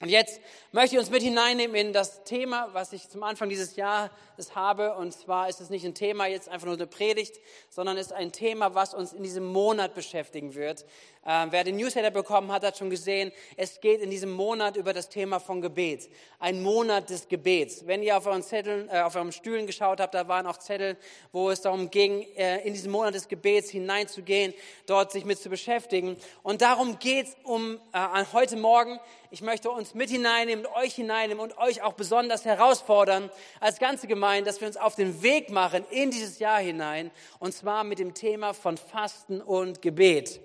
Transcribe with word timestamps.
Und 0.00 0.10
jetzt 0.10 0.40
möchte 0.70 0.94
ich 0.94 1.00
uns 1.00 1.10
mit 1.10 1.24
hineinnehmen 1.24 1.74
in 1.74 1.92
das 1.92 2.22
Thema, 2.22 2.68
was 2.72 2.92
ich 2.92 3.08
zum 3.08 3.24
Anfang 3.24 3.48
dieses 3.48 3.74
Jahres 3.74 4.54
habe. 4.54 4.94
Und 4.94 5.12
zwar 5.12 5.48
ist 5.48 5.60
es 5.60 5.70
nicht 5.70 5.84
ein 5.84 5.94
Thema, 5.94 6.26
jetzt 6.26 6.48
einfach 6.48 6.66
nur 6.66 6.76
eine 6.76 6.86
Predigt, 6.86 7.40
sondern 7.68 7.96
ist 7.96 8.12
ein 8.12 8.30
Thema, 8.30 8.76
was 8.76 8.94
uns 8.94 9.12
in 9.12 9.24
diesem 9.24 9.44
Monat 9.44 9.96
beschäftigen 9.96 10.54
wird. 10.54 10.84
Ähm, 11.26 11.48
wer 11.50 11.64
den 11.64 11.76
Newsletter 11.76 12.12
bekommen 12.12 12.52
hat, 12.52 12.64
hat 12.64 12.78
schon 12.78 12.90
gesehen, 12.90 13.32
es 13.56 13.80
geht 13.80 14.00
in 14.00 14.08
diesem 14.08 14.30
Monat 14.30 14.76
über 14.76 14.92
das 14.92 15.08
Thema 15.08 15.40
von 15.40 15.60
Gebet. 15.60 16.08
Ein 16.38 16.62
Monat 16.62 17.10
des 17.10 17.26
Gebets. 17.26 17.86
Wenn 17.86 18.04
ihr 18.04 18.16
auf 18.16 18.26
euren 18.26 18.44
Zetteln, 18.44 18.88
äh, 18.88 19.00
auf 19.00 19.16
euren 19.16 19.32
Stühlen 19.32 19.66
geschaut 19.66 20.00
habt, 20.00 20.14
da 20.14 20.28
waren 20.28 20.46
auch 20.46 20.58
Zettel, 20.58 20.96
wo 21.32 21.50
es 21.50 21.60
darum 21.60 21.90
ging, 21.90 22.22
äh, 22.36 22.64
in 22.66 22.72
diesen 22.72 22.92
Monat 22.92 23.14
des 23.14 23.26
Gebets 23.26 23.68
hineinzugehen, 23.70 24.54
dort 24.86 25.10
sich 25.10 25.24
mit 25.24 25.40
zu 25.40 25.50
beschäftigen. 25.50 26.16
Und 26.44 26.62
darum 26.62 27.00
geht's 27.00 27.36
um 27.42 27.80
äh, 27.92 28.24
heute 28.32 28.56
Morgen. 28.56 29.00
Ich 29.30 29.42
möchte 29.42 29.70
uns 29.70 29.87
mit 29.94 30.10
hineinnehmen, 30.10 30.66
euch 30.66 30.94
hineinnehmen 30.94 31.42
und 31.42 31.58
euch 31.58 31.82
auch 31.82 31.94
besonders 31.94 32.44
herausfordern, 32.44 33.30
als 33.60 33.78
ganze 33.78 34.06
Gemeinde, 34.06 34.50
dass 34.50 34.60
wir 34.60 34.68
uns 34.68 34.76
auf 34.76 34.94
den 34.94 35.22
Weg 35.22 35.50
machen 35.50 35.84
in 35.90 36.10
dieses 36.10 36.38
Jahr 36.38 36.60
hinein, 36.60 37.10
und 37.38 37.52
zwar 37.52 37.84
mit 37.84 37.98
dem 37.98 38.14
Thema 38.14 38.54
von 38.54 38.76
Fasten 38.76 39.40
und 39.40 39.82
Gebet. 39.82 40.40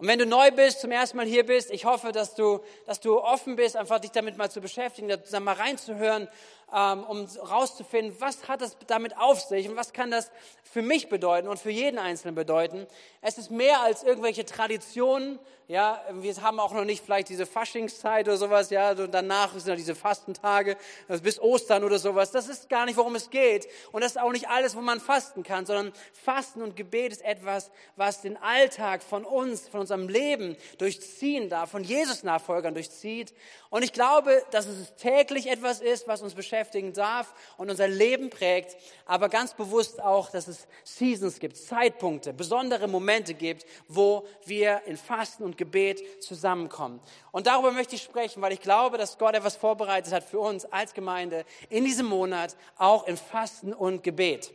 Und 0.00 0.06
wenn 0.06 0.20
du 0.20 0.26
neu 0.26 0.52
bist, 0.52 0.80
zum 0.80 0.92
ersten 0.92 1.16
Mal 1.16 1.26
hier 1.26 1.44
bist, 1.44 1.72
ich 1.72 1.84
hoffe, 1.84 2.12
dass 2.12 2.36
du, 2.36 2.60
dass 2.86 3.00
du 3.00 3.20
offen 3.20 3.56
bist, 3.56 3.76
einfach 3.76 3.98
dich 3.98 4.12
damit 4.12 4.38
mal 4.38 4.48
zu 4.48 4.60
beschäftigen, 4.60 5.08
da 5.08 5.40
mal 5.40 5.56
reinzuhören, 5.56 6.28
ähm, 6.72 7.02
um 7.02 7.24
rauszufinden, 7.24 8.14
was 8.20 8.46
hat 8.46 8.60
das 8.60 8.76
damit 8.86 9.18
auf 9.18 9.40
sich 9.40 9.68
und 9.68 9.74
was 9.74 9.92
kann 9.92 10.12
das 10.12 10.30
für 10.62 10.82
mich 10.82 11.08
bedeuten 11.08 11.48
und 11.48 11.58
für 11.58 11.70
jeden 11.70 11.98
Einzelnen 11.98 12.36
bedeuten. 12.36 12.86
Es 13.22 13.38
ist 13.38 13.50
mehr 13.50 13.80
als 13.80 14.04
irgendwelche 14.04 14.44
Traditionen, 14.44 15.40
ja, 15.68 16.02
wir 16.12 16.34
haben 16.40 16.60
auch 16.60 16.72
noch 16.72 16.86
nicht 16.86 17.04
vielleicht 17.04 17.28
diese 17.28 17.44
Faschingszeit 17.44 18.26
oder 18.26 18.38
sowas, 18.38 18.70
ja, 18.70 18.92
und 18.92 19.12
danach 19.12 19.52
sind 19.52 19.68
ja 19.68 19.76
diese 19.76 19.94
Fastentage 19.94 20.78
also 21.06 21.22
bis 21.22 21.38
Ostern 21.38 21.84
oder 21.84 21.98
sowas. 21.98 22.30
Das 22.30 22.48
ist 22.48 22.70
gar 22.70 22.86
nicht, 22.86 22.96
worum 22.96 23.14
es 23.14 23.28
geht. 23.28 23.68
Und 23.92 24.02
das 24.02 24.12
ist 24.12 24.16
auch 24.18 24.32
nicht 24.32 24.48
alles, 24.48 24.74
wo 24.74 24.80
man 24.80 24.98
fasten 24.98 25.42
kann, 25.42 25.66
sondern 25.66 25.92
Fasten 26.14 26.62
und 26.62 26.74
Gebet 26.74 27.12
ist 27.12 27.22
etwas, 27.22 27.70
was 27.96 28.22
den 28.22 28.38
Alltag 28.38 29.02
von 29.02 29.26
uns, 29.26 29.68
von 29.68 29.80
unserem 29.80 30.08
Leben 30.08 30.56
durchziehen 30.78 31.50
darf, 31.50 31.70
von 31.70 31.84
Jesus-Nachfolgern 31.84 32.72
durchzieht. 32.72 33.34
Und 33.68 33.82
ich 33.82 33.92
glaube, 33.92 34.42
dass 34.50 34.64
es 34.64 34.94
täglich 34.94 35.50
etwas 35.50 35.82
ist, 35.82 36.08
was 36.08 36.22
uns 36.22 36.32
beschäftigen 36.32 36.94
darf 36.94 37.34
und 37.58 37.68
unser 37.68 37.88
Leben 37.88 38.30
prägt, 38.30 38.78
aber 39.04 39.28
ganz 39.28 39.52
bewusst 39.52 40.00
auch, 40.00 40.30
dass 40.30 40.48
es 40.48 40.66
Seasons 40.84 41.38
gibt, 41.38 41.58
Zeitpunkte, 41.58 42.32
besondere 42.32 42.88
Momente 42.88 43.34
gibt, 43.34 43.66
wo 43.86 44.26
wir 44.46 44.80
in 44.86 44.96
Fasten 44.96 45.42
und 45.42 45.57
Gebet 45.58 46.22
zusammenkommen. 46.22 47.00
Und 47.30 47.46
darüber 47.46 47.72
möchte 47.72 47.96
ich 47.96 48.02
sprechen, 48.02 48.40
weil 48.40 48.52
ich 48.52 48.60
glaube, 48.60 48.96
dass 48.96 49.18
Gott 49.18 49.34
etwas 49.34 49.56
vorbereitet 49.56 50.14
hat 50.14 50.24
für 50.24 50.38
uns 50.38 50.64
als 50.64 50.94
Gemeinde 50.94 51.44
in 51.68 51.84
diesem 51.84 52.06
Monat, 52.06 52.56
auch 52.78 53.06
in 53.06 53.18
Fasten 53.18 53.74
und 53.74 54.02
Gebet. 54.02 54.50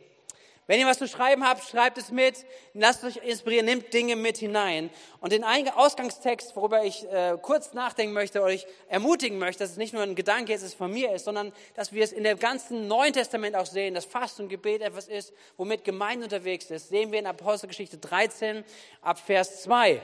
Wenn 0.66 0.80
ihr 0.80 0.86
was 0.86 0.96
zu 0.96 1.06
schreiben 1.06 1.46
habt, 1.46 1.62
schreibt 1.68 1.98
es 1.98 2.10
mit, 2.10 2.46
lasst 2.72 3.04
euch 3.04 3.18
inspirieren, 3.18 3.66
nehmt 3.66 3.92
Dinge 3.92 4.16
mit 4.16 4.38
hinein. 4.38 4.88
Und 5.20 5.32
den 5.32 5.44
Ausgangstext, 5.44 6.56
worüber 6.56 6.82
ich 6.82 7.04
äh, 7.12 7.36
kurz 7.42 7.74
nachdenken 7.74 8.14
möchte, 8.14 8.42
euch 8.42 8.66
ermutigen 8.88 9.38
möchte, 9.38 9.62
dass 9.62 9.72
es 9.72 9.76
nicht 9.76 9.92
nur 9.92 10.02
ein 10.02 10.14
Gedanke 10.14 10.52
jetzt 10.52 10.62
ist 10.62 10.74
von 10.74 10.90
mir 10.90 11.12
ist, 11.12 11.26
sondern 11.26 11.52
dass 11.74 11.92
wir 11.92 12.02
es 12.02 12.12
in 12.12 12.24
dem 12.24 12.38
ganzen 12.38 12.88
Neuen 12.88 13.12
Testament 13.12 13.56
auch 13.56 13.66
sehen, 13.66 13.92
dass 13.92 14.06
Fasten 14.06 14.44
und 14.44 14.48
Gebet 14.48 14.80
etwas 14.80 15.06
ist, 15.06 15.34
womit 15.58 15.84
Gemeinde 15.84 16.24
unterwegs 16.24 16.70
ist, 16.70 16.88
sehen 16.88 17.12
wir 17.12 17.18
in 17.18 17.26
Apostelgeschichte 17.26 17.98
13 17.98 18.64
ab 19.02 19.18
Vers 19.18 19.64
2. 19.64 20.00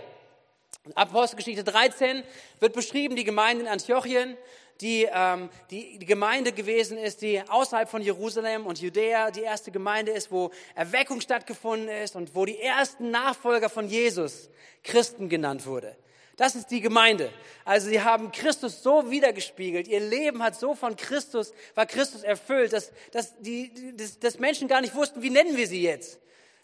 Apostelgeschichte 0.94 1.64
13 1.64 2.22
wird 2.58 2.72
beschrieben, 2.72 3.16
die 3.16 3.24
Gemeinde 3.24 3.64
in 3.64 3.68
Antiochien, 3.68 4.36
die, 4.80 5.06
ähm, 5.12 5.50
die, 5.70 5.98
die 5.98 6.06
Gemeinde 6.06 6.52
gewesen 6.52 6.96
ist, 6.96 7.22
die 7.22 7.42
außerhalb 7.46 7.88
von 7.88 8.02
Jerusalem 8.02 8.66
und 8.66 8.80
Judäa 8.80 9.30
die 9.30 9.42
erste 9.42 9.70
Gemeinde 9.70 10.12
ist, 10.12 10.32
wo 10.32 10.50
Erweckung 10.74 11.20
stattgefunden 11.20 11.88
ist 11.88 12.16
und 12.16 12.34
wo 12.34 12.46
die 12.46 12.58
ersten 12.58 13.10
Nachfolger 13.10 13.68
von 13.68 13.88
Jesus 13.88 14.48
Christen 14.82 15.28
genannt 15.28 15.66
wurde. 15.66 15.96
Das 16.36 16.54
ist 16.54 16.70
die 16.70 16.80
Gemeinde. 16.80 17.30
Also 17.66 17.90
sie 17.90 18.00
haben 18.00 18.32
Christus 18.32 18.82
so 18.82 19.10
wiedergespiegelt. 19.10 19.86
Ihr 19.86 20.00
Leben 20.00 20.42
hat 20.42 20.58
so 20.58 20.74
von 20.74 20.96
Christus, 20.96 21.52
war 21.74 21.84
Christus 21.84 22.22
erfüllt, 22.22 22.72
dass, 22.72 22.92
dass, 23.12 23.38
die, 23.40 23.94
dass, 23.94 24.18
dass 24.18 24.38
Menschen 24.38 24.66
gar 24.66 24.80
nicht 24.80 24.94
wussten, 24.94 25.20
wie 25.20 25.28
nennen 25.28 25.54
wir 25.58 25.66
sie 25.66 25.82
jetzt. 25.82 26.18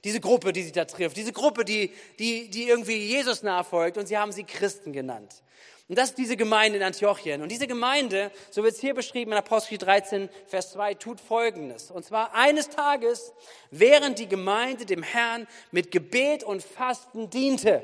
Diese 0.07 0.21
Gruppe, 0.21 0.53
die 0.53 0.63
sich 0.63 0.71
da 0.71 0.85
trifft. 0.85 1.17
Diese 1.17 1.33
Gruppe, 1.33 1.65
die, 1.65 1.91
die, 2.21 2.49
die 2.49 2.69
irgendwie 2.69 2.95
Jesus 2.95 3.43
nachfolgt. 3.43 3.99
Und 3.99 4.07
sie 4.07 4.17
haben 4.17 4.31
sie 4.31 4.45
Christen 4.45 4.93
genannt. 4.93 5.43
Und 5.89 5.99
das 5.99 6.11
ist 6.11 6.19
diese 6.19 6.37
Gemeinde 6.37 6.79
in 6.79 6.85
Antiochien. 6.85 7.43
Und 7.43 7.51
diese 7.51 7.67
Gemeinde, 7.67 8.31
so 8.53 8.63
wird 8.63 8.75
es 8.75 8.81
hier 8.81 8.95
beschrieben 8.95 9.33
in 9.33 9.39
Apostel 9.39 9.79
13, 9.79 10.29
Vers 10.47 10.71
2, 10.75 10.95
tut 10.95 11.21
Folgendes. 11.21 11.91
Und 11.91 12.05
zwar 12.05 12.33
eines 12.37 12.69
Tages, 12.69 13.33
während 13.73 14.21
die 14.21 14.29
Gemeinde 14.29 14.87
dem 14.87 15.03
Herrn 15.03 15.49
mit 15.73 15.91
Gebet 15.91 16.45
und 16.45 16.63
Fasten 16.63 17.29
diente, 17.29 17.83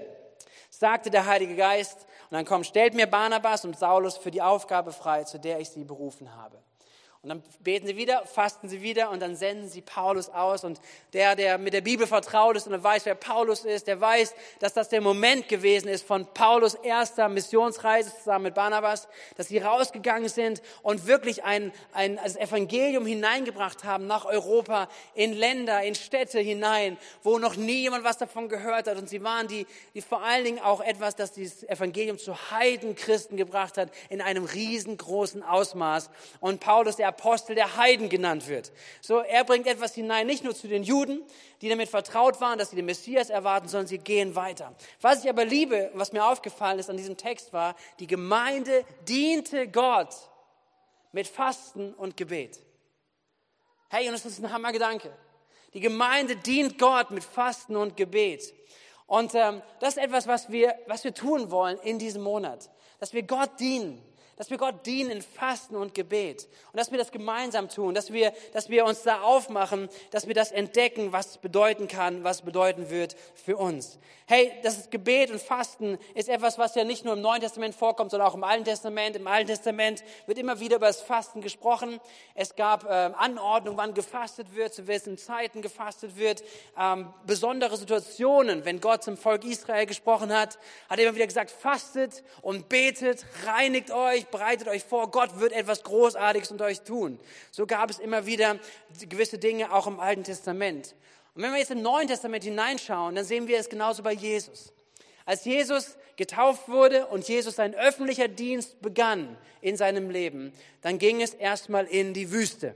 sagte 0.70 1.10
der 1.10 1.26
Heilige 1.26 1.56
Geist, 1.56 2.06
und 2.30 2.36
dann 2.36 2.44
kommt, 2.44 2.66
stellt 2.66 2.94
mir 2.94 3.08
Barnabas 3.08 3.64
und 3.64 3.76
Saulus 3.76 4.16
für 4.16 4.30
die 4.30 4.42
Aufgabe 4.42 4.92
frei, 4.92 5.24
zu 5.24 5.40
der 5.40 5.58
ich 5.58 5.70
sie 5.70 5.82
berufen 5.82 6.36
habe. 6.36 6.56
Und 7.24 7.28
dann 7.28 7.42
beten 7.60 7.86
sie 7.86 7.96
wieder, 7.96 8.26
fasten 8.26 8.68
sie 8.68 8.82
wieder 8.82 9.10
und 9.10 9.22
dann 9.22 9.36
senden 9.36 9.68
sie 9.68 9.80
Paulus 9.80 10.28
aus. 10.28 10.64
Und 10.64 10.80
der, 11.12 11.36
der 11.36 11.56
mit 11.56 11.72
der 11.72 11.80
Bibel 11.80 12.08
vertraut 12.08 12.56
ist 12.56 12.66
und 12.66 12.82
weiß, 12.82 13.06
wer 13.06 13.14
Paulus 13.14 13.64
ist, 13.64 13.86
der 13.86 14.00
weiß, 14.00 14.34
dass 14.58 14.72
das 14.74 14.88
der 14.88 15.00
Moment 15.00 15.48
gewesen 15.48 15.86
ist 15.86 16.04
von 16.04 16.26
Paulus 16.34 16.74
erster 16.74 17.28
Missionsreise 17.28 18.12
zusammen 18.12 18.46
mit 18.46 18.54
Barnabas, 18.54 19.06
dass 19.36 19.46
sie 19.46 19.58
rausgegangen 19.58 20.28
sind 20.28 20.62
und 20.82 21.06
wirklich 21.06 21.44
ein, 21.44 21.70
ein 21.92 22.18
also 22.18 22.40
Evangelium 22.40 23.06
hineingebracht 23.06 23.84
haben 23.84 24.08
nach 24.08 24.24
Europa, 24.24 24.88
in 25.14 25.32
Länder, 25.32 25.80
in 25.84 25.94
Städte 25.94 26.40
hinein, 26.40 26.98
wo 27.22 27.38
noch 27.38 27.54
nie 27.54 27.82
jemand 27.82 28.02
was 28.02 28.18
davon 28.18 28.48
gehört 28.48 28.88
hat. 28.88 28.96
Und 28.98 29.08
sie 29.08 29.22
waren 29.22 29.46
die, 29.46 29.68
die 29.94 30.02
vor 30.02 30.24
allen 30.24 30.42
Dingen 30.42 30.58
auch 30.58 30.80
etwas, 30.80 31.14
das 31.14 31.30
dieses 31.30 31.62
Evangelium 31.62 32.18
zu 32.18 32.50
Heidenchristen 32.50 33.36
gebracht 33.36 33.78
hat, 33.78 33.92
in 34.08 34.20
einem 34.20 34.44
riesengroßen 34.44 35.44
Ausmaß. 35.44 36.10
Und 36.40 36.58
Paulus, 36.58 36.96
der 36.96 37.11
Apostel 37.12 37.54
der 37.54 37.76
Heiden 37.76 38.08
genannt 38.08 38.48
wird. 38.48 38.72
So, 39.00 39.18
er 39.20 39.44
bringt 39.44 39.66
etwas 39.66 39.94
hinein, 39.94 40.26
nicht 40.26 40.44
nur 40.44 40.54
zu 40.54 40.68
den 40.68 40.82
Juden, 40.82 41.22
die 41.60 41.68
damit 41.68 41.88
vertraut 41.88 42.40
waren, 42.40 42.58
dass 42.58 42.70
sie 42.70 42.76
den 42.76 42.86
Messias 42.86 43.30
erwarten, 43.30 43.68
sondern 43.68 43.86
sie 43.86 43.98
gehen 43.98 44.34
weiter. 44.34 44.74
Was 45.00 45.22
ich 45.22 45.30
aber 45.30 45.44
liebe, 45.44 45.90
was 45.94 46.12
mir 46.12 46.24
aufgefallen 46.24 46.78
ist 46.78 46.90
an 46.90 46.96
diesem 46.96 47.16
Text 47.16 47.52
war, 47.52 47.76
die 47.98 48.06
Gemeinde 48.06 48.84
diente 49.08 49.68
Gott 49.68 50.14
mit 51.12 51.28
Fasten 51.28 51.94
und 51.94 52.16
Gebet. 52.16 52.58
Hey, 53.88 54.06
und 54.06 54.14
das 54.14 54.24
ist 54.24 54.38
ein 54.38 54.52
Hammergedanke. 54.52 55.12
Die 55.74 55.80
Gemeinde 55.80 56.36
dient 56.36 56.78
Gott 56.78 57.10
mit 57.10 57.24
Fasten 57.24 57.76
und 57.76 57.96
Gebet. 57.96 58.54
Und 59.06 59.34
ähm, 59.34 59.62
das 59.80 59.96
ist 59.96 60.02
etwas, 60.02 60.26
was 60.26 60.50
wir, 60.50 60.74
was 60.86 61.04
wir 61.04 61.14
tun 61.14 61.50
wollen 61.50 61.78
in 61.80 61.98
diesem 61.98 62.22
Monat. 62.22 62.70
Dass 62.98 63.12
wir 63.12 63.22
Gott 63.22 63.60
dienen 63.60 64.02
dass 64.36 64.50
wir 64.50 64.58
Gott 64.58 64.86
dienen 64.86 65.10
in 65.10 65.22
Fasten 65.22 65.76
und 65.76 65.94
Gebet 65.94 66.48
und 66.72 66.78
dass 66.78 66.90
wir 66.90 66.98
das 66.98 67.12
gemeinsam 67.12 67.68
tun, 67.68 67.94
dass 67.94 68.12
wir, 68.12 68.32
dass 68.52 68.70
wir 68.70 68.84
uns 68.84 69.02
da 69.02 69.22
aufmachen, 69.22 69.88
dass 70.10 70.26
wir 70.26 70.34
das 70.34 70.52
entdecken, 70.52 71.12
was 71.12 71.38
bedeuten 71.38 71.88
kann, 71.88 72.24
was 72.24 72.42
bedeuten 72.42 72.90
wird 72.90 73.16
für 73.34 73.56
uns. 73.56 73.98
Hey, 74.26 74.52
das 74.62 74.88
Gebet 74.88 75.30
und 75.30 75.42
Fasten 75.42 75.98
ist 76.14 76.28
etwas, 76.28 76.56
was 76.56 76.74
ja 76.74 76.84
nicht 76.84 77.04
nur 77.04 77.14
im 77.14 77.20
Neuen 77.20 77.40
Testament 77.40 77.74
vorkommt, 77.74 78.12
sondern 78.12 78.28
auch 78.28 78.34
im 78.34 78.44
Alten 78.44 78.64
Testament. 78.64 79.16
Im 79.16 79.26
Alten 79.26 79.48
Testament 79.48 80.02
wird 80.26 80.38
immer 80.38 80.58
wieder 80.60 80.76
über 80.76 80.86
das 80.86 81.02
Fasten 81.02 81.42
gesprochen. 81.42 82.00
Es 82.34 82.56
gab 82.56 82.84
äh, 82.84 82.88
Anordnungen, 82.88 83.76
wann 83.76 83.94
gefastet 83.94 84.54
wird, 84.54 84.72
zu 84.72 84.86
welchen 84.86 85.18
Zeiten 85.18 85.60
gefastet 85.60 86.16
wird, 86.16 86.42
ähm, 86.78 87.12
besondere 87.26 87.76
Situationen, 87.76 88.64
wenn 88.64 88.80
Gott 88.80 89.02
zum 89.02 89.16
Volk 89.16 89.44
Israel 89.44 89.86
gesprochen 89.86 90.32
hat, 90.32 90.58
hat 90.88 90.98
er 90.98 91.04
immer 91.04 91.14
wieder 91.14 91.26
gesagt, 91.26 91.50
fastet 91.50 92.22
und 92.40 92.68
betet, 92.68 93.26
reinigt 93.44 93.90
euch, 93.90 94.21
euch, 94.22 94.28
bereitet 94.28 94.68
euch 94.68 94.84
vor, 94.84 95.10
Gott 95.10 95.38
wird 95.40 95.52
etwas 95.52 95.82
Großartiges 95.82 96.50
unter 96.50 96.66
euch 96.66 96.82
tun. 96.82 97.18
So 97.50 97.66
gab 97.66 97.90
es 97.90 97.98
immer 97.98 98.26
wieder 98.26 98.58
gewisse 99.08 99.38
Dinge 99.38 99.72
auch 99.72 99.86
im 99.86 100.00
Alten 100.00 100.24
Testament. 100.24 100.94
Und 101.34 101.42
wenn 101.42 101.52
wir 101.52 101.58
jetzt 101.58 101.70
im 101.70 101.82
Neuen 101.82 102.08
Testament 102.08 102.44
hineinschauen, 102.44 103.14
dann 103.14 103.24
sehen 103.24 103.48
wir 103.48 103.58
es 103.58 103.68
genauso 103.68 104.02
bei 104.02 104.12
Jesus. 104.12 104.72
Als 105.24 105.44
Jesus 105.44 105.96
getauft 106.16 106.68
wurde 106.68 107.06
und 107.06 107.26
Jesus 107.26 107.56
sein 107.56 107.74
öffentlicher 107.74 108.28
Dienst 108.28 108.80
begann 108.82 109.36
in 109.60 109.76
seinem 109.76 110.10
Leben, 110.10 110.52
dann 110.82 110.98
ging 110.98 111.22
es 111.22 111.32
erstmal 111.34 111.86
in 111.86 112.12
die 112.12 112.30
Wüste. 112.32 112.74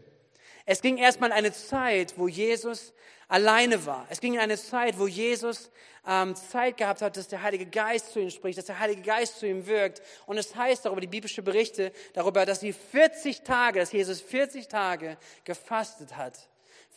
Es 0.67 0.83
ging 0.83 0.99
erstmal 0.99 1.31
eine 1.31 1.53
Zeit, 1.53 2.15
wo 2.17 2.27
Jesus 2.27 2.93
alleine 3.29 3.87
war. 3.87 4.05
Es 4.11 4.21
ging 4.21 4.35
in 4.35 4.41
eine 4.41 4.59
Zeit, 4.59 4.99
wo 4.99 5.07
Jesus 5.07 5.71
ähm, 6.05 6.35
Zeit 6.35 6.77
gehabt 6.77 7.03
hat, 7.03 7.17
dass 7.17 7.29
der 7.29 7.43
Heilige 7.43 7.67
Geist 7.67 8.13
zu 8.13 8.21
ihm 8.21 8.31
spricht, 8.31 8.59
dass 8.59 8.67
der 8.67 8.81
Heilige 8.81 9.03
Geist 9.03 9.39
zu 9.39 9.47
ihm 9.47 9.67
wirkt. 9.67 10.03
Und 10.27 10.39
es 10.39 10.55
heißt 10.57 10.85
darüber, 10.85 11.01
die 11.01 11.07
biblische 11.07 11.43
Berichte 11.43 11.93
darüber, 12.15 12.45
dass 12.45 12.61
sie 12.61 12.73
40 12.73 13.43
Tage, 13.43 13.79
dass 13.79 13.93
Jesus 13.93 14.21
40 14.21 14.67
Tage 14.67 15.17
gefastet 15.45 16.17
hat. 16.17 16.37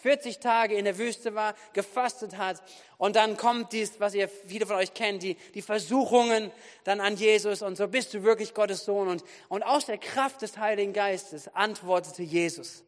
40 0.02 0.40
Tage 0.40 0.76
in 0.76 0.86
der 0.86 0.98
Wüste 0.98 1.36
war, 1.36 1.54
gefastet 1.74 2.38
hat. 2.38 2.64
Und 2.98 3.16
dann 3.18 3.38
kommt 3.38 3.74
dies, 3.74 4.00
was 4.00 4.16
ihr 4.16 4.30
viele 4.30 4.66
von 4.66 4.78
euch 4.78 4.94
kennt, 4.94 5.22
die, 5.22 5.36
die 5.54 5.62
Versuchungen 5.62 6.52
dann 6.86 7.02
an 7.02 7.18
Jesus. 7.18 7.62
Und 7.62 7.76
so 7.76 7.88
bist 7.88 8.14
du 8.14 8.24
wirklich 8.24 8.54
Gottes 8.54 8.86
Sohn. 8.86 9.10
Und, 9.10 9.24
und 9.50 9.62
aus 9.62 9.86
der 9.86 9.98
Kraft 9.98 10.42
des 10.42 10.58
Heiligen 10.58 10.94
Geistes 10.94 11.54
antwortete 11.54 12.24
Jesus. 12.24 12.86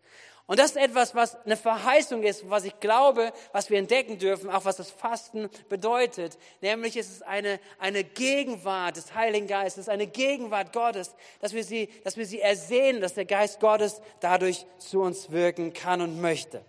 Und 0.51 0.59
das 0.59 0.71
ist 0.71 0.77
etwas, 0.77 1.15
was 1.15 1.37
eine 1.45 1.55
Verheißung 1.55 2.23
ist, 2.23 2.49
was 2.49 2.65
ich 2.65 2.77
glaube, 2.81 3.31
was 3.53 3.69
wir 3.69 3.79
entdecken 3.79 4.17
dürfen, 4.17 4.49
auch 4.49 4.65
was 4.65 4.75
das 4.75 4.91
Fasten 4.91 5.49
bedeutet. 5.69 6.37
Nämlich 6.59 6.97
ist 6.97 7.09
es 7.09 7.21
eine, 7.21 7.57
eine 7.79 8.03
Gegenwart 8.03 8.97
des 8.97 9.15
Heiligen 9.15 9.47
Geistes, 9.47 9.87
eine 9.87 10.07
Gegenwart 10.07 10.73
Gottes, 10.73 11.15
dass 11.39 11.53
wir, 11.53 11.63
sie, 11.63 11.87
dass 12.03 12.17
wir 12.17 12.25
sie 12.25 12.41
ersehen, 12.41 12.99
dass 12.99 13.13
der 13.13 13.23
Geist 13.23 13.61
Gottes 13.61 14.01
dadurch 14.19 14.65
zu 14.77 14.99
uns 14.99 15.31
wirken 15.31 15.71
kann 15.71 16.01
und 16.01 16.19
möchte. 16.19 16.65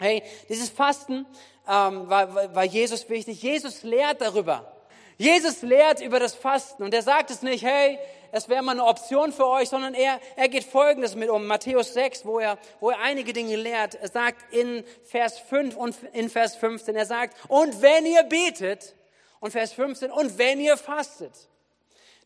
Hey, 0.00 0.24
dieses 0.48 0.68
Fasten 0.68 1.26
ähm, 1.68 2.08
war, 2.08 2.52
war 2.56 2.64
Jesus 2.64 3.08
wichtig. 3.08 3.40
Jesus 3.40 3.84
lehrt 3.84 4.20
darüber. 4.20 4.80
Jesus 5.16 5.62
lehrt 5.62 6.00
über 6.00 6.18
das 6.18 6.34
Fasten 6.34 6.82
und 6.82 6.92
er 6.92 7.02
sagt 7.02 7.30
es 7.30 7.42
nicht, 7.42 7.62
hey, 7.62 8.00
es 8.32 8.48
wäre 8.48 8.62
mal 8.62 8.72
eine 8.72 8.84
Option 8.84 9.32
für 9.32 9.46
euch, 9.46 9.68
sondern 9.68 9.94
er, 9.94 10.20
er 10.36 10.48
geht 10.48 10.64
Folgendes 10.64 11.14
mit 11.14 11.28
um. 11.28 11.46
Matthäus 11.46 11.94
6, 11.94 12.24
wo 12.24 12.38
er, 12.38 12.58
wo 12.80 12.90
er 12.90 13.00
einige 13.00 13.32
Dinge 13.32 13.56
lehrt. 13.56 13.94
Er 13.96 14.08
sagt 14.08 14.52
in 14.52 14.84
Vers 15.04 15.38
5 15.38 15.76
und 15.76 15.96
in 16.12 16.30
Vers 16.30 16.56
15, 16.56 16.94
er 16.96 17.06
sagt, 17.06 17.36
und 17.48 17.82
wenn 17.82 18.06
ihr 18.06 18.22
betet, 18.24 18.94
und 19.40 19.52
Vers 19.52 19.72
15, 19.72 20.10
und 20.10 20.38
wenn 20.38 20.60
ihr 20.60 20.76
fastet. 20.76 21.32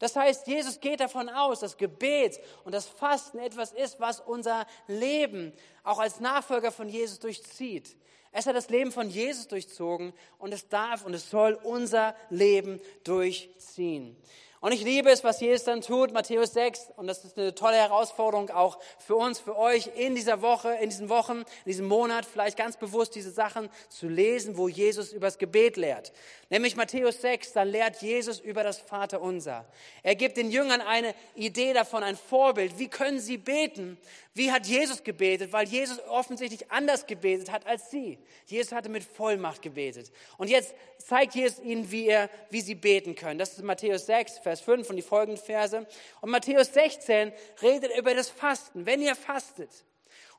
Das 0.00 0.16
heißt, 0.16 0.46
Jesus 0.46 0.80
geht 0.80 1.00
davon 1.00 1.28
aus, 1.28 1.60
dass 1.60 1.76
Gebet 1.76 2.40
und 2.64 2.74
das 2.74 2.86
Fasten 2.86 3.38
etwas 3.38 3.72
ist, 3.72 4.00
was 4.00 4.20
unser 4.20 4.66
Leben 4.88 5.52
auch 5.84 5.98
als 5.98 6.20
Nachfolger 6.20 6.72
von 6.72 6.88
Jesus 6.88 7.20
durchzieht. 7.20 7.96
Es 8.32 8.46
hat 8.46 8.56
das 8.56 8.68
Leben 8.68 8.90
von 8.90 9.08
Jesus 9.08 9.46
durchzogen 9.46 10.12
und 10.38 10.52
es 10.52 10.68
darf 10.68 11.06
und 11.06 11.14
es 11.14 11.30
soll 11.30 11.54
unser 11.62 12.16
Leben 12.30 12.80
durchziehen. 13.04 14.16
Und 14.64 14.72
ich 14.72 14.82
liebe 14.82 15.10
es, 15.10 15.22
was 15.22 15.40
Jesus 15.40 15.64
dann 15.64 15.82
tut, 15.82 16.14
Matthäus 16.14 16.54
6. 16.54 16.92
Und 16.96 17.06
das 17.06 17.22
ist 17.22 17.36
eine 17.36 17.54
tolle 17.54 17.76
Herausforderung 17.76 18.48
auch 18.48 18.78
für 18.98 19.14
uns, 19.14 19.38
für 19.38 19.58
euch 19.58 19.90
in 19.94 20.14
dieser 20.14 20.40
Woche, 20.40 20.72
in 20.80 20.88
diesen 20.88 21.10
Wochen, 21.10 21.40
in 21.40 21.44
diesem 21.66 21.86
Monat, 21.86 22.24
vielleicht 22.24 22.56
ganz 22.56 22.78
bewusst 22.78 23.14
diese 23.14 23.30
Sachen 23.30 23.68
zu 23.90 24.08
lesen, 24.08 24.56
wo 24.56 24.66
Jesus 24.66 25.12
über 25.12 25.26
das 25.26 25.36
Gebet 25.36 25.76
lehrt. 25.76 26.14
Nämlich 26.48 26.76
Matthäus 26.76 27.20
6, 27.20 27.52
dann 27.52 27.68
lehrt 27.68 28.00
Jesus 28.00 28.40
über 28.40 28.62
das 28.62 28.78
Vaterunser. 28.78 29.66
Er 30.02 30.14
gibt 30.14 30.38
den 30.38 30.50
Jüngern 30.50 30.80
eine 30.80 31.14
Idee 31.34 31.74
davon, 31.74 32.02
ein 32.02 32.16
Vorbild. 32.16 32.78
Wie 32.78 32.88
können 32.88 33.20
sie 33.20 33.36
beten? 33.36 33.98
Wie 34.32 34.50
hat 34.50 34.66
Jesus 34.66 35.04
gebetet? 35.04 35.52
Weil 35.52 35.68
Jesus 35.68 36.00
offensichtlich 36.08 36.70
anders 36.72 37.06
gebetet 37.06 37.52
hat 37.52 37.66
als 37.66 37.90
sie. 37.90 38.18
Jesus 38.46 38.72
hatte 38.72 38.88
mit 38.88 39.04
Vollmacht 39.04 39.60
gebetet. 39.60 40.10
Und 40.38 40.48
jetzt 40.48 40.74
zeigt 40.98 41.34
Jesus 41.34 41.60
ihnen, 41.60 41.90
wie, 41.90 42.08
er, 42.08 42.30
wie 42.50 42.60
sie 42.60 42.74
beten 42.74 43.14
können. 43.14 43.38
Das 43.38 43.52
ist 43.52 43.62
Matthäus 43.62 44.06
6, 44.06 44.38
Vers 44.38 44.53
5 44.60 44.90
und 44.90 44.96
die 44.96 45.02
folgenden 45.02 45.42
Verse. 45.42 45.86
Und 46.20 46.30
Matthäus 46.30 46.72
16 46.72 47.32
redet 47.62 47.96
über 47.96 48.14
das 48.14 48.28
Fasten. 48.30 48.86
Wenn 48.86 49.02
ihr 49.02 49.14
fastet, 49.14 49.70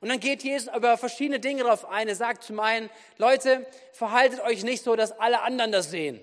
und 0.01 0.09
dann 0.09 0.19
geht 0.19 0.43
Jesus 0.43 0.69
über 0.75 0.97
verschiedene 0.97 1.39
Dinge 1.39 1.63
darauf 1.63 1.85
ein. 1.89 2.07
Er 2.07 2.15
sagt 2.15 2.43
zum 2.43 2.59
einen, 2.59 2.89
Leute, 3.17 3.65
verhaltet 3.93 4.41
euch 4.41 4.63
nicht 4.63 4.83
so, 4.83 4.95
dass 4.95 5.11
alle 5.19 5.41
anderen 5.41 5.71
das 5.71 5.89
sehen. 5.89 6.19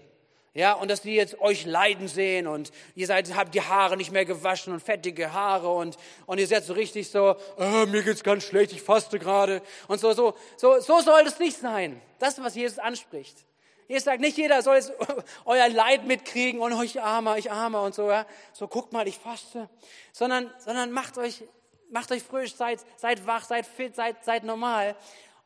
Ja, 0.55 0.75
und 0.75 0.91
dass 0.91 1.01
die 1.01 1.15
jetzt 1.15 1.41
euch 1.41 1.65
leiden 1.65 2.09
sehen 2.09 2.47
und 2.47 2.73
ihr 2.95 3.07
seid, 3.07 3.35
habt 3.35 3.55
die 3.55 3.63
Haare 3.63 3.97
nicht 3.97 4.13
mehr 4.13 4.27
gewaschen 4.27 4.75
und 4.75 4.81
fettige 4.81 5.33
Haare 5.33 5.73
und, 5.73 5.97
und 6.27 6.39
ihr 6.39 6.47
seid 6.47 6.63
so 6.63 6.75
richtig 6.75 7.11
so, 7.11 7.37
oh, 7.57 7.87
mir 7.87 8.03
geht's 8.03 8.23
ganz 8.23 8.45
schlecht, 8.45 8.71
ich 8.73 8.83
faste 8.83 9.19
gerade 9.19 9.63
und 9.89 9.99
so, 9.99 10.13
so, 10.13 10.35
so, 10.59 10.79
so 10.81 11.01
soll 11.01 11.25
das 11.25 11.39
nicht 11.39 11.57
sein. 11.57 12.03
Das 12.19 12.39
was 12.43 12.55
Jesus 12.55 12.79
anspricht. 12.79 13.47
Jesus 13.93 14.07
sagt, 14.07 14.23
nicht 14.23 14.39
jeder 14.39 14.63
soll 14.63 14.77
jetzt 14.77 14.91
euer 15.45 15.69
Leid 15.69 16.07
mitkriegen 16.07 16.63
und 16.63 16.73
euch 16.73 17.03
armer, 17.03 17.37
ich 17.37 17.53
armer 17.53 17.83
und 17.83 17.95
so, 17.95 18.11
ja. 18.11 18.25
So, 18.55 18.67
guckt 18.67 18.91
mal, 18.95 19.07
ich 19.07 19.19
faste. 19.19 19.69
Sondern, 20.13 20.51
sondern 20.61 20.93
macht 20.93 21.19
euch, 21.19 21.45
macht 21.91 22.11
euch 22.11 22.23
frisch, 22.23 22.55
seid, 22.55 22.81
seid 22.97 23.27
wach, 23.27 23.45
seid 23.45 23.67
fit, 23.67 23.95
seid, 23.95 24.25
seid 24.25 24.45
normal. 24.45 24.97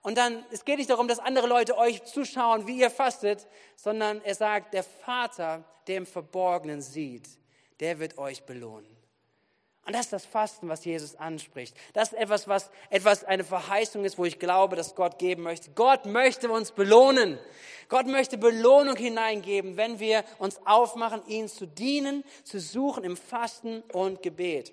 Und 0.00 0.16
dann, 0.16 0.46
es 0.52 0.64
geht 0.64 0.78
nicht 0.78 0.88
darum, 0.88 1.08
dass 1.08 1.18
andere 1.18 1.48
Leute 1.48 1.76
euch 1.76 2.04
zuschauen, 2.04 2.68
wie 2.68 2.78
ihr 2.78 2.90
fastet, 2.90 3.48
sondern 3.74 4.22
er 4.22 4.36
sagt, 4.36 4.74
der 4.74 4.84
Vater, 4.84 5.64
der 5.88 5.96
im 5.96 6.06
Verborgenen 6.06 6.80
sieht, 6.80 7.28
der 7.80 7.98
wird 7.98 8.16
euch 8.16 8.44
belohnen. 8.44 8.95
Und 9.86 9.94
das 9.94 10.06
ist 10.06 10.12
das 10.12 10.26
Fasten, 10.26 10.68
was 10.68 10.84
Jesus 10.84 11.14
anspricht. 11.14 11.76
Das 11.92 12.12
ist 12.12 12.18
etwas, 12.18 12.48
was 12.48 12.70
etwas 12.90 13.22
eine 13.22 13.44
Verheißung 13.44 14.04
ist, 14.04 14.18
wo 14.18 14.24
ich 14.24 14.40
glaube, 14.40 14.74
dass 14.74 14.96
Gott 14.96 15.18
geben 15.18 15.44
möchte. 15.44 15.70
Gott 15.70 16.06
möchte 16.06 16.50
uns 16.50 16.72
belohnen. 16.72 17.38
Gott 17.88 18.06
möchte 18.08 18.36
Belohnung 18.36 18.96
hineingeben, 18.96 19.76
wenn 19.76 20.00
wir 20.00 20.24
uns 20.38 20.60
aufmachen, 20.64 21.24
ihn 21.28 21.46
zu 21.46 21.66
dienen, 21.66 22.24
zu 22.42 22.58
suchen 22.58 23.04
im 23.04 23.16
Fasten 23.16 23.82
und 23.92 24.24
Gebet. 24.24 24.72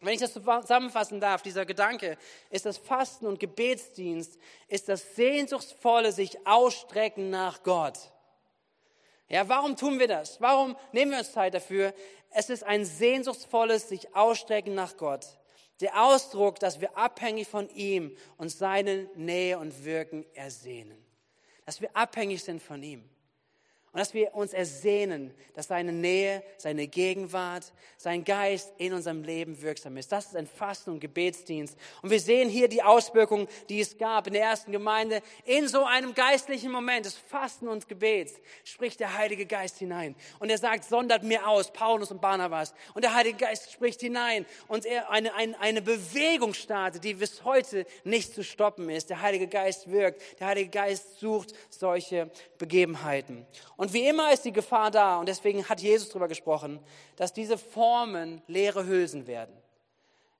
Wenn 0.00 0.14
ich 0.14 0.20
das 0.20 0.34
zusammenfassen 0.34 1.20
darf, 1.20 1.42
dieser 1.42 1.66
Gedanke 1.66 2.16
ist 2.50 2.64
das 2.64 2.78
Fasten 2.78 3.26
und 3.26 3.40
Gebetsdienst, 3.40 4.38
ist 4.68 4.88
das 4.88 5.16
sehnsuchtsvolle 5.16 6.12
sich 6.12 6.46
ausstrecken 6.46 7.30
nach 7.30 7.64
Gott. 7.64 7.98
Ja, 9.28 9.48
warum 9.48 9.76
tun 9.76 9.98
wir 9.98 10.08
das? 10.08 10.40
Warum 10.40 10.76
nehmen 10.92 11.10
wir 11.12 11.18
uns 11.18 11.32
Zeit 11.32 11.54
dafür? 11.54 11.94
Es 12.30 12.50
ist 12.50 12.64
ein 12.64 12.84
sehnsuchtsvolles 12.84 13.88
sich 13.88 14.14
ausstrecken 14.14 14.74
nach 14.74 14.96
Gott. 14.96 15.26
Der 15.80 16.02
Ausdruck, 16.02 16.58
dass 16.58 16.80
wir 16.80 16.96
abhängig 16.96 17.46
von 17.46 17.68
ihm 17.70 18.16
und 18.36 18.48
seine 18.48 19.08
Nähe 19.14 19.58
und 19.58 19.84
Wirken 19.84 20.24
ersehnen. 20.34 21.04
Dass 21.66 21.80
wir 21.80 21.94
abhängig 21.94 22.42
sind 22.42 22.62
von 22.62 22.82
ihm. 22.82 23.08
Und 23.92 24.00
dass 24.00 24.12
wir 24.12 24.34
uns 24.34 24.52
ersehnen, 24.52 25.32
dass 25.54 25.68
seine 25.68 25.92
Nähe, 25.92 26.42
seine 26.58 26.86
Gegenwart, 26.86 27.72
sein 27.96 28.22
Geist 28.22 28.72
in 28.76 28.92
unserem 28.92 29.22
Leben 29.22 29.62
wirksam 29.62 29.96
ist. 29.96 30.12
Das 30.12 30.26
ist 30.26 30.36
ein 30.36 30.46
Fasten- 30.46 30.90
und 30.90 31.00
Gebetsdienst. 31.00 31.76
Und 32.02 32.10
wir 32.10 32.20
sehen 32.20 32.50
hier 32.50 32.68
die 32.68 32.82
Auswirkungen, 32.82 33.48
die 33.70 33.80
es 33.80 33.96
gab 33.96 34.26
in 34.26 34.34
der 34.34 34.42
ersten 34.42 34.72
Gemeinde. 34.72 35.22
In 35.46 35.68
so 35.68 35.84
einem 35.84 36.14
geistlichen 36.14 36.70
Moment 36.70 37.06
des 37.06 37.14
Fasten 37.14 37.66
und 37.66 37.88
Gebets 37.88 38.34
spricht 38.62 39.00
der 39.00 39.16
Heilige 39.16 39.46
Geist 39.46 39.78
hinein. 39.78 40.14
Und 40.38 40.50
er 40.50 40.58
sagt, 40.58 40.84
sondert 40.84 41.22
mir 41.22 41.48
aus, 41.48 41.72
Paulus 41.72 42.10
und 42.10 42.20
Barnabas. 42.20 42.74
Und 42.94 43.04
der 43.04 43.14
Heilige 43.14 43.38
Geist 43.38 43.72
spricht 43.72 44.00
hinein. 44.00 44.44
Und 44.68 44.84
er 44.84 45.10
eine, 45.10 45.34
eine, 45.34 45.58
eine 45.60 45.80
Bewegung 45.80 46.52
startet, 46.52 47.04
die 47.04 47.14
bis 47.14 47.42
heute 47.44 47.86
nicht 48.04 48.34
zu 48.34 48.44
stoppen 48.44 48.90
ist. 48.90 49.08
Der 49.08 49.22
Heilige 49.22 49.48
Geist 49.48 49.90
wirkt. 49.90 50.22
Der 50.40 50.48
Heilige 50.48 50.70
Geist 50.70 51.18
sucht 51.18 51.54
solche 51.70 52.30
Begebenheiten. 52.58 53.46
Und 53.78 53.92
wie 53.92 54.08
immer 54.08 54.32
ist 54.32 54.44
die 54.44 54.52
Gefahr 54.52 54.90
da, 54.90 55.20
und 55.20 55.28
deswegen 55.28 55.68
hat 55.68 55.80
Jesus 55.80 56.08
darüber 56.08 56.26
gesprochen, 56.26 56.80
dass 57.14 57.32
diese 57.32 57.56
Formen 57.56 58.42
leere 58.48 58.84
Hülsen 58.84 59.28
werden. 59.28 59.56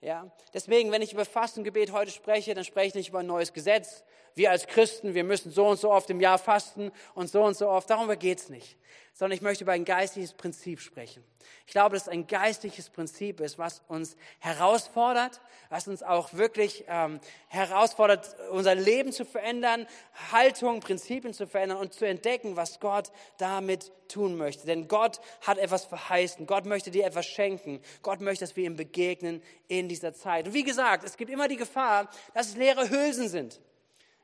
Ja? 0.00 0.28
Deswegen, 0.52 0.90
wenn 0.90 1.02
ich 1.02 1.12
über 1.12 1.24
Fastengebet 1.24 1.92
heute 1.92 2.10
spreche, 2.10 2.52
dann 2.54 2.64
spreche 2.64 2.88
ich 2.88 2.94
nicht 2.96 3.08
über 3.10 3.20
ein 3.20 3.26
neues 3.26 3.52
Gesetz. 3.52 4.02
Wir 4.34 4.50
als 4.50 4.66
Christen, 4.66 5.14
wir 5.14 5.24
müssen 5.24 5.50
so 5.50 5.66
und 5.66 5.78
so 5.78 5.90
oft 5.90 6.10
im 6.10 6.20
Jahr 6.20 6.38
fasten 6.38 6.92
und 7.14 7.28
so 7.28 7.42
und 7.42 7.56
so 7.56 7.68
oft. 7.68 7.90
Darum 7.90 8.08
geht 8.18 8.38
es 8.38 8.48
nicht 8.48 8.78
sondern 9.18 9.34
ich 9.34 9.42
möchte 9.42 9.64
über 9.64 9.72
ein 9.72 9.84
geistliches 9.84 10.32
Prinzip 10.32 10.78
sprechen. 10.78 11.24
Ich 11.66 11.72
glaube, 11.72 11.96
dass 11.96 12.02
es 12.02 12.08
ein 12.08 12.28
geistliches 12.28 12.88
Prinzip 12.88 13.40
ist, 13.40 13.58
was 13.58 13.82
uns 13.88 14.16
herausfordert, 14.38 15.40
was 15.70 15.88
uns 15.88 16.04
auch 16.04 16.34
wirklich 16.34 16.84
ähm, 16.86 17.18
herausfordert, 17.48 18.36
unser 18.52 18.76
Leben 18.76 19.10
zu 19.10 19.24
verändern, 19.24 19.88
Haltung, 20.30 20.78
Prinzipien 20.78 21.34
zu 21.34 21.48
verändern 21.48 21.78
und 21.78 21.94
zu 21.94 22.06
entdecken, 22.06 22.54
was 22.54 22.78
Gott 22.78 23.10
damit 23.38 23.90
tun 24.06 24.36
möchte. 24.36 24.66
Denn 24.66 24.86
Gott 24.86 25.20
hat 25.40 25.58
etwas 25.58 25.84
verheißen, 25.84 26.46
Gott 26.46 26.64
möchte 26.64 26.92
dir 26.92 27.04
etwas 27.04 27.26
schenken, 27.26 27.80
Gott 28.02 28.20
möchte, 28.20 28.44
dass 28.44 28.54
wir 28.54 28.66
ihm 28.66 28.76
begegnen 28.76 29.42
in 29.66 29.88
dieser 29.88 30.14
Zeit. 30.14 30.46
Und 30.46 30.54
wie 30.54 30.62
gesagt, 30.62 31.02
es 31.02 31.16
gibt 31.16 31.32
immer 31.32 31.48
die 31.48 31.56
Gefahr, 31.56 32.08
dass 32.34 32.50
es 32.50 32.56
leere 32.56 32.88
Hülsen 32.88 33.28
sind. 33.28 33.60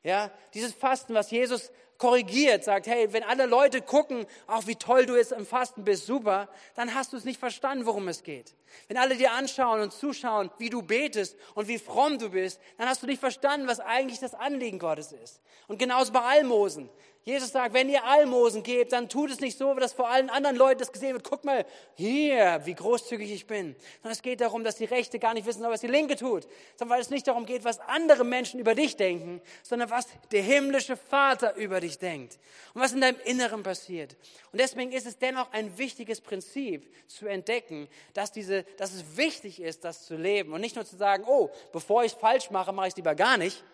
Ja, 0.04 0.30
dieses 0.52 0.74
Fasten, 0.74 1.14
was 1.14 1.30
Jesus 1.30 1.72
korrigiert, 1.98 2.64
sagt, 2.64 2.86
hey, 2.86 3.12
wenn 3.12 3.22
alle 3.22 3.46
Leute 3.46 3.80
gucken, 3.80 4.26
auch 4.46 4.66
wie 4.66 4.76
toll 4.76 5.06
du 5.06 5.16
jetzt 5.16 5.32
im 5.32 5.46
Fasten 5.46 5.84
bist, 5.84 6.06
super, 6.06 6.48
dann 6.74 6.94
hast 6.94 7.12
du 7.12 7.16
es 7.16 7.24
nicht 7.24 7.40
verstanden, 7.40 7.86
worum 7.86 8.08
es 8.08 8.22
geht. 8.22 8.54
Wenn 8.88 8.98
alle 8.98 9.16
dir 9.16 9.32
anschauen 9.32 9.80
und 9.80 9.92
zuschauen, 9.92 10.50
wie 10.58 10.68
du 10.68 10.82
betest 10.82 11.36
und 11.54 11.68
wie 11.68 11.78
fromm 11.78 12.18
du 12.18 12.30
bist, 12.30 12.60
dann 12.76 12.88
hast 12.88 13.02
du 13.02 13.06
nicht 13.06 13.20
verstanden, 13.20 13.66
was 13.66 13.80
eigentlich 13.80 14.20
das 14.20 14.34
Anliegen 14.34 14.78
Gottes 14.78 15.12
ist. 15.12 15.40
Und 15.68 15.78
genauso 15.78 16.12
bei 16.12 16.20
Almosen. 16.20 16.90
Jesus 17.24 17.52
sagt, 17.52 17.72
wenn 17.72 17.88
ihr 17.88 18.04
Almosen 18.04 18.62
gebt, 18.62 18.92
dann 18.92 19.08
tut 19.08 19.30
es 19.30 19.40
nicht 19.40 19.56
so, 19.56 19.72
dass 19.74 19.94
vor 19.94 20.10
allen 20.10 20.28
anderen 20.28 20.56
Leuten 20.56 20.80
das 20.80 20.92
gesehen 20.92 21.14
wird. 21.14 21.24
Guck 21.24 21.42
mal, 21.42 21.64
hier, 21.94 22.60
wie 22.64 22.74
großzügig 22.74 23.32
ich 23.32 23.46
bin. 23.46 23.74
Sondern 24.02 24.12
es 24.12 24.20
geht 24.20 24.42
darum, 24.42 24.62
dass 24.62 24.76
die 24.76 24.84
Rechte 24.84 25.18
gar 25.18 25.32
nicht 25.32 25.46
wissen, 25.46 25.62
was 25.62 25.80
die 25.80 25.86
Linke 25.86 26.16
tut. 26.16 26.46
Sondern 26.76 26.96
weil 26.96 27.00
es 27.00 27.08
nicht 27.08 27.26
darum 27.26 27.46
geht, 27.46 27.64
was 27.64 27.80
andere 27.80 28.24
Menschen 28.24 28.60
über 28.60 28.74
dich 28.74 28.96
denken, 28.96 29.40
sondern 29.62 29.88
was 29.88 30.06
der 30.32 30.42
himmlische 30.42 30.98
Vater 30.98 31.54
über 31.56 31.80
dich 31.80 31.98
denkt. 31.98 32.38
Und 32.74 32.82
was 32.82 32.92
in 32.92 33.00
deinem 33.00 33.18
Inneren 33.24 33.62
passiert. 33.62 34.16
Und 34.52 34.60
deswegen 34.60 34.92
ist 34.92 35.06
es 35.06 35.16
dennoch 35.16 35.50
ein 35.52 35.78
wichtiges 35.78 36.20
Prinzip 36.20 36.92
zu 37.08 37.26
entdecken, 37.26 37.88
dass, 38.12 38.32
diese, 38.32 38.64
dass 38.76 38.92
es 38.92 39.16
wichtig 39.16 39.62
ist, 39.62 39.82
das 39.84 40.04
zu 40.04 40.16
leben. 40.16 40.52
Und 40.52 40.60
nicht 40.60 40.76
nur 40.76 40.84
zu 40.84 40.96
sagen, 40.96 41.24
oh, 41.26 41.48
bevor 41.72 42.04
ich 42.04 42.12
es 42.12 42.18
falsch 42.18 42.50
mache, 42.50 42.70
mache 42.72 42.88
ich 42.88 42.92
es 42.92 42.96
lieber 42.96 43.14
gar 43.14 43.38
nicht 43.38 43.64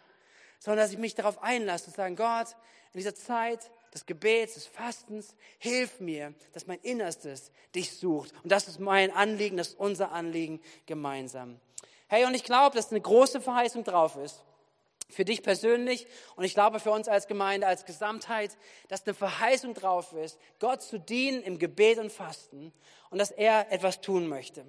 sondern 0.63 0.85
dass 0.85 0.93
ich 0.93 0.99
mich 0.99 1.15
darauf 1.15 1.43
einlasse 1.43 1.87
und 1.87 1.97
sagen, 1.97 2.17
Gott, 2.17 2.55
in 2.93 2.99
dieser 2.99 3.15
Zeit 3.15 3.71
des 3.95 4.07
Gebets, 4.07 4.55
des 4.55 4.67
Fastens, 4.67 5.35
hilf 5.59 6.01
mir, 6.01 6.35
dass 6.53 6.67
mein 6.67 6.79
Innerstes 6.81 7.51
dich 7.75 7.97
sucht. 7.97 8.33
Und 8.43 8.53
das 8.53 8.69
ist 8.69 8.79
mein 8.79 9.11
Anliegen, 9.11 9.57
das 9.57 9.69
ist 9.69 9.79
unser 9.79 10.13
Anliegen 10.13 10.61
gemeinsam. 10.87 11.61
Hey, 12.09 12.25
und 12.25 12.35
ich 12.35 12.45
glaube, 12.45 12.77
dass 12.77 12.91
eine 12.91 13.01
große 13.01 13.41
Verheißung 13.41 13.85
drauf 13.85 14.17
ist 14.17 14.43
für 15.11 15.25
dich 15.25 15.43
persönlich 15.43 16.07
und 16.37 16.45
ich 16.45 16.55
glaube 16.55 16.81
für 16.81 16.91
uns 16.91 17.09
als 17.09 17.27
Gemeinde, 17.27 17.67
als 17.67 17.85
Gesamtheit, 17.85 18.57
dass 18.89 19.07
eine 19.07 19.15
Verheißung 19.15 19.75
drauf 19.75 20.13
ist, 20.13 20.39
Gott 20.59 20.83
zu 20.83 20.99
dienen 20.99 21.43
im 21.43 21.59
Gebet 21.59 21.99
und 21.99 22.13
Fasten 22.13 22.73
und 23.11 23.19
dass 23.19 23.31
er 23.31 23.71
etwas 23.73 24.01
tun 24.01 24.29
möchte. 24.29 24.65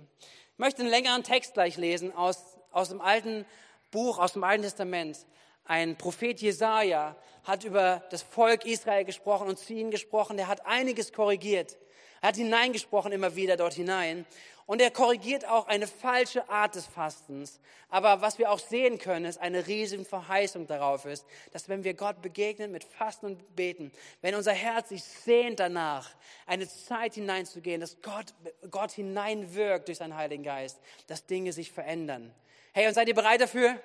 Ich 0.54 0.60
möchte 0.60 0.82
einen 0.82 0.90
längeren 0.90 1.24
Text 1.24 1.54
gleich 1.54 1.78
lesen 1.78 2.14
aus, 2.14 2.58
aus 2.72 2.90
dem 2.90 3.02
alten 3.02 3.46
Buch, 3.92 4.20
aus 4.20 4.34
dem 4.34 4.44
Alten 4.44 4.64
Testament. 4.64 5.26
Ein 5.66 5.96
Prophet 5.98 6.40
Jesaja 6.42 7.16
hat 7.44 7.64
über 7.64 8.04
das 8.10 8.22
Volk 8.22 8.66
Israel 8.66 9.06
gesprochen 9.06 9.48
und 9.48 9.60
zu 9.60 9.74
ihnen 9.74 9.92
gesprochen. 9.92 10.38
Der 10.38 10.48
hat 10.48 10.66
einiges 10.66 11.14
korrigiert. 11.14 11.78
Er 12.22 12.30
hat 12.30 12.36
hineingesprochen 12.36 13.12
immer 13.12 13.36
wieder 13.36 13.58
dort 13.58 13.74
hinein. 13.74 14.26
Und 14.68 14.80
er 14.80 14.92
korrigiert 14.92 15.46
auch 15.46 15.68
eine 15.68 15.88
falsche 15.88 16.48
Art 16.48 16.76
des 16.76 16.86
Fastens. 16.86 17.60
Aber 17.90 18.22
was 18.22 18.38
wir 18.38 18.50
auch 18.50 18.60
sehen 18.60 19.00
können, 19.00 19.26
ist 19.26 19.40
eine 19.40 19.68
riesige 19.68 20.06
Verheißung 20.06 20.66
darauf 20.68 21.06
ist, 21.06 21.26
dass 21.52 21.68
wenn 21.68 21.84
wir 21.84 21.94
Gott 21.94 22.22
begegnen 22.22 22.72
mit 22.72 22.86
Fasten 22.86 23.26
und 23.26 23.56
Beten, 23.56 23.92
wenn 24.22 24.34
unser 24.36 24.54
Herz 24.54 24.90
sich 24.90 25.04
sehnt 25.04 25.60
danach, 25.60 26.10
eine 26.46 26.70
Zeit 26.70 27.16
hineinzugehen, 27.16 27.82
dass 27.82 28.02
Gott, 28.02 28.34
Gott 28.70 28.92
hineinwirkt 28.92 29.90
durch 29.90 29.98
seinen 29.98 30.16
Heiligen 30.16 30.44
Geist, 30.44 30.80
dass 31.08 31.26
Dinge 31.26 31.52
sich 31.52 31.72
verändern. 31.72 32.34
Hey, 32.72 32.88
und 32.88 32.94
seid 32.94 33.10
ihr 33.10 33.16
bereit 33.16 33.42
dafür? 33.42 33.82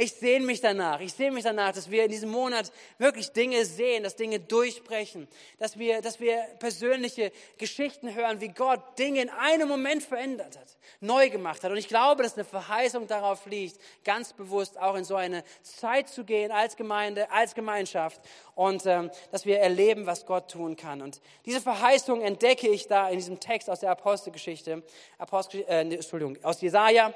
Ich 0.00 0.12
sehne 0.12 0.46
mich 0.46 0.60
danach. 0.60 1.00
Ich 1.00 1.12
sehne 1.12 1.32
mich 1.32 1.42
danach, 1.42 1.72
dass 1.72 1.90
wir 1.90 2.04
in 2.04 2.10
diesem 2.10 2.30
Monat 2.30 2.70
wirklich 2.98 3.32
Dinge 3.32 3.64
sehen, 3.64 4.04
dass 4.04 4.14
Dinge 4.14 4.38
durchbrechen, 4.38 5.26
dass 5.58 5.76
wir, 5.76 6.00
dass 6.02 6.20
wir 6.20 6.36
persönliche 6.60 7.32
Geschichten 7.58 8.14
hören, 8.14 8.40
wie 8.40 8.46
Gott 8.46 8.80
Dinge 8.96 9.22
in 9.22 9.28
einem 9.28 9.66
Moment 9.66 10.04
verändert 10.04 10.56
hat, 10.56 10.76
neu 11.00 11.30
gemacht 11.30 11.64
hat. 11.64 11.72
Und 11.72 11.78
ich 11.78 11.88
glaube, 11.88 12.22
dass 12.22 12.34
eine 12.34 12.44
Verheißung 12.44 13.08
darauf 13.08 13.44
liegt, 13.46 13.80
ganz 14.04 14.32
bewusst 14.32 14.78
auch 14.78 14.94
in 14.94 15.02
so 15.02 15.16
eine 15.16 15.42
Zeit 15.62 16.08
zu 16.08 16.22
gehen 16.22 16.52
als 16.52 16.76
Gemeinde, 16.76 17.28
als 17.32 17.56
Gemeinschaft 17.56 18.20
und 18.54 18.86
ähm, 18.86 19.10
dass 19.32 19.46
wir 19.46 19.58
erleben, 19.58 20.06
was 20.06 20.26
Gott 20.26 20.48
tun 20.48 20.76
kann. 20.76 21.02
Und 21.02 21.20
diese 21.44 21.60
Verheißung 21.60 22.20
entdecke 22.20 22.68
ich 22.68 22.86
da 22.86 23.08
in 23.08 23.16
diesem 23.16 23.40
Text 23.40 23.68
aus 23.68 23.80
der 23.80 23.90
Apostelgeschichte, 23.90 24.84
Apostel, 25.18 25.64
äh, 25.68 25.80
Entschuldigung, 25.80 26.38
aus 26.44 26.60
Jesaja 26.60 27.12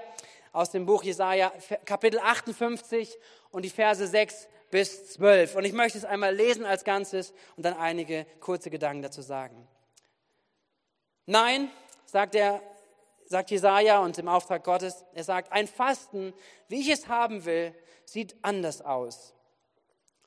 aus 0.53 0.71
dem 0.71 0.87
Buch 0.87 1.03
Jesaja, 1.03 1.53
Kapitel 1.85 2.21
58 2.21 3.19
und 3.51 3.65
die 3.65 3.71
Verse 3.71 4.07
6 4.07 4.49
bis 4.71 5.13
12. 5.15 5.57
Und 5.57 5.65
ich 5.65 5.73
möchte 5.73 5.99
es 5.99 6.05
einmal 6.05 6.35
lesen 6.35 6.65
als 6.65 6.85
Ganzes 6.85 7.33
und 7.57 7.65
dann 7.65 7.77
einige 7.77 8.27
kurze 8.41 8.71
Gedanken 8.71 9.03
dazu 9.03 9.23
sagen. 9.23 9.67
Nein, 11.27 11.71
sagt 12.05 12.35
er, 12.35 12.61
sagt 13.27 13.51
Jesaja 13.51 14.01
und 14.01 14.19
im 14.19 14.29
Auftrag 14.29 14.65
Gottes, 14.65 15.05
er 15.15 15.25
sagt, 15.25 15.53
ein 15.53 15.67
Fasten, 15.67 16.35
wie 16.69 16.81
ich 16.81 16.91
es 16.91 17.09
haben 17.09 17.45
will, 17.45 17.75
sieht 18.05 18.37
anders 18.43 18.83
aus. 18.83 19.35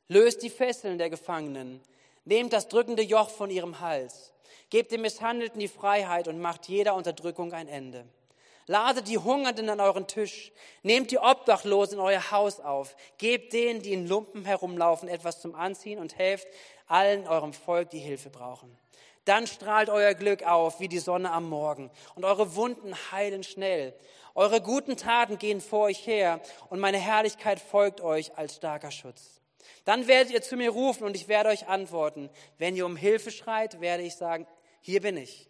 Löst 0.08 0.42
die 0.42 0.50
Fesseln 0.50 0.98
der 0.98 1.10
Gefangenen, 1.10 1.82
nehmt 2.24 2.54
das 2.54 2.68
drückende 2.68 3.04
Joch 3.04 3.30
von 3.30 3.50
ihrem 3.50 3.80
Hals, 3.80 4.34
gebt 4.70 4.92
dem 4.92 5.02
Misshandelten 5.02 5.60
die 5.60 5.68
Freiheit 5.68 6.28
und 6.28 6.40
macht 6.40 6.68
jeder 6.68 6.96
Unterdrückung 6.96 7.54
ein 7.54 7.68
Ende. 7.68 8.06
Ladet 8.68 9.08
die 9.08 9.18
Hungernden 9.18 9.70
an 9.70 9.80
euren 9.80 10.08
Tisch. 10.08 10.52
Nehmt 10.82 11.12
die 11.12 11.20
Obdachlosen 11.20 12.00
in 12.00 12.04
euer 12.04 12.32
Haus 12.32 12.60
auf. 12.60 12.96
Gebt 13.18 13.54
denen, 13.54 13.82
die 13.82 13.94
in 13.94 14.08
Lumpen 14.08 14.46
herumlaufen, 14.46 15.08
etwas 15.08 15.40
zum 15.40 15.56
Anziehen 15.56 16.00
und 16.00 16.18
helft 16.18 16.48
allen 16.88 17.28
eurem 17.28 17.54
Volk, 17.54 17.90
die 17.92 18.00
Hilfe 18.00 18.30
brauchen. 18.30 18.76
Dann 19.26 19.48
strahlt 19.48 19.90
euer 19.90 20.14
Glück 20.14 20.44
auf 20.44 20.80
wie 20.80 20.88
die 20.88 21.00
Sonne 21.00 21.32
am 21.32 21.50
Morgen 21.50 21.90
und 22.14 22.26
eure 22.26 22.56
Wunden 22.56 22.94
heilen 23.12 23.44
schnell. 23.44 23.94
Eure 24.36 24.62
guten 24.62 24.98
Taten 24.98 25.40
gehen 25.40 25.62
vor 25.62 25.86
euch 25.86 26.06
her 26.06 26.42
und 26.70 26.80
meine 26.80 27.00
Herrlichkeit 27.00 27.60
folgt 27.60 28.02
euch 28.02 28.38
als 28.38 28.56
starker 28.56 28.92
Schutz. 28.92 29.42
Dann 29.84 30.08
werdet 30.08 30.32
ihr 30.32 30.42
zu 30.42 30.58
mir 30.58 30.70
rufen 30.70 31.06
und 31.06 31.16
ich 31.16 31.28
werde 31.28 31.50
euch 31.50 31.68
antworten. 31.68 32.30
Wenn 32.60 32.76
ihr 32.76 32.86
um 32.86 32.96
Hilfe 32.96 33.32
schreit, 33.32 33.82
werde 33.82 34.04
ich 34.04 34.16
sagen, 34.16 34.46
hier 34.82 35.02
bin 35.02 35.18
ich. 35.18 35.50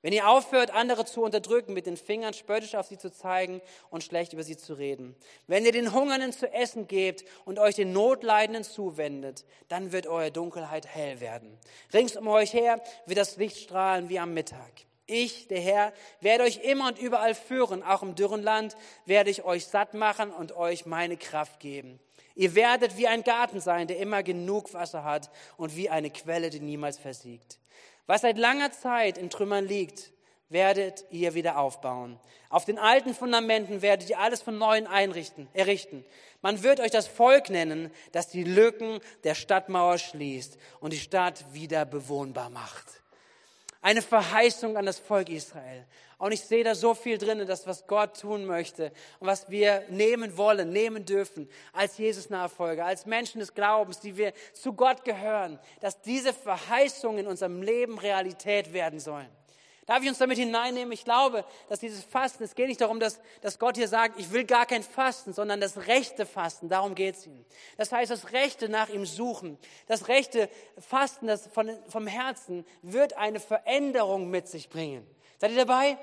Wenn 0.00 0.12
ihr 0.12 0.28
aufhört, 0.28 0.70
andere 0.70 1.04
zu 1.04 1.22
unterdrücken, 1.22 1.72
mit 1.72 1.86
den 1.86 1.96
Fingern 1.96 2.32
spöttisch 2.32 2.76
auf 2.76 2.86
sie 2.86 2.98
zu 2.98 3.10
zeigen 3.10 3.60
und 3.90 4.04
schlecht 4.04 4.32
über 4.32 4.44
sie 4.44 4.56
zu 4.56 4.74
reden. 4.74 5.16
Wenn 5.48 5.64
ihr 5.64 5.72
den 5.72 5.92
Hungernden 5.92 6.32
zu 6.32 6.52
essen 6.52 6.86
gebt 6.86 7.24
und 7.44 7.58
euch 7.58 7.74
den 7.74 7.92
Notleidenden 7.92 8.62
zuwendet, 8.62 9.44
dann 9.68 9.90
wird 9.90 10.06
eure 10.06 10.30
Dunkelheit 10.30 10.86
hell 10.86 11.20
werden. 11.20 11.58
Rings 11.92 12.16
um 12.16 12.28
euch 12.28 12.52
her 12.52 12.80
wird 13.06 13.18
das 13.18 13.36
Licht 13.38 13.58
strahlen 13.58 14.08
wie 14.08 14.20
am 14.20 14.34
Mittag. 14.34 14.70
Ich, 15.10 15.48
der 15.48 15.60
Herr, 15.60 15.92
werde 16.20 16.44
euch 16.44 16.58
immer 16.58 16.88
und 16.88 16.98
überall 16.98 17.34
führen, 17.34 17.82
auch 17.82 18.02
im 18.02 18.14
dürren 18.14 18.42
Land 18.42 18.76
werde 19.06 19.30
ich 19.30 19.42
euch 19.42 19.66
satt 19.66 19.94
machen 19.94 20.30
und 20.30 20.52
euch 20.52 20.86
meine 20.86 21.16
Kraft 21.16 21.60
geben. 21.60 21.98
Ihr 22.34 22.54
werdet 22.54 22.96
wie 22.98 23.08
ein 23.08 23.24
Garten 23.24 23.58
sein, 23.58 23.88
der 23.88 23.98
immer 23.98 24.22
genug 24.22 24.72
Wasser 24.74 25.02
hat 25.02 25.30
und 25.56 25.74
wie 25.74 25.90
eine 25.90 26.10
Quelle, 26.10 26.50
die 26.50 26.60
niemals 26.60 26.98
versiegt. 26.98 27.58
Was 28.08 28.22
seit 28.22 28.38
langer 28.38 28.72
Zeit 28.72 29.18
in 29.18 29.28
Trümmern 29.28 29.66
liegt, 29.66 30.12
werdet 30.48 31.04
ihr 31.10 31.34
wieder 31.34 31.58
aufbauen. 31.58 32.18
Auf 32.48 32.64
den 32.64 32.78
alten 32.78 33.12
Fundamenten 33.12 33.82
werdet 33.82 34.08
ihr 34.08 34.18
alles 34.18 34.40
von 34.40 34.56
neuem 34.56 34.86
einrichten, 34.86 35.46
errichten. 35.52 36.06
Man 36.40 36.62
wird 36.62 36.80
euch 36.80 36.90
das 36.90 37.06
Volk 37.06 37.50
nennen, 37.50 37.90
das 38.12 38.28
die 38.28 38.44
Lücken 38.44 39.00
der 39.24 39.34
Stadtmauer 39.34 39.98
schließt 39.98 40.56
und 40.80 40.94
die 40.94 40.98
Stadt 40.98 41.44
wieder 41.52 41.84
bewohnbar 41.84 42.48
macht. 42.48 43.02
Eine 43.80 44.02
Verheißung 44.02 44.76
an 44.76 44.86
das 44.86 44.98
Volk 44.98 45.28
Israel. 45.28 45.86
Und 46.18 46.32
ich 46.32 46.40
sehe 46.40 46.64
da 46.64 46.74
so 46.74 46.94
viel 46.94 47.16
drin, 47.16 47.46
das, 47.46 47.66
was 47.68 47.86
Gott 47.86 48.20
tun 48.20 48.44
möchte 48.44 48.92
und 49.20 49.28
was 49.28 49.48
wir 49.50 49.84
nehmen 49.88 50.36
wollen, 50.36 50.70
nehmen 50.70 51.04
dürfen 51.04 51.48
als 51.72 51.96
Jesus-Nachfolger, 51.96 52.84
als 52.84 53.06
Menschen 53.06 53.38
des 53.38 53.54
Glaubens, 53.54 54.00
die 54.00 54.16
wir 54.16 54.32
zu 54.52 54.72
Gott 54.72 55.04
gehören, 55.04 55.60
dass 55.80 56.00
diese 56.02 56.32
Verheißungen 56.32 57.20
in 57.20 57.26
unserem 57.28 57.62
Leben 57.62 57.98
Realität 57.98 58.72
werden 58.72 58.98
sollen. 58.98 59.37
Darf 59.88 60.02
ich 60.02 60.08
uns 60.10 60.18
damit 60.18 60.36
hineinnehmen? 60.36 60.92
Ich 60.92 61.06
glaube, 61.06 61.46
dass 61.70 61.80
dieses 61.80 62.04
Fasten, 62.04 62.44
es 62.44 62.54
geht 62.54 62.68
nicht 62.68 62.82
darum, 62.82 63.00
dass, 63.00 63.20
dass 63.40 63.58
Gott 63.58 63.78
hier 63.78 63.88
sagt, 63.88 64.20
ich 64.20 64.30
will 64.32 64.44
gar 64.44 64.66
kein 64.66 64.82
Fasten, 64.82 65.32
sondern 65.32 65.62
das 65.62 65.86
rechte 65.86 66.26
Fasten, 66.26 66.68
darum 66.68 66.94
geht 66.94 67.16
es 67.16 67.26
ihm. 67.26 67.42
Das 67.78 67.90
heißt, 67.90 68.10
das 68.10 68.32
rechte 68.32 68.68
nach 68.68 68.90
ihm 68.90 69.06
suchen, 69.06 69.56
das 69.86 70.08
rechte 70.08 70.50
Fasten 70.76 71.26
das 71.26 71.46
von, 71.46 71.70
vom 71.88 72.06
Herzen 72.06 72.66
wird 72.82 73.14
eine 73.14 73.40
Veränderung 73.40 74.28
mit 74.28 74.46
sich 74.46 74.68
bringen. 74.68 75.06
Seid 75.38 75.52
ihr 75.52 75.64
dabei? 75.64 75.96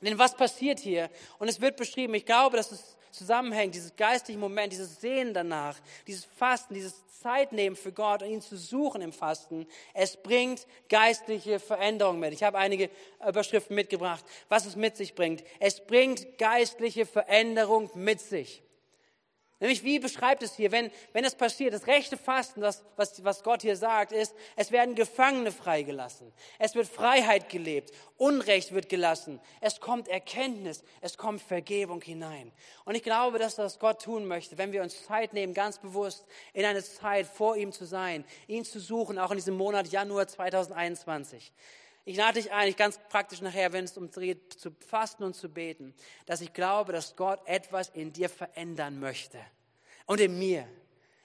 Denn 0.00 0.16
was 0.16 0.36
passiert 0.36 0.78
hier? 0.78 1.10
Und 1.40 1.48
es 1.48 1.60
wird 1.60 1.76
beschrieben, 1.76 2.14
ich 2.14 2.26
glaube, 2.26 2.56
dass 2.56 2.70
es 2.70 2.96
zusammenhängt, 3.10 3.74
dieses 3.74 3.96
geistliche 3.96 4.38
Moment, 4.38 4.72
dieses 4.72 5.00
Sehen 5.00 5.34
danach, 5.34 5.76
dieses 6.06 6.24
Fasten, 6.24 6.74
dieses 6.74 6.94
Zeitnehmen 7.24 7.74
für 7.74 7.90
Gott 7.90 8.22
und 8.22 8.28
ihn 8.28 8.42
zu 8.42 8.58
suchen 8.58 9.00
im 9.00 9.10
Fasten. 9.10 9.66
Es 9.94 10.14
bringt 10.14 10.66
geistliche 10.90 11.58
Veränderung 11.58 12.18
mit. 12.18 12.34
Ich 12.34 12.42
habe 12.42 12.58
einige 12.58 12.90
Überschriften 13.26 13.74
mitgebracht, 13.74 14.22
was 14.50 14.66
es 14.66 14.76
mit 14.76 14.98
sich 14.98 15.14
bringt. 15.14 15.42
Es 15.58 15.80
bringt 15.80 16.36
geistliche 16.36 17.06
Veränderung 17.06 17.88
mit 17.94 18.20
sich. 18.20 18.62
Nämlich, 19.60 19.84
wie 19.84 20.00
beschreibt 20.00 20.42
es 20.42 20.56
hier, 20.56 20.72
wenn, 20.72 20.90
wenn 21.12 21.22
das 21.22 21.36
passiert, 21.36 21.72
das 21.72 21.86
rechte 21.86 22.16
Fasten, 22.16 22.60
das, 22.60 22.84
was, 22.96 23.22
was 23.22 23.42
Gott 23.44 23.62
hier 23.62 23.76
sagt, 23.76 24.10
ist, 24.10 24.34
es 24.56 24.72
werden 24.72 24.96
Gefangene 24.96 25.52
freigelassen. 25.52 26.32
Es 26.58 26.74
wird 26.74 26.88
Freiheit 26.88 27.48
gelebt. 27.48 27.92
Unrecht 28.16 28.72
wird 28.72 28.88
gelassen. 28.88 29.40
Es 29.60 29.80
kommt 29.80 30.08
Erkenntnis. 30.08 30.82
Es 31.00 31.16
kommt 31.16 31.40
Vergebung 31.40 32.02
hinein. 32.02 32.50
Und 32.84 32.96
ich 32.96 33.02
glaube, 33.04 33.38
dass 33.38 33.54
das 33.54 33.78
Gott 33.78 34.02
tun 34.02 34.26
möchte, 34.26 34.58
wenn 34.58 34.72
wir 34.72 34.82
uns 34.82 35.04
Zeit 35.04 35.32
nehmen, 35.32 35.54
ganz 35.54 35.78
bewusst 35.78 36.26
in 36.52 36.64
eine 36.64 36.82
Zeit 36.82 37.26
vor 37.26 37.56
ihm 37.56 37.70
zu 37.70 37.84
sein, 37.84 38.24
ihn 38.48 38.64
zu 38.64 38.80
suchen, 38.80 39.18
auch 39.18 39.30
in 39.30 39.36
diesem 39.36 39.56
Monat 39.56 39.86
Januar 39.88 40.26
2021. 40.26 41.52
Ich 42.06 42.16
lade 42.16 42.40
dich 42.40 42.52
ein, 42.52 42.68
ich 42.68 42.76
ganz 42.76 43.00
praktisch 43.08 43.40
nachher, 43.40 43.72
wenn 43.72 43.84
es 43.84 43.96
um 43.96 44.10
geht, 44.10 44.52
zu 44.52 44.70
fasten 44.86 45.24
und 45.24 45.34
zu 45.34 45.48
beten, 45.48 45.94
dass 46.26 46.42
ich 46.42 46.52
glaube, 46.52 46.92
dass 46.92 47.16
Gott 47.16 47.40
etwas 47.46 47.88
in 47.88 48.12
dir 48.12 48.28
verändern 48.28 49.00
möchte 49.00 49.40
und 50.06 50.20
in 50.20 50.38
mir. 50.38 50.68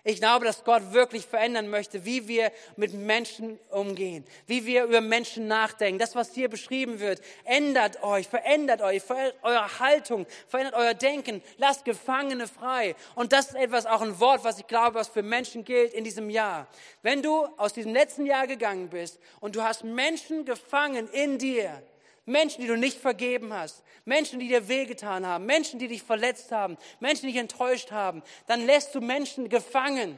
Ich 0.09 0.19
glaube, 0.19 0.43
dass 0.43 0.63
Gott 0.63 0.91
wirklich 0.91 1.27
verändern 1.27 1.69
möchte, 1.69 2.03
wie 2.03 2.27
wir 2.27 2.51
mit 2.77 2.95
Menschen 2.95 3.59
umgehen, 3.69 4.25
wie 4.47 4.65
wir 4.65 4.85
über 4.85 5.01
Menschen 5.01 5.47
nachdenken. 5.47 5.99
Das, 5.99 6.15
was 6.15 6.33
hier 6.33 6.49
beschrieben 6.49 6.99
wird, 6.99 7.21
ändert 7.43 8.01
euch, 8.01 8.27
verändert 8.27 8.81
euch, 8.81 9.03
verändert 9.03 9.35
eure 9.43 9.79
Haltung, 9.79 10.25
verändert 10.47 10.73
euer 10.73 10.95
Denken, 10.95 11.43
lasst 11.57 11.85
Gefangene 11.85 12.47
frei. 12.47 12.95
Und 13.13 13.33
das 13.33 13.49
ist 13.49 13.55
etwas, 13.55 13.85
auch 13.85 14.01
ein 14.01 14.19
Wort, 14.19 14.43
was 14.43 14.57
ich 14.57 14.65
glaube, 14.65 14.95
was 14.95 15.09
für 15.09 15.21
Menschen 15.21 15.63
gilt 15.63 15.93
in 15.93 16.03
diesem 16.03 16.31
Jahr. 16.31 16.65
Wenn 17.03 17.21
du 17.21 17.45
aus 17.57 17.73
diesem 17.73 17.93
letzten 17.93 18.25
Jahr 18.25 18.47
gegangen 18.47 18.89
bist 18.89 19.19
und 19.41 19.55
du 19.55 19.61
hast 19.61 19.83
Menschen 19.83 20.43
gefangen 20.43 21.07
in 21.09 21.37
dir, 21.37 21.83
Menschen, 22.29 22.61
die 22.61 22.67
du 22.67 22.77
nicht 22.77 22.97
vergeben 22.97 23.53
hast, 23.53 23.83
Menschen, 24.05 24.39
die 24.39 24.47
dir 24.47 24.67
wehgetan 24.67 25.25
haben, 25.25 25.45
Menschen, 25.45 25.79
die 25.79 25.87
dich 25.87 26.03
verletzt 26.03 26.51
haben, 26.51 26.77
Menschen, 26.99 27.27
die 27.27 27.33
dich 27.33 27.41
enttäuscht 27.41 27.91
haben, 27.91 28.23
dann 28.47 28.65
lässt 28.65 28.95
du 28.95 29.01
Menschen 29.01 29.49
gefangen. 29.49 30.17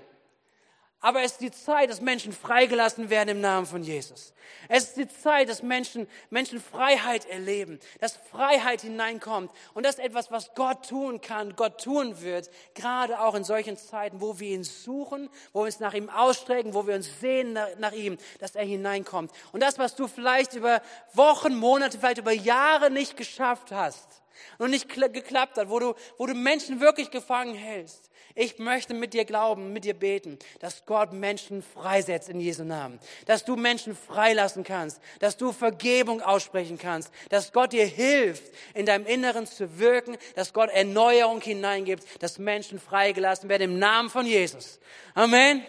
Aber 1.03 1.23
es 1.23 1.33
ist 1.33 1.41
die 1.41 1.51
Zeit, 1.51 1.89
dass 1.89 1.99
Menschen 1.99 2.31
freigelassen 2.31 3.09
werden 3.09 3.29
im 3.29 3.41
Namen 3.41 3.65
von 3.65 3.81
Jesus. 3.81 4.33
Es 4.69 4.83
ist 4.83 4.97
die 4.97 5.07
Zeit, 5.07 5.49
dass 5.49 5.63
Menschen, 5.63 6.07
Menschen 6.29 6.61
Freiheit 6.61 7.25
erleben, 7.25 7.79
dass 7.99 8.17
Freiheit 8.29 8.81
hineinkommt. 8.81 9.51
Und 9.73 9.83
das 9.83 9.95
ist 9.95 10.03
etwas, 10.05 10.29
was 10.29 10.53
Gott 10.53 10.87
tun 10.87 11.19
kann, 11.19 11.55
Gott 11.55 11.83
tun 11.83 12.21
wird, 12.21 12.51
gerade 12.75 13.19
auch 13.19 13.33
in 13.33 13.43
solchen 13.43 13.77
Zeiten, 13.77 14.21
wo 14.21 14.39
wir 14.39 14.51
ihn 14.51 14.63
suchen, 14.63 15.27
wo 15.53 15.61
wir 15.61 15.65
uns 15.65 15.79
nach 15.79 15.95
ihm 15.95 16.07
ausstrecken, 16.11 16.75
wo 16.75 16.85
wir 16.85 16.93
uns 16.93 17.19
sehen 17.19 17.53
nach, 17.53 17.67
nach 17.79 17.93
ihm, 17.93 18.19
dass 18.39 18.53
er 18.53 18.63
hineinkommt. 18.65 19.31
Und 19.53 19.63
das, 19.63 19.79
was 19.79 19.95
du 19.95 20.07
vielleicht 20.07 20.53
über 20.53 20.83
Wochen, 21.13 21.55
Monate, 21.55 21.97
vielleicht 21.97 22.19
über 22.19 22.31
Jahre 22.31 22.91
nicht 22.91 23.17
geschafft 23.17 23.71
hast 23.71 24.20
und 24.57 24.71
nicht 24.71 24.89
geklappt 24.89 25.57
hat, 25.57 25.69
wo 25.69 25.79
du, 25.79 25.93
wo 26.17 26.25
du 26.25 26.33
Menschen 26.33 26.79
wirklich 26.79 27.11
gefangen 27.11 27.55
hältst, 27.55 28.11
ich 28.35 28.59
möchte 28.59 28.93
mit 28.93 29.13
dir 29.13 29.25
glauben, 29.25 29.73
mit 29.73 29.83
dir 29.83 29.93
beten, 29.93 30.39
dass 30.59 30.85
Gott 30.85 31.11
Menschen 31.11 31.61
freisetzt 31.61 32.29
in 32.29 32.39
Jesu 32.39 32.63
Namen. 32.63 32.99
Dass 33.25 33.43
du 33.43 33.55
Menschen 33.55 33.95
freilassen 33.95 34.63
kannst. 34.63 35.01
Dass 35.19 35.37
du 35.37 35.51
Vergebung 35.51 36.21
aussprechen 36.21 36.77
kannst. 36.77 37.11
Dass 37.29 37.51
Gott 37.51 37.73
dir 37.73 37.85
hilft, 37.85 38.43
in 38.73 38.85
deinem 38.85 39.05
Inneren 39.05 39.45
zu 39.47 39.79
wirken. 39.79 40.17
Dass 40.35 40.53
Gott 40.53 40.69
Erneuerung 40.69 41.41
hineingibt. 41.41 42.23
Dass 42.23 42.39
Menschen 42.39 42.79
freigelassen 42.79 43.49
werden 43.49 43.63
im 43.63 43.79
Namen 43.79 44.09
von 44.09 44.25
Jesus. 44.25 44.79
Amen. 45.13 45.65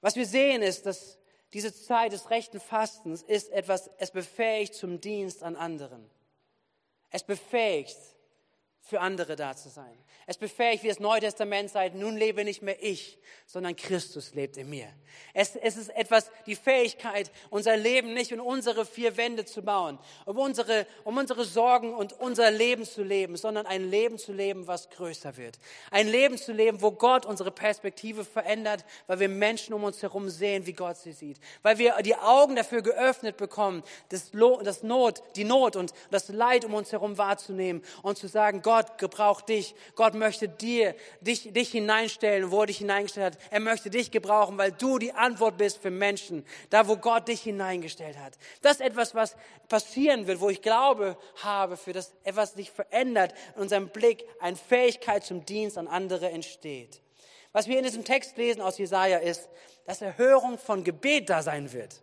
Was 0.00 0.16
wir 0.16 0.26
sehen 0.26 0.62
ist, 0.62 0.86
dass 0.86 1.19
diese 1.52 1.74
Zeit 1.74 2.12
des 2.12 2.30
rechten 2.30 2.60
Fastens 2.60 3.22
ist 3.22 3.50
etwas, 3.50 3.90
es 3.98 4.10
befähigt 4.10 4.74
zum 4.74 5.00
Dienst 5.00 5.42
an 5.42 5.56
anderen. 5.56 6.08
Es 7.10 7.24
befähigt, 7.24 7.98
für 8.82 9.00
andere 9.00 9.36
da 9.36 9.54
zu 9.56 9.68
sein. 9.68 9.96
Es 10.26 10.36
befähigt, 10.36 10.84
wie 10.84 10.88
das 10.88 11.00
Neue 11.00 11.20
Testament 11.20 11.70
sagt, 11.70 11.94
nun 11.94 12.16
lebe 12.16 12.44
nicht 12.44 12.62
mehr 12.62 12.82
ich, 12.82 13.18
sondern 13.46 13.74
Christus 13.74 14.34
lebt 14.34 14.56
in 14.56 14.70
mir. 14.70 14.86
Es, 15.34 15.56
es 15.56 15.76
ist 15.76 15.88
etwas, 15.90 16.30
die 16.46 16.54
Fähigkeit, 16.54 17.30
unser 17.50 17.76
Leben 17.76 18.14
nicht 18.14 18.30
in 18.30 18.40
unsere 18.40 18.86
vier 18.86 19.16
Wände 19.16 19.44
zu 19.44 19.62
bauen, 19.62 19.98
um 20.26 20.38
unsere, 20.38 20.86
um 21.04 21.16
unsere 21.16 21.44
Sorgen 21.44 21.94
und 21.94 22.12
unser 22.12 22.50
Leben 22.50 22.84
zu 22.84 23.02
leben, 23.02 23.36
sondern 23.36 23.66
ein 23.66 23.90
Leben 23.90 24.18
zu 24.18 24.32
leben, 24.32 24.66
was 24.66 24.90
größer 24.90 25.36
wird. 25.36 25.58
Ein 25.90 26.06
Leben 26.06 26.38
zu 26.38 26.52
leben, 26.52 26.80
wo 26.80 26.92
Gott 26.92 27.26
unsere 27.26 27.50
Perspektive 27.50 28.24
verändert, 28.24 28.84
weil 29.08 29.20
wir 29.20 29.28
Menschen 29.28 29.74
um 29.74 29.84
uns 29.84 30.02
herum 30.02 30.30
sehen, 30.30 30.66
wie 30.66 30.74
Gott 30.74 30.96
sie 30.96 31.12
sieht. 31.12 31.40
Weil 31.62 31.78
wir 31.78 31.96
die 32.02 32.16
Augen 32.16 32.56
dafür 32.56 32.82
geöffnet 32.82 33.36
bekommen, 33.36 33.82
das, 34.10 34.32
Not, 34.82 35.22
die 35.34 35.44
Not 35.44 35.76
und 35.76 35.92
das 36.10 36.28
Leid 36.28 36.64
um 36.64 36.74
uns 36.74 36.92
herum 36.92 37.18
wahrzunehmen 37.18 37.82
und 38.02 38.16
zu 38.16 38.28
sagen, 38.28 38.62
Gott 38.62 38.69
gebraucht 38.98 39.48
dich. 39.48 39.74
Gott 39.94 40.14
möchte 40.14 40.48
dir, 40.48 40.94
dich, 41.20 41.52
dich 41.52 41.70
hineinstellen, 41.70 42.50
wo 42.50 42.60
er 42.60 42.66
dich 42.66 42.78
hineingestellt 42.78 43.34
hat. 43.36 43.42
Er 43.50 43.60
möchte 43.60 43.90
dich 43.90 44.10
gebrauchen, 44.10 44.58
weil 44.58 44.72
du 44.72 44.98
die 44.98 45.12
Antwort 45.12 45.56
bist 45.56 45.78
für 45.78 45.90
Menschen, 45.90 46.46
da 46.70 46.88
wo 46.88 46.96
Gott 46.96 47.28
dich 47.28 47.42
hineingestellt 47.42 48.18
hat. 48.18 48.34
Das 48.62 48.74
ist 48.74 48.80
etwas, 48.80 49.14
was 49.14 49.36
passieren 49.68 50.26
wird, 50.26 50.40
wo 50.40 50.50
ich 50.50 50.62
Glaube 50.62 51.16
habe, 51.42 51.76
für 51.76 51.92
das 51.92 52.12
etwas 52.24 52.52
sich 52.52 52.70
verändert, 52.70 53.34
in 53.54 53.62
unserem 53.62 53.88
Blick 53.88 54.24
eine 54.40 54.56
Fähigkeit 54.56 55.24
zum 55.24 55.44
Dienst 55.44 55.78
an 55.78 55.88
andere 55.88 56.30
entsteht. 56.30 57.00
Was 57.52 57.66
wir 57.66 57.78
in 57.78 57.84
diesem 57.84 58.04
Text 58.04 58.36
lesen 58.36 58.60
aus 58.60 58.78
Jesaja 58.78 59.18
ist, 59.18 59.48
dass 59.84 60.02
Erhörung 60.02 60.58
von 60.58 60.84
Gebet 60.84 61.30
da 61.30 61.42
sein 61.42 61.72
wird. 61.72 62.02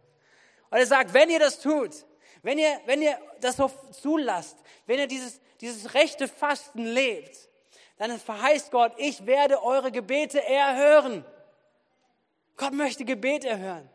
Und 0.70 0.78
er 0.78 0.86
sagt, 0.86 1.14
wenn 1.14 1.30
ihr 1.30 1.40
das 1.40 1.60
tut, 1.60 2.06
wenn 2.44 2.58
ihr, 2.58 2.80
wenn 2.86 3.02
ihr 3.02 3.18
das 3.42 3.58
so 3.58 3.72
zulasst, 3.92 4.58
wenn 4.86 5.00
ihr 5.00 5.08
dieses, 5.08 5.40
dieses 5.62 5.94
rechte 5.94 6.28
Fasten 6.28 6.86
lebt, 6.86 7.50
dann 7.98 8.18
verheißt 8.20 8.72
Gott, 8.72 8.94
ich 8.98 9.26
werde 9.26 9.64
eure 9.64 9.92
Gebete 9.92 10.44
erhören. 10.44 11.26
Gott 12.56 12.74
möchte 12.74 13.06
Gebet 13.06 13.44
erhören. 13.44 13.90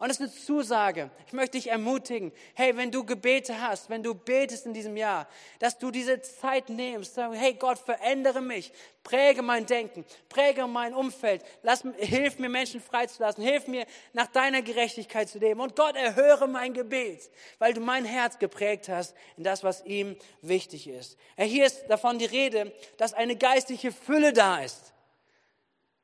Und 0.00 0.08
es 0.08 0.18
ist 0.18 0.22
eine 0.22 0.32
Zusage. 0.32 1.10
Ich 1.26 1.34
möchte 1.34 1.58
dich 1.58 1.66
ermutigen, 1.66 2.32
hey, 2.54 2.74
wenn 2.74 2.90
du 2.90 3.04
Gebete 3.04 3.60
hast, 3.60 3.90
wenn 3.90 4.02
du 4.02 4.14
betest 4.14 4.64
in 4.64 4.72
diesem 4.72 4.96
Jahr, 4.96 5.28
dass 5.58 5.76
du 5.76 5.90
diese 5.90 6.22
Zeit 6.22 6.70
nimmst, 6.70 7.16
sag, 7.16 7.34
hey 7.34 7.52
Gott, 7.52 7.78
verändere 7.78 8.40
mich, 8.40 8.72
präge 9.02 9.42
mein 9.42 9.66
Denken, 9.66 10.06
präge 10.30 10.66
mein 10.66 10.94
Umfeld, 10.94 11.44
lass, 11.62 11.84
hilf 11.98 12.38
mir 12.38 12.48
Menschen 12.48 12.80
freizulassen, 12.80 13.44
hilf 13.44 13.66
mir 13.66 13.84
nach 14.14 14.28
deiner 14.28 14.62
Gerechtigkeit 14.62 15.28
zu 15.28 15.38
leben. 15.38 15.60
Und 15.60 15.76
Gott, 15.76 15.96
erhöre 15.96 16.48
mein 16.48 16.72
Gebet, 16.72 17.30
weil 17.58 17.74
du 17.74 17.82
mein 17.82 18.06
Herz 18.06 18.38
geprägt 18.38 18.88
hast 18.88 19.14
in 19.36 19.44
das, 19.44 19.62
was 19.64 19.84
ihm 19.84 20.16
wichtig 20.40 20.88
ist. 20.88 21.18
Hier 21.36 21.66
ist 21.66 21.84
davon 21.88 22.18
die 22.18 22.24
Rede, 22.24 22.72
dass 22.96 23.12
eine 23.12 23.36
geistliche 23.36 23.92
Fülle 23.92 24.32
da 24.32 24.62
ist, 24.62 24.94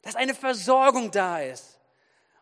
dass 0.02 0.16
eine 0.16 0.34
Versorgung 0.34 1.10
da 1.10 1.40
ist. 1.40 1.75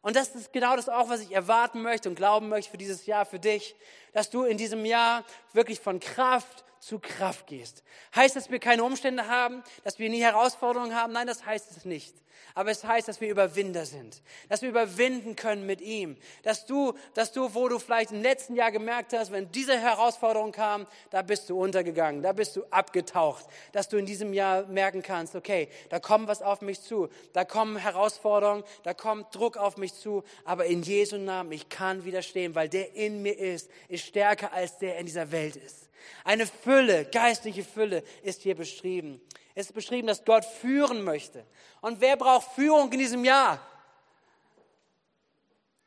Und 0.05 0.17
das 0.17 0.35
ist 0.35 0.53
genau 0.53 0.77
das 0.77 0.91
auch, 0.91 1.09
was 1.09 1.21
ich 1.21 1.33
erwarten 1.33 1.81
möchte 1.81 2.11
und 2.11 2.15
glauben 2.15 2.51
möchte 2.51 2.71
für 2.71 2.77
dieses 2.77 3.07
Jahr 3.07 3.25
für 3.25 3.39
dich, 3.39 3.75
dass 4.13 4.29
du 4.29 4.43
in 4.45 4.59
diesem 4.59 4.85
Jahr 4.85 5.25
wirklich 5.55 5.81
von 5.81 5.99
Kraft 5.99 6.64
zu 6.85 6.99
Kraft 6.99 7.47
gehst. 7.47 7.83
Heißt, 8.15 8.37
dass 8.37 8.51
wir 8.51 8.59
keine 8.59 8.85
Umstände 8.85 9.27
haben, 9.27 9.63
dass 9.85 9.99
wir 9.99 10.11
nie 10.11 10.21
Herausforderungen 10.21 10.95
haben? 10.95 11.15
Nein, 11.15 11.27
das 11.27 11.47
heißt 11.47 11.71
es 11.71 11.85
nicht. 11.87 12.15
Aber 12.55 12.71
es 12.71 12.85
heißt, 12.85 13.09
dass 13.09 13.21
wir 13.21 13.31
Überwinder 13.31 13.87
sind, 13.87 14.23
dass 14.49 14.61
wir 14.61 14.69
überwinden 14.69 15.35
können 15.35 15.65
mit 15.67 15.81
ihm, 15.81 16.17
dass 16.43 16.67
du, 16.67 16.93
dass 17.15 17.33
du, 17.33 17.55
wo 17.55 17.69
du 17.69 17.79
vielleicht 17.79 18.13
im 18.13 18.23
letzten 18.23 18.55
Jahr 18.55 18.71
gemerkt 18.71 19.13
hast, 19.13 19.33
wenn 19.33 19.51
diese 19.51 19.79
Herausforderung 19.79 20.53
kam, 20.53 20.87
da 21.11 21.23
bist 21.23 21.49
du 21.49 21.59
untergegangen, 21.59 22.23
da 22.23 22.33
bist 22.33 22.55
du 22.57 22.65
abgetaucht, 22.71 23.47
dass 23.73 23.89
du 23.89 23.97
in 23.97 24.05
diesem 24.05 24.35
Jahr 24.35 24.67
merken 24.67 25.03
kannst, 25.03 25.35
okay, 25.35 25.69
da 25.89 25.99
kommt 26.01 26.29
was 26.29 26.43
auf 26.43 26.61
mich 26.61 26.81
zu, 26.83 27.09
da 27.33 27.45
kommen 27.45 27.77
Herausforderungen, 27.77 28.63
da 28.83 28.95
kommt 28.95 29.35
Druck 29.35 29.57
auf 29.57 29.77
mich 29.77 29.95
zu, 29.95 30.23
aber 30.45 30.67
in 30.67 30.83
Jesu 30.83 31.17
Namen, 31.17 31.51
ich 31.53 31.69
kann 31.69 32.05
widerstehen, 32.05 32.55
weil 32.55 32.69
der 32.69 32.95
in 32.95 33.23
mir 33.23 33.39
ist, 33.39 33.71
ist 33.89 34.05
stärker 34.05 34.53
als 34.53 34.79
der 34.79 34.99
in 34.99 35.07
dieser 35.07 35.33
Welt 35.33 35.57
ist. 35.57 35.84
Eine 36.25 36.47
Fülle, 36.47 37.05
geistliche 37.07 37.65
Fülle 37.65 38.03
ist 38.23 38.43
hier 38.43 38.55
beschrieben. 38.55 39.21
Es 39.55 39.67
ist 39.67 39.73
beschrieben, 39.73 40.07
dass 40.07 40.25
Gott 40.25 40.45
führen 40.45 41.05
möchte. 41.05 41.45
Und 41.81 42.01
wer 42.01 42.17
braucht 42.17 42.53
Führung 42.55 42.93
in 42.93 42.99
diesem 42.99 43.25
Jahr? 43.25 43.61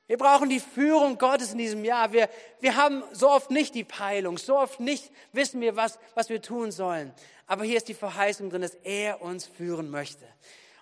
Wir 0.07 0.17
brauchen 0.17 0.49
die 0.49 0.61
Führung 0.61 1.17
Gottes 1.17 1.51
in 1.51 1.57
diesem 1.57 1.83
Jahr. 1.83 2.13
Wir, 2.13 2.29
wir 2.61 2.77
haben 2.77 3.03
so 3.11 3.29
oft 3.29 3.51
nicht 3.51 3.75
die 3.75 3.83
Peilung, 3.83 4.37
so 4.37 4.57
oft 4.57 4.79
nicht 4.79 5.11
wissen 5.33 5.59
wir, 5.59 5.75
was, 5.75 5.99
was 6.15 6.29
wir 6.29 6.41
tun 6.41 6.71
sollen. 6.71 7.13
Aber 7.45 7.65
hier 7.65 7.75
ist 7.75 7.89
die 7.89 7.93
Verheißung 7.93 8.49
drin, 8.49 8.61
dass 8.61 8.75
er 8.83 9.21
uns 9.21 9.45
führen 9.45 9.89
möchte. 9.89 10.25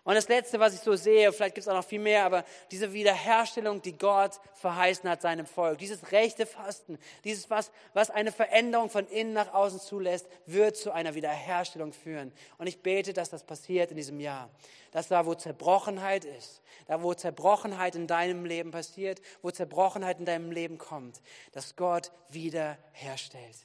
Und 0.06 0.14
das 0.14 0.30
Letzte, 0.30 0.60
was 0.60 0.76
ich 0.76 0.82
so 0.82 0.96
sehe, 0.96 1.34
vielleicht 1.34 1.56
gibt 1.56 1.66
es 1.66 1.68
auch 1.68 1.74
noch 1.74 1.84
viel 1.84 2.00
mehr, 2.00 2.26
aber 2.26 2.46
diese 2.70 2.94
Wiederherstellung, 2.94 3.82
die 3.82 3.98
Gott 3.98 4.40
verheißen 4.54 5.10
hat 5.10 5.24
seinem 5.24 5.48
Volk, 5.48 5.80
dieses 5.80 6.12
rechte 6.12 6.46
Fasten, 6.46 7.00
dieses, 7.24 7.50
was, 7.50 7.72
was 7.96 8.12
eine 8.12 8.32
Veränderung 8.32 8.92
von 8.92 9.08
innen 9.08 9.34
nach 9.34 9.52
außen 9.52 9.80
zulässt, 9.80 10.28
wird 10.46 10.78
zu 10.78 10.92
einer 10.92 11.16
Wiederherstellung 11.16 11.92
führen. 11.92 12.32
Und 12.60 12.68
ich 12.68 12.84
bete, 12.84 13.14
dass 13.14 13.32
das 13.32 13.44
passiert 13.44 13.90
in 13.90 13.98
diesem 13.98 14.20
Jahr. 14.20 14.52
Dass 14.92 15.08
da, 15.08 15.26
wo 15.26 15.34
Zerbrochenheit 15.34 16.24
ist, 16.24 16.62
da, 16.86 17.02
wo 17.02 17.16
Zerbrochenheit 17.16 17.96
in 17.96 18.06
deinem 18.06 18.46
Leben 18.46 18.70
passiert, 18.70 19.20
wo 19.42 19.50
Zerbrochenheit 19.50 20.20
in 20.20 20.26
deinem 20.26 20.52
Leben 20.52 20.78
kommt, 20.78 21.20
dass 21.52 21.76
Gott 21.76 22.12
wiederherstellt 22.30 23.58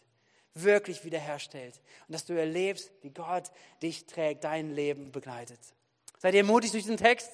wirklich 0.54 1.04
wiederherstellt 1.04 1.80
und 2.08 2.12
dass 2.12 2.24
du 2.24 2.32
erlebst, 2.32 2.90
wie 3.02 3.10
Gott 3.10 3.52
dich 3.82 4.06
trägt, 4.06 4.42
dein 4.42 4.74
Leben 4.74 5.12
begleitet. 5.12 5.60
Seid 6.20 6.34
ihr 6.34 6.44
mutig 6.44 6.70
durch 6.72 6.82
diesen 6.82 6.98
Text? 6.98 7.30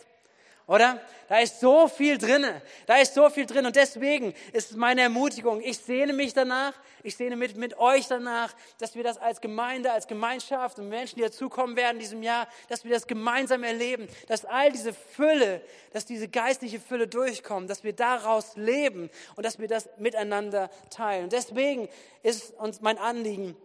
Oder? 0.68 1.00
Da 1.28 1.38
ist 1.38 1.58
so 1.60 1.88
viel 1.88 2.18
drinne. 2.18 2.62
Da 2.86 2.98
ist 2.98 3.14
so 3.14 3.28
viel 3.30 3.46
drin. 3.46 3.66
Und 3.66 3.74
deswegen 3.74 4.32
ist 4.52 4.76
meine 4.76 5.00
Ermutigung, 5.00 5.60
ich 5.60 5.78
sehne 5.78 6.12
mich 6.12 6.34
danach, 6.34 6.72
ich 7.02 7.16
sehne 7.16 7.36
mit, 7.36 7.56
mit 7.56 7.78
euch 7.78 8.06
danach, 8.06 8.54
dass 8.78 8.94
wir 8.94 9.02
das 9.02 9.18
als 9.18 9.40
Gemeinde, 9.40 9.92
als 9.92 10.06
Gemeinschaft 10.06 10.78
und 10.78 10.88
Menschen, 10.88 11.16
die 11.16 11.22
dazukommen 11.22 11.74
werden 11.74 11.96
in 11.96 12.00
diesem 12.00 12.22
Jahr, 12.22 12.48
dass 12.68 12.84
wir 12.84 12.92
das 12.92 13.08
gemeinsam 13.08 13.64
erleben, 13.64 14.08
dass 14.28 14.44
all 14.44 14.70
diese 14.70 14.92
Fülle, 14.92 15.62
dass 15.92 16.04
diese 16.04 16.28
geistliche 16.28 16.78
Fülle 16.78 17.08
durchkommt, 17.08 17.68
dass 17.68 17.82
wir 17.82 17.92
daraus 17.92 18.56
leben 18.56 19.10
und 19.34 19.44
dass 19.44 19.58
wir 19.58 19.66
das 19.66 19.88
miteinander 19.98 20.70
teilen. 20.90 21.24
Und 21.24 21.32
deswegen 21.32 21.88
ist 22.22 22.54
uns 22.54 22.80
mein 22.80 22.98
Anliegen, 22.98 23.56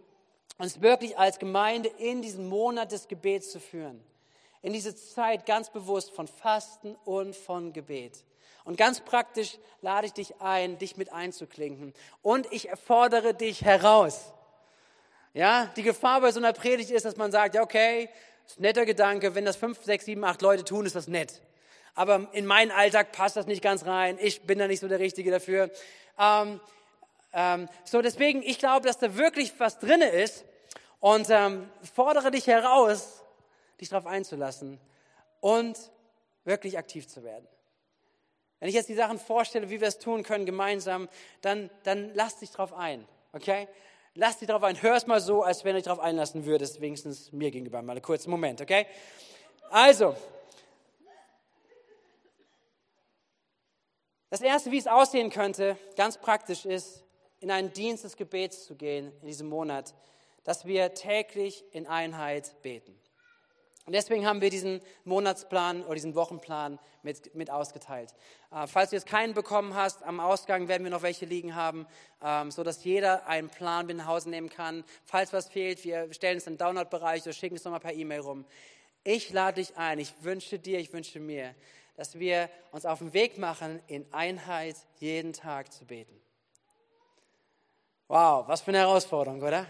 uns 0.58 0.80
wirklich 0.80 1.16
als 1.16 1.38
Gemeinde 1.40 1.88
in 1.98 2.22
diesen 2.22 2.48
Monat 2.48 2.90
des 2.90 3.06
Gebets 3.06 3.52
zu 3.52 3.60
führen 3.60 4.04
in 4.62 4.72
diese 4.72 4.94
Zeit 4.94 5.44
ganz 5.44 5.70
bewusst 5.70 6.12
von 6.12 6.26
Fasten 6.28 6.96
und 7.04 7.36
von 7.36 7.72
Gebet. 7.72 8.24
Und 8.64 8.76
ganz 8.76 9.00
praktisch 9.00 9.58
lade 9.80 10.06
ich 10.06 10.12
dich 10.12 10.40
ein, 10.40 10.78
dich 10.78 10.96
mit 10.96 11.12
einzuklinken. 11.12 11.92
Und 12.22 12.50
ich 12.52 12.68
fordere 12.86 13.34
dich 13.34 13.62
heraus. 13.62 14.32
Ja, 15.34 15.66
die 15.76 15.82
Gefahr 15.82 16.20
bei 16.20 16.30
so 16.30 16.38
einer 16.38 16.52
Predigt 16.52 16.90
ist, 16.90 17.04
dass 17.04 17.16
man 17.16 17.32
sagt, 17.32 17.54
ja, 17.54 17.62
okay, 17.62 18.08
ist 18.46 18.58
ein 18.58 18.62
netter 18.62 18.86
Gedanke, 18.86 19.34
wenn 19.34 19.44
das 19.44 19.56
fünf, 19.56 19.82
sechs, 19.84 20.04
sieben, 20.04 20.24
acht 20.24 20.42
Leute 20.42 20.64
tun, 20.64 20.86
ist 20.86 20.94
das 20.94 21.08
nett. 21.08 21.40
aber 21.94 22.28
in 22.32 22.46
meinen 22.46 22.70
Alltag 22.70 23.12
passt 23.12 23.36
das 23.36 23.46
nicht 23.46 23.62
ganz 23.62 23.84
rein. 23.84 24.18
Ich 24.20 24.42
bin 24.42 24.58
da 24.58 24.66
nicht 24.66 24.80
so 24.80 24.88
der 24.88 24.98
Richtige 24.98 25.30
dafür. 25.30 25.70
Ähm, 26.18 26.60
ähm, 27.32 27.68
so 27.84 28.02
deswegen, 28.02 28.42
ich 28.42 28.58
glaube, 28.58 28.86
dass 28.86 28.98
da 28.98 29.16
wirklich 29.16 29.52
was 29.58 29.78
drinne 29.78 30.08
ist 30.08 30.44
und 31.00 31.28
ähm, 31.30 31.68
fordere 31.94 32.30
dich 32.30 32.46
heraus, 32.46 33.21
dich 33.82 33.90
darauf 33.90 34.06
einzulassen 34.06 34.80
und 35.40 35.76
wirklich 36.44 36.78
aktiv 36.78 37.06
zu 37.06 37.22
werden. 37.22 37.46
Wenn 38.60 38.68
ich 38.68 38.74
jetzt 38.76 38.88
die 38.88 38.94
Sachen 38.94 39.18
vorstelle, 39.18 39.70
wie 39.70 39.80
wir 39.80 39.88
es 39.88 39.98
tun 39.98 40.22
können 40.22 40.46
gemeinsam, 40.46 41.08
dann, 41.40 41.68
dann 41.82 42.14
lass 42.14 42.38
dich 42.38 42.50
darauf 42.52 42.72
ein, 42.72 43.06
okay? 43.32 43.68
Lass 44.14 44.38
dich 44.38 44.46
darauf 44.46 44.62
ein. 44.62 44.80
Hör 44.80 44.94
es 44.94 45.06
mal 45.06 45.20
so, 45.20 45.42
als 45.42 45.64
wenn 45.64 45.72
du 45.72 45.78
dich 45.78 45.84
darauf 45.86 45.98
einlassen 45.98 46.44
würdest, 46.44 46.80
wenigstens 46.80 47.32
mir 47.32 47.50
gegenüber. 47.50 47.82
Mal 47.82 47.92
einen 47.92 48.02
kurzen 48.02 48.30
Moment, 48.30 48.60
okay? 48.60 48.86
Also, 49.70 50.14
das 54.30 54.42
Erste, 54.42 54.70
wie 54.70 54.78
es 54.78 54.86
aussehen 54.86 55.30
könnte, 55.30 55.76
ganz 55.96 56.18
praktisch 56.18 56.64
ist, 56.64 57.02
in 57.40 57.50
einen 57.50 57.72
Dienst 57.72 58.04
des 58.04 58.16
Gebets 58.16 58.64
zu 58.64 58.76
gehen 58.76 59.12
in 59.22 59.26
diesem 59.26 59.48
Monat, 59.48 59.92
dass 60.44 60.66
wir 60.66 60.94
täglich 60.94 61.64
in 61.72 61.88
Einheit 61.88 62.54
beten. 62.62 63.01
Und 63.84 63.94
deswegen 63.94 64.26
haben 64.26 64.40
wir 64.40 64.50
diesen 64.50 64.80
Monatsplan 65.04 65.82
oder 65.84 65.94
diesen 65.94 66.14
Wochenplan 66.14 66.78
mit, 67.02 67.34
mit 67.34 67.50
ausgeteilt. 67.50 68.14
Äh, 68.52 68.66
falls 68.68 68.90
du 68.90 68.96
jetzt 68.96 69.06
keinen 69.06 69.34
bekommen 69.34 69.74
hast, 69.74 70.04
am 70.04 70.20
Ausgang 70.20 70.68
werden 70.68 70.84
wir 70.84 70.90
noch 70.90 71.02
welche 71.02 71.26
liegen 71.26 71.56
haben, 71.56 71.86
ähm, 72.22 72.52
so 72.52 72.62
dass 72.62 72.84
jeder 72.84 73.26
einen 73.26 73.48
Plan 73.48 73.86
mit 73.86 73.96
nach 73.96 74.06
Hause 74.06 74.30
nehmen 74.30 74.48
kann. 74.48 74.84
Falls 75.04 75.32
was 75.32 75.48
fehlt, 75.48 75.82
wir 75.84 76.12
stellen 76.14 76.38
es 76.38 76.44
den 76.44 76.58
Download-Bereich 76.58 77.22
oder 77.22 77.32
schicken 77.32 77.56
es 77.56 77.64
nochmal 77.64 77.80
per 77.80 77.92
E-Mail 77.92 78.20
rum. 78.20 78.44
Ich 79.02 79.32
lade 79.32 79.60
dich 79.60 79.76
ein, 79.76 79.98
ich 79.98 80.14
wünsche 80.20 80.60
dir, 80.60 80.78
ich 80.78 80.92
wünsche 80.92 81.18
mir, 81.18 81.52
dass 81.96 82.20
wir 82.20 82.48
uns 82.70 82.86
auf 82.86 83.00
den 83.00 83.12
Weg 83.12 83.36
machen, 83.36 83.80
in 83.88 84.06
Einheit 84.12 84.76
jeden 85.00 85.32
Tag 85.32 85.72
zu 85.72 85.84
beten. 85.84 86.22
Wow, 88.06 88.46
was 88.46 88.60
für 88.60 88.70
eine 88.70 88.78
Herausforderung, 88.78 89.42
oder? 89.42 89.66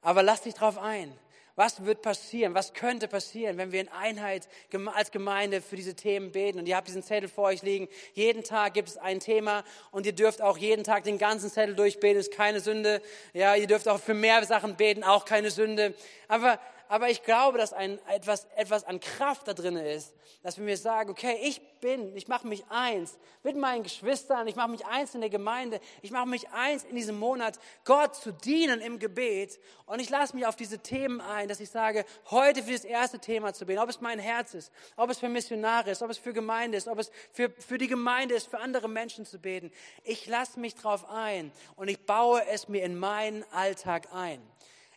Aber 0.00 0.22
lass 0.22 0.42
dich 0.42 0.54
drauf 0.54 0.78
ein. 0.78 1.12
Was 1.56 1.86
wird 1.86 2.02
passieren? 2.02 2.54
Was 2.54 2.74
könnte 2.74 3.08
passieren, 3.08 3.56
wenn 3.56 3.72
wir 3.72 3.80
in 3.80 3.88
Einheit 3.88 4.46
als 4.94 5.10
Gemeinde 5.10 5.62
für 5.62 5.76
diese 5.76 5.94
Themen 5.94 6.30
beten? 6.30 6.58
Und 6.58 6.68
ihr 6.68 6.76
habt 6.76 6.86
diesen 6.86 7.02
Zettel 7.02 7.30
vor 7.30 7.44
euch 7.44 7.62
liegen. 7.62 7.88
Jeden 8.12 8.44
Tag 8.44 8.74
gibt 8.74 8.90
es 8.90 8.98
ein 8.98 9.20
Thema 9.20 9.64
und 9.90 10.04
ihr 10.04 10.12
dürft 10.12 10.42
auch 10.42 10.58
jeden 10.58 10.84
Tag 10.84 11.04
den 11.04 11.16
ganzen 11.16 11.50
Zettel 11.50 11.74
durchbeten. 11.74 12.20
Ist 12.20 12.30
keine 12.30 12.60
Sünde. 12.60 13.00
Ja, 13.32 13.54
ihr 13.54 13.66
dürft 13.66 13.88
auch 13.88 13.98
für 13.98 14.12
mehr 14.12 14.44
Sachen 14.44 14.76
beten. 14.76 15.02
Auch 15.02 15.24
keine 15.24 15.50
Sünde. 15.50 15.94
Aber 16.28 16.60
aber 16.88 17.10
ich 17.10 17.22
glaube, 17.22 17.58
dass 17.58 17.72
ein, 17.72 17.98
etwas, 18.08 18.46
etwas 18.56 18.84
an 18.84 19.00
Kraft 19.00 19.48
da 19.48 19.54
drin 19.54 19.76
ist, 19.76 20.14
dass 20.42 20.58
wir 20.58 20.76
sagen, 20.76 21.10
okay, 21.10 21.38
ich 21.42 21.60
bin, 21.80 22.14
ich 22.16 22.28
mache 22.28 22.46
mich 22.46 22.64
eins 22.68 23.18
mit 23.42 23.56
meinen 23.56 23.82
Geschwistern, 23.82 24.46
ich 24.46 24.56
mache 24.56 24.70
mich 24.70 24.86
eins 24.86 25.14
in 25.14 25.20
der 25.20 25.30
Gemeinde, 25.30 25.80
ich 26.02 26.10
mache 26.10 26.28
mich 26.28 26.48
eins 26.50 26.84
in 26.84 26.94
diesem 26.94 27.18
Monat, 27.18 27.58
Gott 27.84 28.14
zu 28.14 28.32
dienen 28.32 28.80
im 28.80 28.98
Gebet 28.98 29.58
und 29.86 30.00
ich 30.00 30.08
lasse 30.08 30.36
mich 30.36 30.46
auf 30.46 30.56
diese 30.56 30.78
Themen 30.78 31.20
ein, 31.20 31.48
dass 31.48 31.60
ich 31.60 31.70
sage, 31.70 32.04
heute 32.30 32.62
für 32.62 32.72
das 32.72 32.84
erste 32.84 33.18
Thema 33.18 33.52
zu 33.52 33.66
beten, 33.66 33.80
ob 33.80 33.88
es 33.88 34.00
mein 34.00 34.18
Herz 34.18 34.54
ist, 34.54 34.72
ob 34.96 35.10
es 35.10 35.18
für 35.18 35.28
Missionare 35.28 35.90
ist, 35.90 36.02
ob 36.02 36.10
es 36.10 36.18
für 36.18 36.32
Gemeinde 36.32 36.78
ist, 36.78 36.88
ob 36.88 36.98
es 36.98 37.10
für, 37.32 37.50
für 37.50 37.78
die 37.78 37.88
Gemeinde 37.88 38.34
ist, 38.34 38.48
für 38.48 38.58
andere 38.58 38.88
Menschen 38.88 39.26
zu 39.26 39.38
beten. 39.38 39.72
Ich 40.04 40.26
lasse 40.26 40.60
mich 40.60 40.74
drauf 40.74 41.08
ein 41.10 41.52
und 41.76 41.88
ich 41.88 42.04
baue 42.06 42.46
es 42.46 42.68
mir 42.68 42.84
in 42.84 42.98
meinen 42.98 43.44
Alltag 43.52 44.08
ein. 44.12 44.40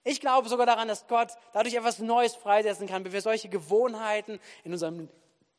Ich 0.04 0.22
glaube 0.22 0.50
sogar 0.50 0.66
daran, 0.66 0.88
dass 0.88 1.08
Gott 1.08 1.30
dadurch 1.54 1.76
etwas 1.76 2.00
Neues 2.00 2.36
freisetzen 2.36 2.88
kann, 2.88 3.04
wenn 3.04 3.12
wir 3.12 3.22
solche 3.22 3.50
Gewohnheiten 3.50 4.40
in 4.64 4.72
unserem 4.72 5.10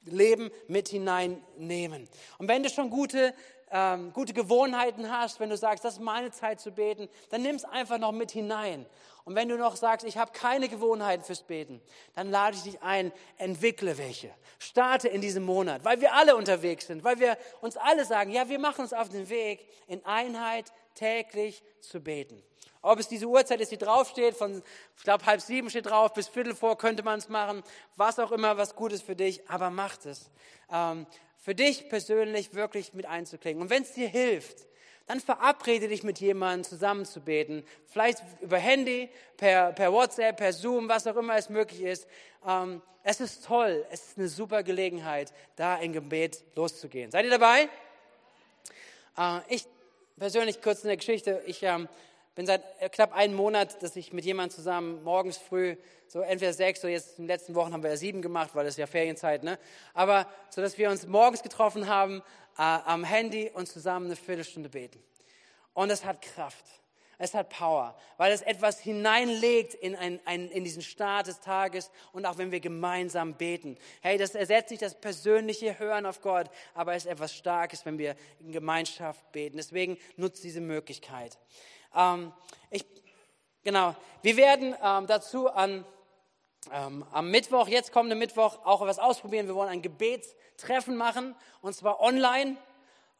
Leben 0.04 0.50
mit 0.66 0.88
hineinnehmen. 0.88 2.08
Und 2.38 2.48
wenn 2.48 2.62
du 2.62 2.70
schon 2.70 2.88
gute, 2.88 3.34
ähm, 3.70 4.12
gute 4.12 4.32
Gewohnheiten 4.32 5.10
hast, 5.10 5.40
wenn 5.40 5.50
du 5.50 5.56
sagst, 5.56 5.84
das 5.84 5.94
ist 5.94 6.00
meine 6.00 6.30
Zeit 6.30 6.60
zu 6.60 6.72
beten, 6.72 7.08
dann 7.28 7.42
nimm 7.42 7.56
es 7.56 7.64
einfach 7.64 7.98
noch 7.98 8.12
mit 8.12 8.30
hinein. 8.30 8.86
Und 9.24 9.34
wenn 9.34 9.48
du 9.48 9.58
noch 9.58 9.76
sagst, 9.76 10.06
ich 10.06 10.16
habe 10.16 10.32
keine 10.32 10.68
Gewohnheiten 10.68 11.22
fürs 11.22 11.42
Beten, 11.42 11.82
dann 12.14 12.30
lade 12.30 12.56
ich 12.56 12.62
dich 12.62 12.82
ein, 12.82 13.12
entwickle 13.36 13.98
welche. 13.98 14.30
Starte 14.58 15.08
in 15.08 15.20
diesem 15.20 15.44
Monat, 15.44 15.84
weil 15.84 16.00
wir 16.00 16.14
alle 16.14 16.34
unterwegs 16.34 16.86
sind, 16.86 17.04
weil 17.04 17.20
wir 17.20 17.36
uns 17.60 17.76
alle 17.76 18.06
sagen, 18.06 18.32
ja, 18.32 18.48
wir 18.48 18.58
machen 18.58 18.80
uns 18.80 18.94
auf 18.94 19.10
den 19.10 19.28
Weg, 19.28 19.68
in 19.86 20.04
Einheit 20.06 20.72
täglich 20.94 21.62
zu 21.80 22.00
beten. 22.00 22.42
Ob 22.82 22.98
es 22.98 23.08
diese 23.08 23.26
Uhrzeit 23.26 23.60
ist, 23.60 23.72
die 23.72 23.78
draufsteht, 23.78 24.34
von, 24.34 24.62
ich 24.96 25.02
glaube, 25.02 25.26
halb 25.26 25.40
sieben 25.40 25.68
steht 25.68 25.86
drauf, 25.86 26.14
bis 26.14 26.28
Viertel 26.28 26.54
vor 26.54 26.78
könnte 26.78 27.02
man 27.02 27.18
es 27.18 27.28
machen, 27.28 27.62
was 27.96 28.18
auch 28.18 28.32
immer, 28.32 28.56
was 28.56 28.74
gut 28.74 28.92
ist 28.92 29.02
für 29.02 29.16
dich, 29.16 29.48
aber 29.48 29.70
macht 29.70 30.06
es. 30.06 30.30
Ähm, 30.72 31.06
für 31.36 31.54
dich 31.54 31.88
persönlich 31.88 32.54
wirklich 32.54 32.94
mit 32.94 33.06
einzuklingen. 33.06 33.62
Und 33.62 33.70
wenn 33.70 33.82
es 33.82 33.92
dir 33.92 34.08
hilft, 34.08 34.66
dann 35.06 35.20
verabrede 35.20 35.88
dich 35.88 36.04
mit 36.04 36.20
jemandem 36.20 36.64
zusammen 36.64 37.04
zu 37.04 37.20
beten. 37.20 37.64
Vielleicht 37.86 38.22
über 38.40 38.58
Handy, 38.58 39.08
per, 39.36 39.72
per 39.72 39.92
WhatsApp, 39.92 40.36
per 40.36 40.52
Zoom, 40.52 40.88
was 40.88 41.06
auch 41.06 41.16
immer 41.16 41.36
es 41.36 41.48
möglich 41.48 41.82
ist. 41.82 42.06
Ähm, 42.46 42.80
es 43.02 43.20
ist 43.20 43.44
toll, 43.44 43.84
es 43.90 44.08
ist 44.08 44.18
eine 44.18 44.28
super 44.28 44.62
Gelegenheit, 44.62 45.32
da 45.56 45.76
in 45.76 45.92
Gebet 45.92 46.44
loszugehen. 46.54 47.10
Seid 47.10 47.24
ihr 47.24 47.30
dabei? 47.30 47.68
Äh, 49.18 49.40
ich 49.48 49.66
persönlich 50.18 50.62
kurz 50.62 50.82
in 50.82 50.88
der 50.88 50.98
Geschichte, 50.98 51.42
ich 51.46 51.62
ähm, 51.62 51.88
bin 52.34 52.46
seit 52.46 52.62
knapp 52.92 53.12
einem 53.12 53.34
Monat, 53.34 53.82
dass 53.82 53.96
ich 53.96 54.12
mit 54.12 54.24
jemandem 54.24 54.54
zusammen 54.54 55.02
morgens 55.02 55.36
früh, 55.36 55.76
so 56.06 56.20
entweder 56.20 56.52
sechs 56.52 56.80
oder 56.80 56.92
jetzt 56.92 57.18
in 57.18 57.24
den 57.24 57.28
letzten 57.28 57.54
Wochen 57.54 57.72
haben 57.72 57.82
wir 57.82 57.90
ja 57.90 57.96
sieben 57.96 58.22
gemacht, 58.22 58.50
weil 58.54 58.64
das 58.64 58.74
ist 58.74 58.78
ja 58.78 58.86
Ferienzeit, 58.86 59.42
ne? 59.42 59.58
Aber 59.94 60.26
so, 60.48 60.60
dass 60.60 60.78
wir 60.78 60.90
uns 60.90 61.06
morgens 61.06 61.42
getroffen 61.42 61.88
haben 61.88 62.22
äh, 62.56 62.62
am 62.62 63.04
Handy 63.04 63.50
und 63.52 63.66
zusammen 63.66 64.06
eine 64.06 64.16
Viertelstunde 64.16 64.68
beten. 64.68 65.02
Und 65.74 65.90
es 65.90 66.04
hat 66.04 66.22
Kraft. 66.22 66.64
Es 67.22 67.34
hat 67.34 67.50
Power, 67.50 67.94
weil 68.16 68.32
es 68.32 68.40
etwas 68.40 68.80
hineinlegt 68.80 69.74
in, 69.74 69.94
ein, 69.94 70.20
ein, 70.24 70.48
in 70.48 70.64
diesen 70.64 70.80
Start 70.80 71.26
des 71.26 71.40
Tages 71.40 71.90
und 72.12 72.24
auch 72.24 72.38
wenn 72.38 72.50
wir 72.50 72.60
gemeinsam 72.60 73.34
beten. 73.34 73.76
Hey, 74.00 74.16
das 74.16 74.34
ersetzt 74.34 74.70
nicht 74.70 74.82
das 74.82 74.98
persönliche 74.98 75.78
Hören 75.78 76.06
auf 76.06 76.22
Gott, 76.22 76.48
aber 76.72 76.94
es 76.94 77.04
ist 77.04 77.10
etwas 77.10 77.34
Starkes, 77.34 77.84
wenn 77.84 77.98
wir 77.98 78.16
in 78.40 78.52
Gemeinschaft 78.52 79.32
beten. 79.32 79.58
Deswegen 79.58 79.98
nutzt 80.16 80.42
diese 80.44 80.62
Möglichkeit. 80.62 81.36
Ähm, 81.94 82.32
ich, 82.70 82.86
genau, 83.64 83.94
wir 84.22 84.38
werden 84.38 84.74
ähm, 84.82 85.06
dazu 85.06 85.50
an, 85.50 85.84
ähm, 86.72 87.04
am 87.12 87.30
Mittwoch, 87.30 87.68
jetzt 87.68 87.92
kommende 87.92 88.16
Mittwoch, 88.16 88.64
auch 88.64 88.80
etwas 88.80 88.98
ausprobieren. 88.98 89.46
Wir 89.46 89.54
wollen 89.54 89.68
ein 89.68 89.82
Gebetstreffen 89.82 90.96
machen 90.96 91.36
und 91.60 91.74
zwar 91.74 92.00
online. 92.00 92.56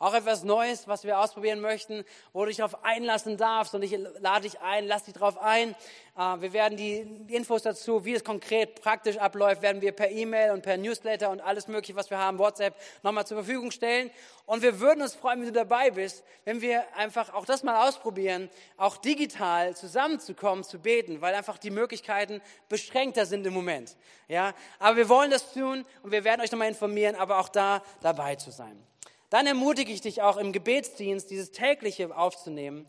Auch 0.00 0.14
etwas 0.14 0.44
Neues, 0.44 0.88
was 0.88 1.04
wir 1.04 1.18
ausprobieren 1.18 1.60
möchten, 1.60 2.06
wo 2.32 2.40
du 2.40 2.46
dich 2.46 2.56
darauf 2.56 2.84
einlassen 2.84 3.36
darfst. 3.36 3.74
Und 3.74 3.82
ich 3.82 3.98
lade 4.18 4.48
dich 4.48 4.58
ein, 4.60 4.86
lass 4.86 5.04
dich 5.04 5.12
darauf 5.12 5.36
ein. 5.36 5.74
Äh, 6.16 6.40
wir 6.40 6.54
werden 6.54 6.78
die 6.78 7.00
Infos 7.28 7.60
dazu, 7.60 8.02
wie 8.06 8.14
es 8.14 8.24
konkret 8.24 8.80
praktisch 8.80 9.18
abläuft, 9.18 9.60
werden 9.60 9.82
wir 9.82 9.92
per 9.92 10.10
E-Mail 10.10 10.52
und 10.52 10.62
per 10.62 10.78
Newsletter 10.78 11.28
und 11.28 11.42
alles 11.42 11.68
Mögliche, 11.68 11.96
was 11.96 12.08
wir 12.08 12.16
haben, 12.16 12.38
WhatsApp, 12.38 12.74
nochmal 13.02 13.26
zur 13.26 13.36
Verfügung 13.36 13.70
stellen. 13.70 14.10
Und 14.46 14.62
wir 14.62 14.80
würden 14.80 15.02
uns 15.02 15.14
freuen, 15.14 15.40
wenn 15.40 15.48
du 15.48 15.52
dabei 15.52 15.90
bist, 15.90 16.24
wenn 16.46 16.62
wir 16.62 16.82
einfach 16.96 17.34
auch 17.34 17.44
das 17.44 17.62
mal 17.62 17.86
ausprobieren, 17.86 18.48
auch 18.78 18.96
digital 18.96 19.76
zusammenzukommen, 19.76 20.64
zu 20.64 20.78
beten, 20.78 21.20
weil 21.20 21.34
einfach 21.34 21.58
die 21.58 21.70
Möglichkeiten 21.70 22.40
beschränkter 22.70 23.26
sind 23.26 23.46
im 23.46 23.52
Moment. 23.52 23.98
Ja, 24.28 24.54
aber 24.78 24.96
wir 24.96 25.10
wollen 25.10 25.30
das 25.30 25.52
tun 25.52 25.84
und 26.02 26.10
wir 26.10 26.24
werden 26.24 26.40
euch 26.40 26.50
nochmal 26.50 26.68
informieren, 26.68 27.16
aber 27.16 27.38
auch 27.38 27.50
da 27.50 27.82
dabei 28.00 28.36
zu 28.36 28.50
sein. 28.50 28.82
Dann 29.30 29.46
ermutige 29.46 29.92
ich 29.92 30.00
dich 30.00 30.22
auch 30.22 30.36
im 30.36 30.52
Gebetsdienst, 30.52 31.30
dieses 31.30 31.52
tägliche 31.52 32.14
aufzunehmen 32.16 32.86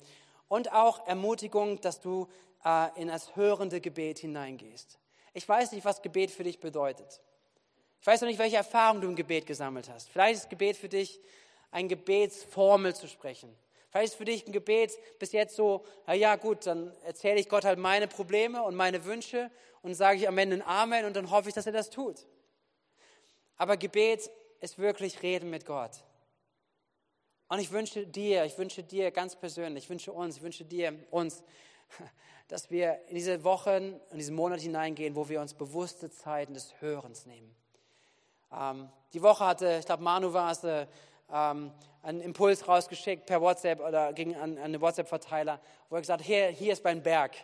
und 0.48 0.74
auch 0.74 1.08
Ermutigung, 1.08 1.80
dass 1.82 2.02
du 2.02 2.28
äh, 2.66 3.00
in 3.00 3.08
das 3.08 3.36
hörende 3.36 3.80
Gebet 3.80 4.20
hineingehst. 4.20 5.00
Ich 5.34 5.48
weiß 5.48 5.72
nicht, 5.72 5.86
was 5.86 6.02
Gebet 6.02 6.32
für 6.32 6.44
dich 6.44 6.60
bedeutet. 6.60 7.22
Ich 8.02 8.08
weiß 8.08 8.22
noch 8.22 8.28
nicht, 8.28 8.40
welche 8.40 8.58
Erfahrung 8.58 9.00
du 9.00 9.08
im 9.08 9.16
Gebet 9.16 9.46
gesammelt 9.46 9.88
hast. 9.88 10.10
Vielleicht 10.10 10.42
ist 10.42 10.50
Gebet 10.50 10.76
für 10.76 10.90
dich, 10.90 11.22
eine 11.70 11.88
Gebetsformel 11.88 12.96
zu 12.96 13.08
sprechen. 13.08 13.56
Vielleicht 13.92 14.14
ist 14.14 14.18
für 14.18 14.26
dich 14.26 14.48
ein 14.48 14.52
Gebet 14.52 14.98
bis 15.20 15.34
jetzt 15.34 15.56
so, 15.56 15.86
na 16.08 16.14
ja 16.14 16.36
gut, 16.38 16.66
dann 16.66 16.92
erzähle 17.04 17.40
ich 17.40 17.48
Gott 17.48 17.66
halt 17.66 17.78
meine 17.78 18.08
Probleme 18.08 18.64
und 18.64 18.76
meine 18.76 19.06
Wünsche 19.06 19.52
und 19.84 19.94
sage 19.94 20.18
ich 20.18 20.28
am 20.28 20.38
Ende 20.38 20.58
ein 20.58 20.62
Amen 20.64 21.06
und 21.06 21.16
dann 21.16 21.30
hoffe 21.30 21.50
ich, 21.50 21.56
dass 21.56 21.68
er 21.68 21.72
das 21.74 21.90
tut. 21.90 22.26
Aber 23.58 23.78
Gebet 23.78 24.32
ist 24.60 24.80
wirklich 24.80 25.22
Reden 25.22 25.50
mit 25.50 25.66
Gott. 25.66 25.92
Und 27.52 27.60
ich 27.60 27.70
wünsche 27.74 28.08
dir, 28.08 28.46
ich 28.46 28.58
wünsche 28.58 28.82
dir 28.82 29.12
ganz 29.12 29.36
persönlich, 29.36 29.84
ich 29.84 29.90
wünsche 29.90 30.14
uns, 30.14 30.38
ich 30.38 30.42
wünsche 30.42 30.64
dir, 30.64 30.98
uns, 31.10 31.44
dass 32.48 32.72
wir 32.72 33.02
in 33.10 33.16
diese 33.16 33.44
Wochen, 33.44 34.00
in 34.10 34.18
diesen 34.18 34.38
Monat 34.38 34.62
hineingehen, 34.62 35.18
wo 35.18 35.28
wir 35.28 35.42
uns 35.42 35.54
bewusste 35.54 36.10
Zeiten 36.10 36.54
des 36.54 36.80
Hörens 36.80 37.26
nehmen. 37.26 37.54
Ähm, 38.54 38.88
die 39.12 39.22
Woche 39.22 39.46
hatte, 39.46 39.80
ich 39.82 39.86
glaube, 39.86 40.02
Manu 40.02 40.32
war 40.32 40.54
es, 40.54 40.64
äh, 40.64 40.88
ähm, 41.30 41.74
einen 42.02 42.22
Impuls 42.22 42.66
rausgeschickt 42.70 43.26
per 43.26 43.42
WhatsApp 43.42 43.82
oder 43.82 44.14
ging 44.14 44.34
an, 44.34 44.58
an 44.58 44.72
den 44.72 44.80
WhatsApp-Verteiler, 44.80 45.60
wo 45.90 45.96
er 45.96 46.02
gesagt 46.02 46.22
hat, 46.22 46.26
hier, 46.26 46.48
hier 46.48 46.72
ist 46.72 46.86
mein 46.86 47.04
Berg. 47.04 47.36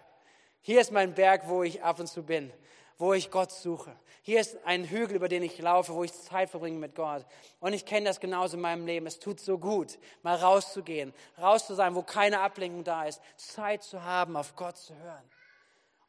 Hier 0.61 0.79
ist 0.79 0.93
mein 0.93 1.15
Berg, 1.15 1.49
wo 1.49 1.63
ich 1.63 1.83
ab 1.83 1.99
und 1.99 2.07
zu 2.07 2.23
bin 2.23 2.53
wo 2.97 3.13
ich 3.13 3.31
Gott 3.31 3.51
suche. 3.51 3.95
Hier 4.21 4.41
ist 4.41 4.57
ein 4.65 4.83
Hügel, 4.83 5.15
über 5.15 5.29
den 5.29 5.43
ich 5.43 5.57
laufe, 5.59 5.93
wo 5.93 6.03
ich 6.03 6.13
Zeit 6.13 6.49
verbringe 6.49 6.77
mit 6.77 6.95
Gott. 6.95 7.25
Und 7.59 7.73
ich 7.73 7.85
kenne 7.85 8.07
das 8.07 8.19
genauso 8.19 8.57
in 8.57 8.61
meinem 8.61 8.85
Leben. 8.85 9.07
Es 9.07 9.19
tut 9.19 9.39
so 9.39 9.57
gut, 9.57 9.97
mal 10.21 10.35
rauszugehen, 10.35 11.13
raus 11.39 11.65
zu 11.65 11.75
sein, 11.75 11.95
wo 11.95 12.01
keine 12.01 12.41
Ablenkung 12.41 12.83
da 12.83 13.05
ist, 13.05 13.21
Zeit 13.37 13.83
zu 13.83 14.03
haben, 14.03 14.35
auf 14.35 14.55
Gott 14.55 14.77
zu 14.77 14.93
hören. 14.95 15.23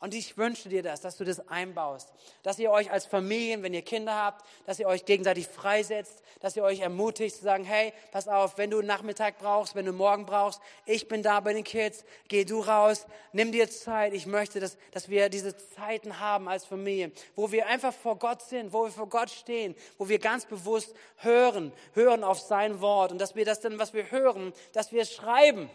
Und 0.00 0.14
ich 0.14 0.38
wünsche 0.38 0.68
dir 0.68 0.84
das, 0.84 1.00
dass 1.00 1.16
du 1.16 1.24
das 1.24 1.48
einbaust, 1.48 2.12
dass 2.44 2.60
ihr 2.60 2.70
euch 2.70 2.88
als 2.92 3.04
Familien, 3.04 3.64
wenn 3.64 3.74
ihr 3.74 3.82
Kinder 3.82 4.14
habt, 4.14 4.44
dass 4.64 4.78
ihr 4.78 4.86
euch 4.86 5.04
gegenseitig 5.04 5.48
freisetzt, 5.48 6.22
dass 6.38 6.56
ihr 6.56 6.62
euch 6.62 6.78
ermutigt 6.78 7.34
zu 7.34 7.42
sagen, 7.42 7.64
hey, 7.64 7.92
pass 8.12 8.28
auf, 8.28 8.58
wenn 8.58 8.70
du 8.70 8.80
Nachmittag 8.80 9.38
brauchst, 9.38 9.74
wenn 9.74 9.86
du 9.86 9.92
morgen 9.92 10.24
brauchst, 10.24 10.60
ich 10.86 11.08
bin 11.08 11.24
da 11.24 11.40
bei 11.40 11.52
den 11.52 11.64
Kids, 11.64 12.04
geh 12.28 12.44
du 12.44 12.60
raus, 12.60 13.06
nimm 13.32 13.50
dir 13.50 13.68
Zeit. 13.68 14.14
Ich 14.14 14.26
möchte, 14.26 14.60
dass, 14.60 14.78
dass 14.92 15.08
wir 15.08 15.28
diese 15.30 15.56
Zeiten 15.56 16.20
haben 16.20 16.48
als 16.48 16.64
Familie, 16.64 17.10
wo 17.34 17.50
wir 17.50 17.66
einfach 17.66 17.92
vor 17.92 18.20
Gott 18.20 18.42
sind, 18.42 18.72
wo 18.72 18.84
wir 18.84 18.92
vor 18.92 19.08
Gott 19.08 19.30
stehen, 19.30 19.74
wo 19.98 20.08
wir 20.08 20.20
ganz 20.20 20.46
bewusst 20.46 20.94
hören, 21.16 21.72
hören 21.94 22.22
auf 22.22 22.38
sein 22.38 22.80
Wort 22.80 23.10
und 23.10 23.18
dass 23.18 23.34
wir 23.34 23.44
das 23.44 23.60
dann, 23.60 23.80
was 23.80 23.94
wir 23.94 24.12
hören, 24.12 24.52
dass 24.72 24.92
wir 24.92 25.02
es 25.02 25.12
schreiben. 25.12 25.68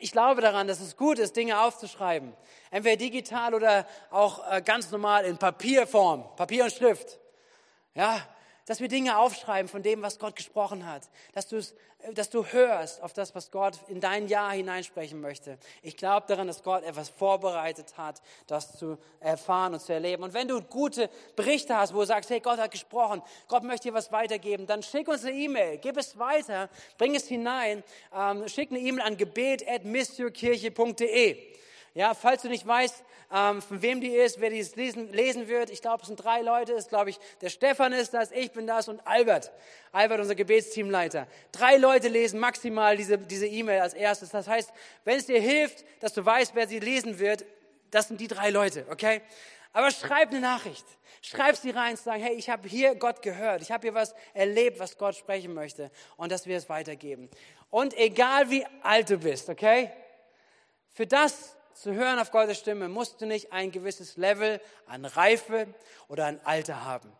Ich 0.00 0.10
glaube 0.10 0.40
daran, 0.40 0.66
dass 0.66 0.80
es 0.80 0.96
gut 0.96 1.18
ist, 1.18 1.36
Dinge 1.36 1.60
aufzuschreiben. 1.60 2.34
Entweder 2.70 2.96
digital 2.96 3.54
oder 3.54 3.86
auch 4.10 4.50
äh, 4.50 4.60
ganz 4.60 4.90
normal 4.90 5.24
in 5.24 5.38
Papierform, 5.38 6.24
Papier 6.36 6.64
und 6.64 6.72
Schrift. 6.72 7.20
Ja, 7.94 8.20
dass 8.66 8.80
wir 8.80 8.88
Dinge 8.88 9.16
aufschreiben 9.18 9.68
von 9.68 9.82
dem, 9.82 10.02
was 10.02 10.18
Gott 10.18 10.36
gesprochen 10.36 10.84
hat, 10.86 11.08
dass, 11.32 11.50
äh, 11.52 11.62
dass 12.12 12.28
du 12.30 12.44
hörst 12.44 13.02
auf 13.02 13.12
das, 13.12 13.34
was 13.34 13.50
Gott 13.50 13.80
in 13.88 14.00
dein 14.00 14.28
Jahr 14.28 14.52
hineinsprechen 14.52 15.20
möchte. 15.20 15.58
Ich 15.82 15.96
glaube 15.96 16.26
daran, 16.28 16.46
dass 16.48 16.62
Gott 16.62 16.84
etwas 16.84 17.08
vorbereitet 17.08 17.96
hat, 17.96 18.20
das 18.46 18.76
zu 18.76 18.98
erfahren 19.20 19.72
und 19.74 19.80
zu 19.80 19.92
erleben. 19.92 20.22
Und 20.24 20.34
wenn 20.34 20.48
du 20.48 20.60
gute 20.60 21.08
Berichte 21.36 21.76
hast, 21.76 21.94
wo 21.94 22.00
du 22.00 22.06
sagst, 22.06 22.28
hey, 22.30 22.40
Gott 22.40 22.58
hat 22.58 22.72
gesprochen, 22.72 23.22
Gott 23.48 23.62
möchte 23.62 23.88
dir 23.88 23.94
was 23.94 24.12
weitergeben, 24.12 24.66
dann 24.66 24.82
schick 24.82 25.08
uns 25.08 25.24
eine 25.24 25.34
E-Mail, 25.36 25.78
gib 25.78 25.96
es 25.96 26.18
weiter, 26.18 26.68
bring 26.98 27.14
es 27.14 27.28
hinein, 27.28 27.82
ähm, 28.14 28.46
schick 28.48 28.70
eine 28.70 28.80
E-Mail 28.80 29.06
an 29.06 29.16
gebet.missionkirche.de. 29.16 31.56
Ja, 31.96 32.12
falls 32.12 32.42
du 32.42 32.48
nicht 32.50 32.66
weißt, 32.66 33.02
ähm, 33.32 33.62
von 33.62 33.80
wem 33.80 34.02
die 34.02 34.10
ist, 34.10 34.38
wer 34.38 34.50
die 34.50 34.60
lesen, 34.60 35.10
lesen 35.14 35.48
wird, 35.48 35.70
ich 35.70 35.80
glaube, 35.80 36.02
es 36.02 36.08
sind 36.08 36.22
drei 36.22 36.42
Leute, 36.42 36.74
es 36.74 36.88
glaube 36.88 37.08
ich, 37.08 37.18
der 37.40 37.48
Stefan 37.48 37.94
ist 37.94 38.12
das, 38.12 38.32
ich 38.32 38.52
bin 38.52 38.66
das 38.66 38.88
und 38.88 39.00
Albert. 39.06 39.50
Albert, 39.92 40.20
unser 40.20 40.34
Gebetsteamleiter. 40.34 41.26
Drei 41.52 41.78
Leute 41.78 42.08
lesen 42.08 42.38
maximal 42.38 42.98
diese 42.98 43.16
diese 43.16 43.46
E-Mail 43.46 43.80
als 43.80 43.94
erstes. 43.94 44.28
Das 44.28 44.46
heißt, 44.46 44.74
wenn 45.04 45.16
es 45.16 45.24
dir 45.24 45.40
hilft, 45.40 45.86
dass 46.00 46.12
du 46.12 46.22
weißt, 46.22 46.54
wer 46.54 46.68
sie 46.68 46.80
lesen 46.80 47.18
wird, 47.18 47.46
das 47.90 48.08
sind 48.08 48.20
die 48.20 48.28
drei 48.28 48.50
Leute, 48.50 48.84
okay? 48.90 49.22
Aber 49.72 49.90
schreib 49.90 50.28
eine 50.32 50.40
Nachricht. 50.40 50.84
Schreib 51.22 51.56
sie 51.56 51.70
rein, 51.70 51.96
sagen, 51.96 52.22
hey, 52.22 52.34
ich 52.34 52.50
habe 52.50 52.68
hier 52.68 52.94
Gott 52.94 53.22
gehört, 53.22 53.62
ich 53.62 53.70
habe 53.70 53.86
hier 53.86 53.94
was 53.94 54.14
erlebt, 54.34 54.78
was 54.80 54.98
Gott 54.98 55.16
sprechen 55.16 55.54
möchte 55.54 55.90
und 56.18 56.30
dass 56.30 56.46
wir 56.46 56.58
es 56.58 56.68
weitergeben. 56.68 57.30
Und 57.70 57.96
egal 57.96 58.50
wie 58.50 58.66
alt 58.82 59.08
du 59.08 59.16
bist, 59.16 59.48
okay? 59.48 59.90
Für 60.90 61.06
das 61.06 61.55
zu 61.76 61.94
hören 61.94 62.18
auf 62.18 62.30
Gottes 62.30 62.58
Stimme, 62.58 62.88
musst 62.88 63.20
du 63.20 63.26
nicht 63.26 63.52
ein 63.52 63.70
gewisses 63.70 64.16
Level 64.16 64.60
an 64.86 65.04
Reife 65.04 65.66
oder 66.08 66.26
an 66.26 66.40
Alter 66.44 66.84
haben. 66.84 67.12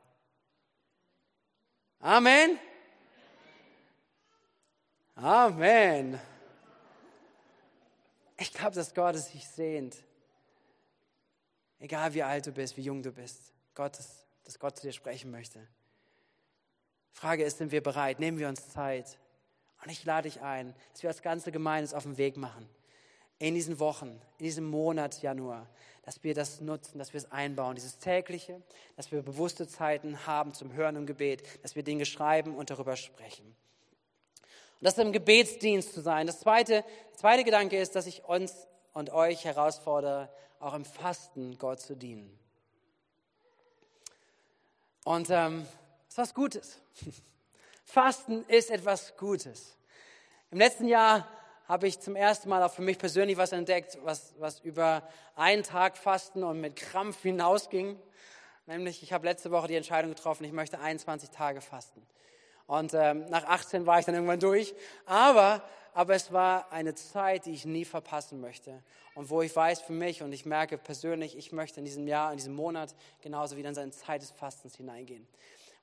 Amen. 2.01 2.59
Amen. 5.15 6.21
Ich 8.39 8.53
glaube, 8.53 8.75
dass 8.75 8.95
Gott 8.95 9.15
es 9.15 9.29
sich 9.29 9.47
sehnt. 9.49 9.97
Egal 11.79 12.15
wie 12.15 12.23
alt 12.23 12.47
du 12.47 12.53
bist, 12.53 12.77
wie 12.77 12.83
jung 12.83 13.03
du 13.03 13.13
bist, 13.13 13.53
Gott, 13.75 13.99
dass 14.45 14.59
Gott 14.59 14.77
zu 14.77 14.87
dir 14.87 14.93
sprechen 14.93 15.31
möchte. 15.31 15.67
Frage 17.13 17.45
ist, 17.45 17.59
sind 17.59 17.73
wir 17.73 17.83
bereit? 17.83 18.21
Nehmen 18.21 18.39
wir 18.39 18.49
uns 18.49 18.69
Zeit? 18.71 19.19
Und 19.83 19.91
ich 19.91 20.05
lade 20.05 20.29
dich 20.29 20.41
ein, 20.41 20.75
dass 20.93 21.03
wir 21.03 21.11
als 21.11 21.23
ganze 21.23 21.53
Gemeinde 21.53 21.85
es 21.85 21.95
auf 21.95 22.03
den 22.03 22.17
Weg 22.17 22.37
machen 22.37 22.69
in 23.39 23.55
diesen 23.55 23.79
Wochen, 23.79 24.21
in 24.39 24.45
diesem 24.45 24.65
Monat 24.65 25.23
Januar, 25.23 25.67
dass 26.03 26.23
wir 26.23 26.35
das 26.35 26.61
nutzen, 26.61 26.99
dass 26.99 27.13
wir 27.13 27.19
es 27.19 27.31
einbauen, 27.33 27.75
dieses 27.75 27.99
tägliche, 27.99 28.63
dass 28.97 29.11
wir 29.11 29.23
bewusste 29.23 29.67
Zeiten 29.67 30.27
haben 30.27 30.55
zum 30.55 30.73
Hören 30.73 30.97
im 30.97 31.07
Gebet, 31.07 31.43
dass 31.63 31.75
wir 31.75 31.83
Dinge 31.83 32.07
schreiben 32.07 32.55
und 32.55 32.71
darüber 32.71 32.97
sprechen. 32.97 33.45
Und 34.81 34.85
das 34.85 34.99
im 34.99 35.13
Gebetsdienst 35.13 35.93
zu 35.93 36.01
sein. 36.01 36.27
Das 36.27 36.41
zweite, 36.41 36.85
der 36.85 37.17
zweite 37.17 37.45
Gedanke 37.45 37.81
ist, 37.81 37.97
dass 37.97 38.07
ich 38.07 38.25
uns 38.25 38.67
und 38.93 39.11
euch 39.11 39.45
herausfordere, 39.45 40.31
auch 40.61 40.75
im 40.75 40.85
Fasten 40.85 41.59
Gott 41.59 41.81
zu 41.81 41.97
dienen. 41.97 42.39
Und 45.05 45.29
ähm, 45.31 45.67
das 46.07 46.13
ist 46.13 46.19
was 46.19 46.35
Gutes. 46.35 46.79
Fasten 47.85 48.45
ist 48.49 48.71
etwas 48.71 49.17
Gutes. 49.17 49.77
Im 50.51 50.59
letzten 50.59 50.89
Jahr 50.89 51.29
habe 51.69 51.89
ich 51.89 51.99
zum 52.01 52.17
ersten 52.17 52.49
Mal 52.49 52.63
auch 52.63 52.73
für 52.73 52.83
mich 52.83 52.99
persönlich 52.99 53.37
was 53.37 53.53
entdeckt, 53.53 53.99
was, 54.03 54.35
was 54.39 54.61
über 54.61 55.03
einen 55.35 55.63
Tag 55.63 55.97
Fasten 55.97 56.45
und 56.45 56.61
mit 56.61 56.77
Krampf 56.77 57.23
hinausging. 57.23 57.99
Nämlich, 58.67 59.03
ich 59.03 59.13
habe 59.13 59.27
letzte 59.27 59.51
Woche 59.51 59.69
die 59.69 59.77
Entscheidung 59.77 60.15
getroffen, 60.15 60.45
ich 60.45 60.53
möchte 60.53 60.79
21 60.79 61.31
Tage 61.31 61.61
fasten. 61.61 62.03
Und 62.67 62.95
ähm, 62.95 63.27
nach 63.27 63.45
18 63.45 63.87
war 63.87 63.99
ich 63.99 64.07
dann 64.07 64.15
irgendwann 64.15 64.41
durch. 64.41 64.75
Aber, 65.05 65.63
aber 65.95 66.15
es 66.15 66.33
war 66.33 66.73
eine 66.73 66.95
Zeit, 66.95 67.47
die 67.47 67.53
ich 67.53 67.65
nie 67.65 67.85
verpassen 67.85 68.41
möchte. 68.41 68.83
Und 69.15 69.31
wo 69.31 69.41
ich 69.43 69.55
weiß 69.55 69.83
für 69.83 69.93
mich 69.93 70.23
und 70.23 70.33
ich 70.33 70.47
merke 70.47 70.77
persönlich, 70.77 71.37
ich 71.37 71.53
möchte 71.53 71.81
in 71.81 71.85
diesem 71.85 72.07
Jahr, 72.07 72.33
in 72.33 72.39
diesem 72.39 72.55
Monat 72.55 72.95
genauso 73.23 73.57
wieder 73.57 73.69
in 73.69 73.75
seine 73.75 73.93
Zeit 73.93 74.23
des 74.23 74.31
Fastens 74.33 74.77
hineingehen. 74.77 75.27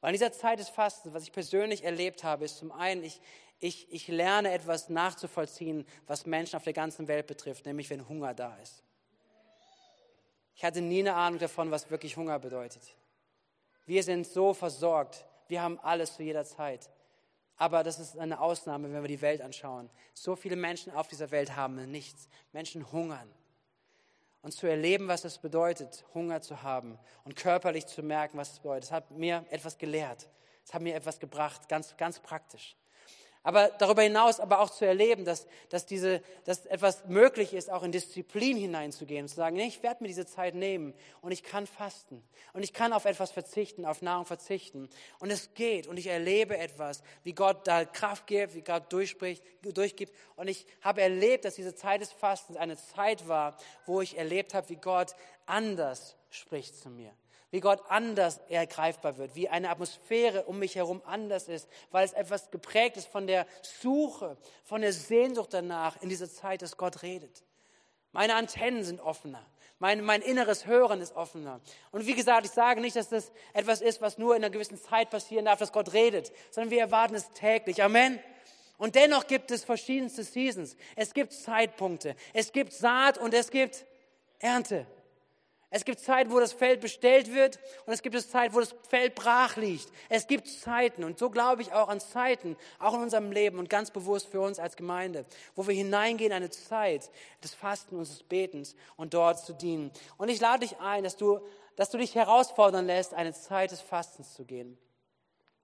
Weil 0.03 0.09
in 0.09 0.19
dieser 0.19 0.33
Zeit 0.33 0.59
des 0.59 0.67
Fastens, 0.67 1.13
was 1.13 1.23
ich 1.23 1.31
persönlich 1.31 1.85
erlebt 1.85 2.25
habe, 2.25 2.43
ist 2.43 2.57
zum 2.57 2.73
einen, 2.73 3.05
ich, 3.05 3.21
ich, 3.61 3.89
ich 3.89 4.09
lerne 4.09 4.51
etwas 4.51 4.89
nachzuvollziehen, 4.89 5.85
was 6.07 6.25
Menschen 6.25 6.57
auf 6.57 6.65
der 6.65 6.73
ganzen 6.73 7.07
Welt 7.07 7.25
betrifft, 7.25 7.65
nämlich 7.65 7.89
wenn 7.89 8.05
Hunger 8.09 8.33
da 8.33 8.53
ist. 8.57 8.83
Ich 10.55 10.65
hatte 10.65 10.81
nie 10.81 10.99
eine 10.99 11.13
Ahnung 11.13 11.39
davon, 11.39 11.71
was 11.71 11.89
wirklich 11.89 12.17
Hunger 12.17 12.37
bedeutet. 12.37 12.83
Wir 13.85 14.03
sind 14.03 14.27
so 14.27 14.53
versorgt, 14.53 15.23
wir 15.47 15.61
haben 15.61 15.79
alles 15.79 16.17
zu 16.17 16.23
jeder 16.23 16.43
Zeit. 16.43 16.89
Aber 17.55 17.81
das 17.85 17.97
ist 17.97 18.19
eine 18.19 18.41
Ausnahme, 18.41 18.91
wenn 18.91 19.03
wir 19.03 19.07
die 19.07 19.21
Welt 19.21 19.39
anschauen. 19.39 19.89
So 20.13 20.35
viele 20.35 20.57
Menschen 20.57 20.91
auf 20.91 21.07
dieser 21.07 21.31
Welt 21.31 21.55
haben 21.55 21.89
nichts. 21.89 22.27
Menschen 22.51 22.91
hungern. 22.91 23.31
Und 24.43 24.51
zu 24.51 24.67
erleben, 24.67 25.07
was 25.07 25.23
es 25.23 25.39
bedeutet, 25.39 26.05
Hunger 26.13 26.41
zu 26.41 26.61
haben 26.61 26.99
und 27.23 27.35
körperlich 27.35 27.87
zu 27.87 28.03
merken, 28.03 28.37
was 28.37 28.51
es 28.51 28.59
bedeutet, 28.59 28.83
das 28.83 28.91
hat 28.91 29.11
mir 29.11 29.45
etwas 29.49 29.77
gelehrt. 29.77 30.29
Das 30.65 30.73
hat 30.73 30.81
mir 30.81 30.95
etwas 30.95 31.19
gebracht, 31.19 31.67
ganz, 31.69 31.97
ganz 31.97 32.19
praktisch. 32.19 32.75
Aber 33.45 33.69
darüber 33.77 34.01
hinaus 34.01 34.39
aber 34.39 34.61
auch 34.61 34.69
zu 34.69 34.85
erleben, 34.85 35.25
dass, 35.25 35.47
dass, 35.67 35.85
diese, 35.85 36.21
dass 36.45 36.65
etwas 36.65 37.05
möglich 37.05 37.53
ist, 37.53 37.69
auch 37.69 37.83
in 37.83 37.91
Disziplin 37.91 38.55
hineinzugehen 38.55 39.27
zu 39.27 39.35
sagen, 39.35 39.57
nee, 39.57 39.67
ich 39.67 39.83
werde 39.83 40.01
mir 40.01 40.07
diese 40.07 40.25
Zeit 40.25 40.55
nehmen 40.55 40.93
und 41.21 41.33
ich 41.33 41.43
kann 41.43 41.67
fasten 41.67 42.23
und 42.53 42.63
ich 42.63 42.71
kann 42.71 42.93
auf 42.93 43.03
etwas 43.03 43.31
verzichten, 43.31 43.85
auf 43.85 44.01
Nahrung 44.01 44.25
verzichten. 44.25 44.89
Und 45.19 45.29
es 45.29 45.53
geht 45.55 45.87
und 45.87 45.97
ich 45.97 46.07
erlebe 46.07 46.57
etwas, 46.57 47.03
wie 47.23 47.33
Gott 47.33 47.67
da 47.67 47.83
Kraft 47.83 48.27
gibt, 48.27 48.55
wie 48.55 48.61
Gott 48.61 48.91
durchspricht, 48.93 49.43
durchgibt. 49.61 50.15
Und 50.37 50.47
ich 50.47 50.65
habe 50.81 51.01
erlebt, 51.01 51.43
dass 51.43 51.55
diese 51.55 51.75
Zeit 51.75 51.99
des 51.99 52.13
Fastens 52.13 52.55
eine 52.55 52.77
Zeit 52.77 53.27
war, 53.27 53.57
wo 53.85 53.99
ich 53.99 54.17
erlebt 54.17 54.53
habe, 54.53 54.69
wie 54.69 54.77
Gott 54.77 55.15
anders 55.45 56.15
spricht 56.29 56.77
zu 56.77 56.89
mir 56.89 57.13
wie 57.53 57.59
Gott 57.59 57.83
anders 57.87 58.39
ergreifbar 58.49 59.17
wird, 59.19 59.35
wie 59.35 59.47
eine 59.47 59.69
Atmosphäre 59.69 60.45
um 60.45 60.57
mich 60.57 60.75
herum 60.75 61.03
anders 61.05 61.47
ist, 61.47 61.69
weil 61.91 62.03
es 62.03 62.13
etwas 62.13 62.49
geprägt 62.49 62.97
ist 62.97 63.07
von 63.07 63.27
der 63.27 63.45
Suche, 63.61 64.37
von 64.63 64.81
der 64.81 64.91
Sehnsucht 64.91 65.53
danach 65.53 66.01
in 66.01 66.09
dieser 66.09 66.27
Zeit, 66.27 66.63
dass 66.63 66.77
Gott 66.77 67.03
redet. 67.03 67.43
Meine 68.11 68.33
Antennen 68.33 68.83
sind 68.83 68.99
offener. 69.01 69.45
Mein, 69.77 70.03
mein 70.03 70.23
inneres 70.23 70.65
Hören 70.65 70.99
ist 70.99 71.15
offener. 71.15 71.61
Und 71.91 72.07
wie 72.07 72.15
gesagt, 72.15 72.47
ich 72.47 72.51
sage 72.51 72.81
nicht, 72.81 72.95
dass 72.95 73.09
das 73.09 73.31
etwas 73.53 73.81
ist, 73.81 74.01
was 74.01 74.17
nur 74.17 74.35
in 74.35 74.43
einer 74.43 74.51
gewissen 74.51 74.81
Zeit 74.81 75.11
passieren 75.11 75.45
darf, 75.45 75.59
dass 75.59 75.71
Gott 75.71 75.93
redet, 75.93 76.31
sondern 76.49 76.71
wir 76.71 76.79
erwarten 76.79 77.13
es 77.13 77.29
täglich. 77.33 77.83
Amen. 77.83 78.19
Und 78.79 78.95
dennoch 78.95 79.27
gibt 79.27 79.51
es 79.51 79.63
verschiedenste 79.63 80.23
Seasons. 80.23 80.75
Es 80.95 81.13
gibt 81.13 81.31
Zeitpunkte. 81.31 82.15
Es 82.33 82.51
gibt 82.51 82.73
Saat 82.73 83.19
und 83.19 83.35
es 83.35 83.51
gibt 83.51 83.85
Ernte. 84.39 84.87
Es 85.75 85.85
gibt 85.85 85.99
Zeiten, 85.99 86.31
wo 86.31 86.39
das 86.39 86.53
Feld 86.53 86.81
bestellt 86.81 87.33
wird 87.33 87.57
und 87.87 87.93
es 87.93 88.03
gibt 88.03 88.13
es 88.13 88.29
Zeiten, 88.29 88.53
wo 88.53 88.59
das 88.59 88.75
Feld 88.87 89.15
brach 89.15 89.57
liegt. 89.57 89.91
Es 90.07 90.27
gibt 90.27 90.47
Zeiten 90.47 91.03
und 91.03 91.17
so 91.17 91.31
glaube 91.31 91.63
ich 91.63 91.73
auch 91.73 91.89
an 91.89 91.99
Zeiten, 91.99 92.55
auch 92.77 92.93
in 92.93 93.01
unserem 93.01 93.31
Leben 93.31 93.57
und 93.57 93.71
ganz 93.71 93.89
bewusst 93.89 94.27
für 94.27 94.39
uns 94.39 94.59
als 94.59 94.75
Gemeinde, 94.75 95.25
wo 95.55 95.65
wir 95.67 95.73
hineingehen 95.73 96.29
in 96.29 96.37
eine 96.37 96.51
Zeit 96.51 97.09
des 97.43 97.55
Fasten 97.55 97.95
und 97.95 98.07
des 98.07 98.21
Betens 98.21 98.75
und 98.97 99.15
dort 99.15 99.43
zu 99.43 99.53
dienen. 99.53 99.89
Und 100.19 100.29
ich 100.29 100.39
lade 100.39 100.59
dich 100.59 100.77
ein, 100.77 101.03
dass 101.03 101.17
du, 101.17 101.39
dass 101.75 101.89
du 101.89 101.97
dich 101.97 102.13
herausfordern 102.13 102.85
lässt, 102.85 103.15
eine 103.15 103.33
Zeit 103.33 103.71
des 103.71 103.81
Fastens 103.81 104.35
zu 104.35 104.45
gehen. 104.45 104.77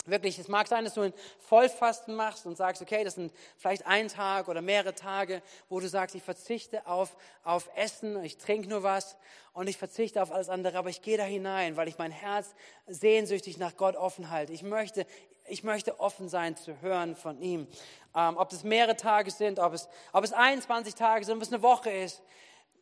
Wirklich, 0.09 0.39
es 0.39 0.47
mag 0.47 0.67
sein, 0.67 0.83
dass 0.83 0.93
du 0.93 1.01
ein 1.01 1.13
Vollfasten 1.39 2.15
machst 2.15 2.45
und 2.45 2.55
sagst, 2.55 2.81
okay, 2.81 3.03
das 3.03 3.15
sind 3.15 3.33
vielleicht 3.57 3.85
ein 3.85 4.07
Tag 4.07 4.47
oder 4.47 4.61
mehrere 4.61 4.95
Tage, 4.95 5.41
wo 5.69 5.79
du 5.79 5.87
sagst, 5.87 6.15
ich 6.15 6.23
verzichte 6.23 6.85
auf, 6.87 7.15
auf 7.43 7.69
Essen, 7.75 8.23
ich 8.23 8.37
trinke 8.37 8.69
nur 8.69 8.83
was 8.83 9.17
und 9.53 9.67
ich 9.67 9.77
verzichte 9.77 10.21
auf 10.21 10.31
alles 10.31 10.49
andere, 10.49 10.77
aber 10.77 10.89
ich 10.89 11.01
gehe 11.01 11.17
da 11.17 11.23
hinein, 11.23 11.77
weil 11.77 11.87
ich 11.87 11.97
mein 11.97 12.11
Herz 12.11 12.53
sehnsüchtig 12.87 13.57
nach 13.57 13.75
Gott 13.75 13.95
offen 13.95 14.29
halte. 14.29 14.53
Ich 14.53 14.63
möchte, 14.63 15.05
ich 15.47 15.63
möchte 15.63 15.99
offen 15.99 16.29
sein 16.29 16.55
zu 16.55 16.81
hören 16.81 17.15
von 17.15 17.41
ihm. 17.41 17.67
Ähm, 18.15 18.37
ob 18.37 18.51
es 18.51 18.63
mehrere 18.63 18.95
Tage 18.95 19.31
sind, 19.31 19.59
ob 19.59 19.73
es, 19.73 19.87
ob 20.13 20.23
es 20.23 20.33
21 20.33 20.95
Tage 20.95 21.25
sind, 21.25 21.37
ob 21.37 21.43
es 21.43 21.53
eine 21.53 21.61
Woche 21.61 21.91
ist, 21.91 22.21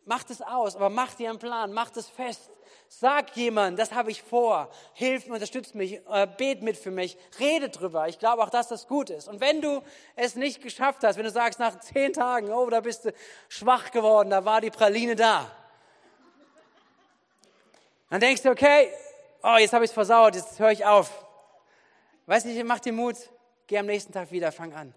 mach 0.06 0.24
es 0.30 0.42
aus, 0.42 0.76
aber 0.76 0.90
mach 0.90 1.14
dir 1.16 1.30
einen 1.30 1.40
Plan, 1.40 1.74
mach 1.74 1.96
es 1.96 2.08
fest. 2.08 2.50
Sag 2.90 3.36
jemand, 3.36 3.78
das 3.78 3.92
habe 3.92 4.12
ich 4.12 4.24
vor. 4.24 4.70
Hilf 4.94 5.28
mir, 5.28 5.34
unterstützt 5.34 5.76
mich, 5.76 6.00
äh, 6.10 6.28
bet 6.38 6.62
mit 6.62 6.78
für 6.78 6.92
mich, 6.92 7.18
rede 7.40 7.70
drüber. 7.70 8.08
Ich 8.08 8.18
glaube 8.18 8.42
auch, 8.42 8.50
dass 8.50 8.70
das 8.70 8.88
gut 8.88 9.10
ist. 9.10 9.28
Und 9.28 9.42
wenn 9.42 9.62
du 9.62 9.82
es 10.16 10.36
nicht 10.36 10.62
geschafft 10.62 11.04
hast, 11.04 11.18
wenn 11.18 11.26
du 11.26 11.32
sagst 11.32 11.60
nach 11.60 11.80
zehn 11.80 12.14
Tagen, 12.14 12.52
oh, 12.52 12.70
da 12.70 12.80
bist 12.80 13.06
du 13.06 13.14
schwach 13.50 13.92
geworden, 13.92 14.30
da 14.30 14.46
war 14.46 14.62
die 14.62 14.72
Praline 14.72 15.16
da. 15.16 15.52
Dann 18.10 18.22
denkst 18.22 18.44
du, 18.44 18.50
okay, 18.50 18.90
oh, 19.44 19.58
jetzt 19.58 19.74
habe 19.74 19.84
ich 19.84 19.92
es 19.92 19.94
versaut, 19.94 20.36
jetzt 20.36 20.58
höre 20.60 20.72
ich 20.72 20.86
auf. 20.86 21.26
Weiß 22.26 22.46
nicht, 22.46 22.64
mach 22.64 22.80
dir 22.80 22.94
Mut, 22.94 23.18
geh 23.68 23.78
am 23.78 23.86
nächsten 23.86 24.14
Tag 24.14 24.32
wieder, 24.32 24.52
fang 24.52 24.74
an. 24.74 24.94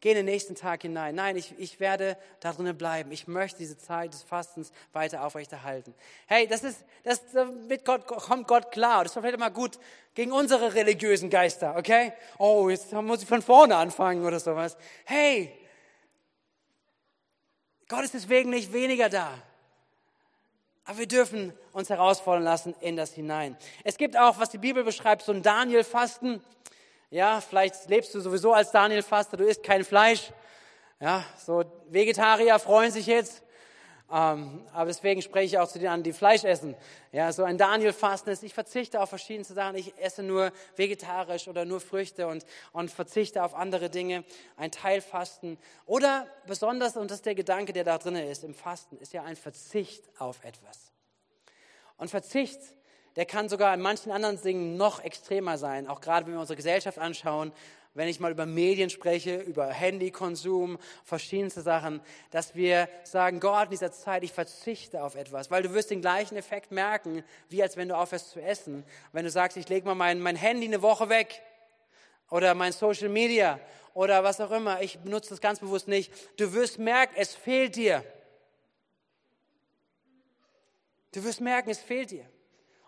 Geh 0.00 0.10
in 0.10 0.16
den 0.16 0.26
nächsten 0.26 0.54
Tag 0.54 0.82
hinein. 0.82 1.16
Nein, 1.16 1.36
ich, 1.36 1.58
ich 1.58 1.80
werde 1.80 2.16
da 2.38 2.52
drinnen 2.52 2.78
bleiben. 2.78 3.10
Ich 3.10 3.26
möchte 3.26 3.58
diese 3.58 3.76
Zeit 3.76 4.12
des 4.12 4.22
Fastens 4.22 4.70
weiter 4.92 5.24
aufrechterhalten. 5.24 5.92
Hey, 6.26 6.46
das 6.46 6.62
ist, 6.62 6.84
das, 7.02 7.20
mit 7.66 7.84
Gott 7.84 8.06
kommt 8.06 8.46
Gott 8.46 8.70
klar. 8.70 9.02
Das 9.02 9.16
ist 9.16 9.20
vielleicht 9.20 9.38
mal 9.38 9.48
gut 9.48 9.78
gegen 10.14 10.30
unsere 10.30 10.74
religiösen 10.74 11.30
Geister, 11.30 11.76
okay? 11.76 12.12
Oh, 12.38 12.68
jetzt 12.68 12.92
muss 12.92 13.22
ich 13.22 13.28
von 13.28 13.42
vorne 13.42 13.74
anfangen 13.74 14.24
oder 14.24 14.38
sowas. 14.38 14.76
Hey, 15.04 15.52
Gott 17.88 18.04
ist 18.04 18.14
deswegen 18.14 18.50
nicht 18.50 18.72
weniger 18.72 19.08
da. 19.08 19.34
Aber 20.84 20.98
wir 20.98 21.08
dürfen 21.08 21.52
uns 21.72 21.90
herausfordern 21.90 22.44
lassen 22.44 22.74
in 22.80 22.96
das 22.96 23.12
hinein. 23.12 23.56
Es 23.84 23.96
gibt 23.96 24.16
auch, 24.16 24.38
was 24.38 24.50
die 24.50 24.58
Bibel 24.58 24.84
beschreibt, 24.84 25.22
so 25.22 25.32
ein 25.32 25.42
Daniel-Fasten. 25.42 26.42
Ja, 27.10 27.40
vielleicht 27.40 27.88
lebst 27.88 28.14
du 28.14 28.20
sowieso 28.20 28.52
als 28.52 28.70
Daniel 28.70 29.02
Faster, 29.02 29.38
du 29.38 29.44
isst 29.44 29.62
kein 29.62 29.82
Fleisch. 29.82 30.30
Ja, 31.00 31.24
so 31.38 31.64
Vegetarier 31.88 32.58
freuen 32.58 32.90
sich 32.90 33.06
jetzt. 33.06 33.42
Ähm, 34.10 34.66
aber 34.72 34.86
deswegen 34.86 35.20
spreche 35.20 35.46
ich 35.46 35.58
auch 35.58 35.68
zu 35.68 35.78
denen 35.78 35.92
an, 35.92 36.02
die 36.02 36.12
Fleisch 36.12 36.44
essen. 36.44 36.74
Ja, 37.12 37.32
so 37.32 37.44
ein 37.44 37.56
Daniel 37.56 37.92
Fasten 37.92 38.30
ist, 38.30 38.42
ich 38.42 38.52
verzichte 38.52 39.00
auf 39.00 39.08
verschiedene 39.08 39.44
Sachen. 39.44 39.76
Ich 39.76 39.96
esse 39.98 40.22
nur 40.22 40.52
vegetarisch 40.76 41.48
oder 41.48 41.64
nur 41.64 41.80
Früchte 41.80 42.26
und, 42.26 42.44
und 42.72 42.90
verzichte 42.90 43.42
auf 43.42 43.54
andere 43.54 43.88
Dinge. 43.88 44.24
Ein 44.56 44.70
Teilfasten. 44.70 45.58
Oder 45.86 46.26
besonders, 46.46 46.96
und 46.96 47.10
das 47.10 47.18
ist 47.18 47.26
der 47.26 47.34
Gedanke, 47.34 47.72
der 47.72 47.84
da 47.84 47.96
drin 47.96 48.16
ist, 48.16 48.44
im 48.44 48.54
Fasten, 48.54 48.98
ist 48.98 49.14
ja 49.14 49.24
ein 49.24 49.36
Verzicht 49.36 50.04
auf 50.18 50.42
etwas. 50.44 50.92
Und 51.96 52.10
Verzicht 52.10 52.60
der 53.18 53.26
kann 53.26 53.48
sogar 53.48 53.74
in 53.74 53.80
manchen 53.80 54.12
anderen 54.12 54.40
Dingen 54.40 54.76
noch 54.76 55.02
extremer 55.02 55.58
sein. 55.58 55.88
Auch 55.88 56.00
gerade 56.00 56.24
wenn 56.24 56.34
wir 56.34 56.40
unsere 56.40 56.56
Gesellschaft 56.56 57.00
anschauen, 57.00 57.50
wenn 57.94 58.06
ich 58.06 58.20
mal 58.20 58.30
über 58.30 58.46
Medien 58.46 58.90
spreche, 58.90 59.38
über 59.38 59.66
Handykonsum, 59.66 60.78
verschiedenste 61.02 61.62
Sachen, 61.62 62.00
dass 62.30 62.54
wir 62.54 62.88
sagen, 63.02 63.40
Gott, 63.40 63.64
in 63.64 63.70
dieser 63.70 63.90
Zeit, 63.90 64.22
ich 64.22 64.30
verzichte 64.30 65.02
auf 65.02 65.16
etwas, 65.16 65.50
weil 65.50 65.64
du 65.64 65.74
wirst 65.74 65.90
den 65.90 66.00
gleichen 66.00 66.36
Effekt 66.36 66.70
merken, 66.70 67.24
wie 67.48 67.60
als 67.60 67.76
wenn 67.76 67.88
du 67.88 67.96
aufhörst 67.96 68.30
zu 68.30 68.40
essen. 68.40 68.84
Wenn 69.10 69.24
du 69.24 69.32
sagst, 69.32 69.56
ich 69.56 69.68
lege 69.68 69.84
mal 69.84 69.96
mein, 69.96 70.20
mein 70.20 70.36
Handy 70.36 70.68
eine 70.68 70.80
Woche 70.80 71.08
weg 71.08 71.42
oder 72.30 72.54
mein 72.54 72.70
Social 72.70 73.08
Media 73.08 73.58
oder 73.94 74.22
was 74.22 74.40
auch 74.40 74.52
immer, 74.52 74.80
ich 74.80 74.96
benutze 75.00 75.30
das 75.30 75.40
ganz 75.40 75.58
bewusst 75.58 75.88
nicht, 75.88 76.12
du 76.38 76.52
wirst 76.52 76.78
merken, 76.78 77.14
es 77.16 77.34
fehlt 77.34 77.74
dir. 77.74 78.04
Du 81.10 81.24
wirst 81.24 81.40
merken, 81.40 81.70
es 81.70 81.80
fehlt 81.80 82.12
dir. 82.12 82.30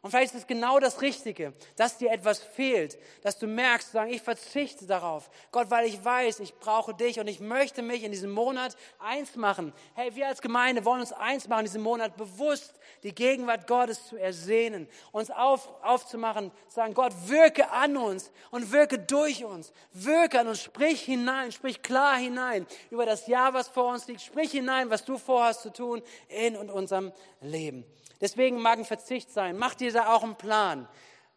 Und 0.02 0.10
vielleicht 0.10 0.34
ist 0.34 0.40
es 0.40 0.46
genau 0.46 0.80
das 0.80 1.02
Richtige, 1.02 1.52
dass 1.76 1.98
dir 1.98 2.10
etwas 2.10 2.38
fehlt, 2.38 2.98
dass 3.22 3.38
du 3.38 3.46
merkst, 3.46 3.92
sagen, 3.92 4.10
ich 4.10 4.22
verzichte 4.22 4.86
darauf. 4.86 5.28
Gott, 5.52 5.70
weil 5.70 5.86
ich 5.86 6.02
weiß, 6.02 6.40
ich 6.40 6.54
brauche 6.54 6.94
dich 6.94 7.20
und 7.20 7.26
ich 7.26 7.40
möchte 7.40 7.82
mich 7.82 8.02
in 8.02 8.10
diesem 8.10 8.30
Monat 8.30 8.76
eins 8.98 9.36
machen. 9.36 9.74
Hey, 9.94 10.14
wir 10.14 10.28
als 10.28 10.40
Gemeinde 10.40 10.86
wollen 10.86 11.00
uns 11.00 11.12
eins 11.12 11.48
machen, 11.48 11.60
in 11.60 11.66
diesem 11.66 11.82
Monat 11.82 12.16
bewusst 12.16 12.80
die 13.02 13.14
Gegenwart 13.14 13.66
Gottes 13.66 14.06
zu 14.06 14.16
ersehnen, 14.16 14.88
uns 15.12 15.30
auf, 15.30 15.68
aufzumachen, 15.82 16.50
sagen, 16.68 16.94
Gott, 16.94 17.12
wirke 17.26 17.70
an 17.70 17.98
uns 17.98 18.30
und 18.50 18.72
wirke 18.72 18.98
durch 18.98 19.44
uns. 19.44 19.70
Wirke 19.92 20.40
an 20.40 20.48
uns, 20.48 20.62
sprich 20.62 21.02
hinein, 21.02 21.52
sprich 21.52 21.82
klar 21.82 22.16
hinein 22.16 22.66
über 22.90 23.04
das 23.04 23.26
Jahr, 23.26 23.52
was 23.52 23.68
vor 23.68 23.92
uns 23.92 24.06
liegt. 24.06 24.22
Sprich 24.22 24.50
hinein, 24.50 24.88
was 24.88 25.04
du 25.04 25.18
vorhast 25.18 25.60
zu 25.60 25.70
tun 25.70 26.02
in 26.28 26.56
und 26.56 26.70
unserem 26.70 27.12
Leben. 27.42 27.84
Deswegen 28.20 28.60
mag 28.60 28.78
ein 28.78 28.84
Verzicht 28.84 29.30
sein. 29.30 29.56
Mach 29.56 29.74
dir 29.74 29.92
da 29.92 30.14
auch 30.14 30.22
einen 30.22 30.36
Plan. 30.36 30.88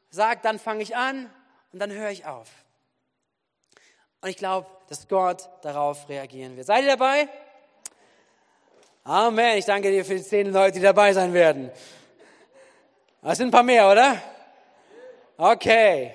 Sag, 0.10 0.42
dann 0.42 0.60
fange 0.60 0.84
ich 0.84 0.96
an 0.96 1.30
und 1.72 1.80
dann 1.80 1.92
höre 1.92 2.10
ich 2.10 2.26
auf. 2.26 2.50
Und 4.22 4.30
ich 4.30 4.38
glaube, 4.38 4.68
dass 4.88 5.08
Gott 5.08 5.50
darauf 5.62 6.08
reagieren 6.10 6.56
wird. 6.56 6.68
Seid 6.68 6.84
ihr 6.84 6.92
dabei? 6.92 7.28
Amen. 9.04 9.58
Ich 9.58 9.66
danke 9.66 9.92
dir 9.92 10.06
für 10.06 10.16
die 10.16 10.24
zehn 10.24 10.52
Leute, 10.52 10.80
die 10.80 10.84
dabei 10.84 11.14
sein 11.14 11.34
werden. 11.34 11.72
Das 13.22 13.38
sind 13.38 13.48
ein 13.48 13.52
paar 13.52 13.64
mehr, 13.64 13.90
oder? 13.90 14.22
Okay. 15.38 16.14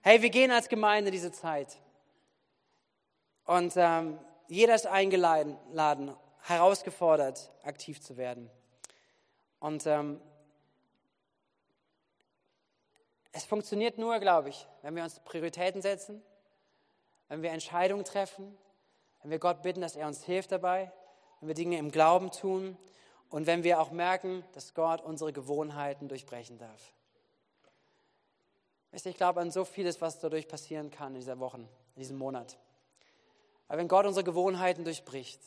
Hey, 0.00 0.22
wir 0.22 0.30
gehen 0.30 0.50
als 0.50 0.68
Gemeinde 0.68 1.10
diese 1.10 1.32
Zeit. 1.32 1.76
Und 3.44 3.72
ähm, 3.76 4.18
jeder 4.46 4.74
ist 4.74 4.86
eingeladen, 4.86 5.56
herausgefordert, 6.42 7.50
aktiv 7.62 8.00
zu 8.00 8.16
werden. 8.16 8.50
Und 9.60 9.86
ähm, 9.86 10.20
es 13.32 13.44
funktioniert 13.44 13.98
nur, 13.98 14.18
glaube 14.18 14.50
ich, 14.50 14.66
wenn 14.82 14.96
wir 14.96 15.02
uns 15.02 15.20
Prioritäten 15.20 15.82
setzen, 15.82 16.22
wenn 17.28 17.42
wir 17.42 17.50
Entscheidungen 17.50 18.04
treffen, 18.04 18.56
wenn 19.22 19.30
wir 19.30 19.38
Gott 19.38 19.62
bitten, 19.62 19.80
dass 19.80 19.96
er 19.96 20.06
uns 20.06 20.24
hilft 20.24 20.52
dabei, 20.52 20.92
wenn 21.40 21.48
wir 21.48 21.54
Dinge 21.54 21.78
im 21.78 21.90
Glauben 21.90 22.30
tun 22.30 22.76
und 23.30 23.46
wenn 23.46 23.62
wir 23.64 23.80
auch 23.80 23.90
merken, 23.90 24.44
dass 24.52 24.74
Gott 24.74 25.02
unsere 25.02 25.32
Gewohnheiten 25.32 26.08
durchbrechen 26.08 26.58
darf. 26.58 26.92
Ich 28.90 29.16
glaube 29.16 29.40
an 29.40 29.50
so 29.50 29.64
vieles, 29.64 30.00
was 30.00 30.18
dadurch 30.18 30.48
passieren 30.48 30.90
kann 30.90 31.14
in 31.14 31.20
dieser 31.20 31.38
Woche, 31.38 31.58
in 31.58 31.68
diesem 31.96 32.16
Monat. 32.16 32.58
Aber 33.68 33.78
wenn 33.78 33.88
Gott 33.88 34.06
unsere 34.06 34.24
Gewohnheiten 34.24 34.84
durchbricht, 34.84 35.40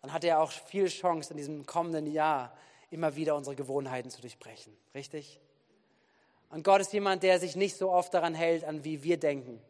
dann 0.00 0.12
hat 0.12 0.24
er 0.24 0.40
auch 0.40 0.50
viel 0.50 0.88
Chance 0.88 1.32
in 1.32 1.36
diesem 1.36 1.66
kommenden 1.66 2.06
Jahr 2.06 2.56
immer 2.90 3.16
wieder 3.16 3.36
unsere 3.36 3.56
Gewohnheiten 3.56 4.10
zu 4.10 4.20
durchbrechen. 4.20 4.76
Richtig? 4.94 5.40
Und 6.50 6.62
Gott 6.62 6.80
ist 6.80 6.92
jemand, 6.92 7.22
der 7.22 7.40
sich 7.40 7.56
nicht 7.56 7.76
so 7.76 7.90
oft 7.90 8.14
daran 8.14 8.34
hält, 8.34 8.64
an 8.64 8.84
wie 8.84 9.02
wir 9.02 9.18
denken, 9.18 9.60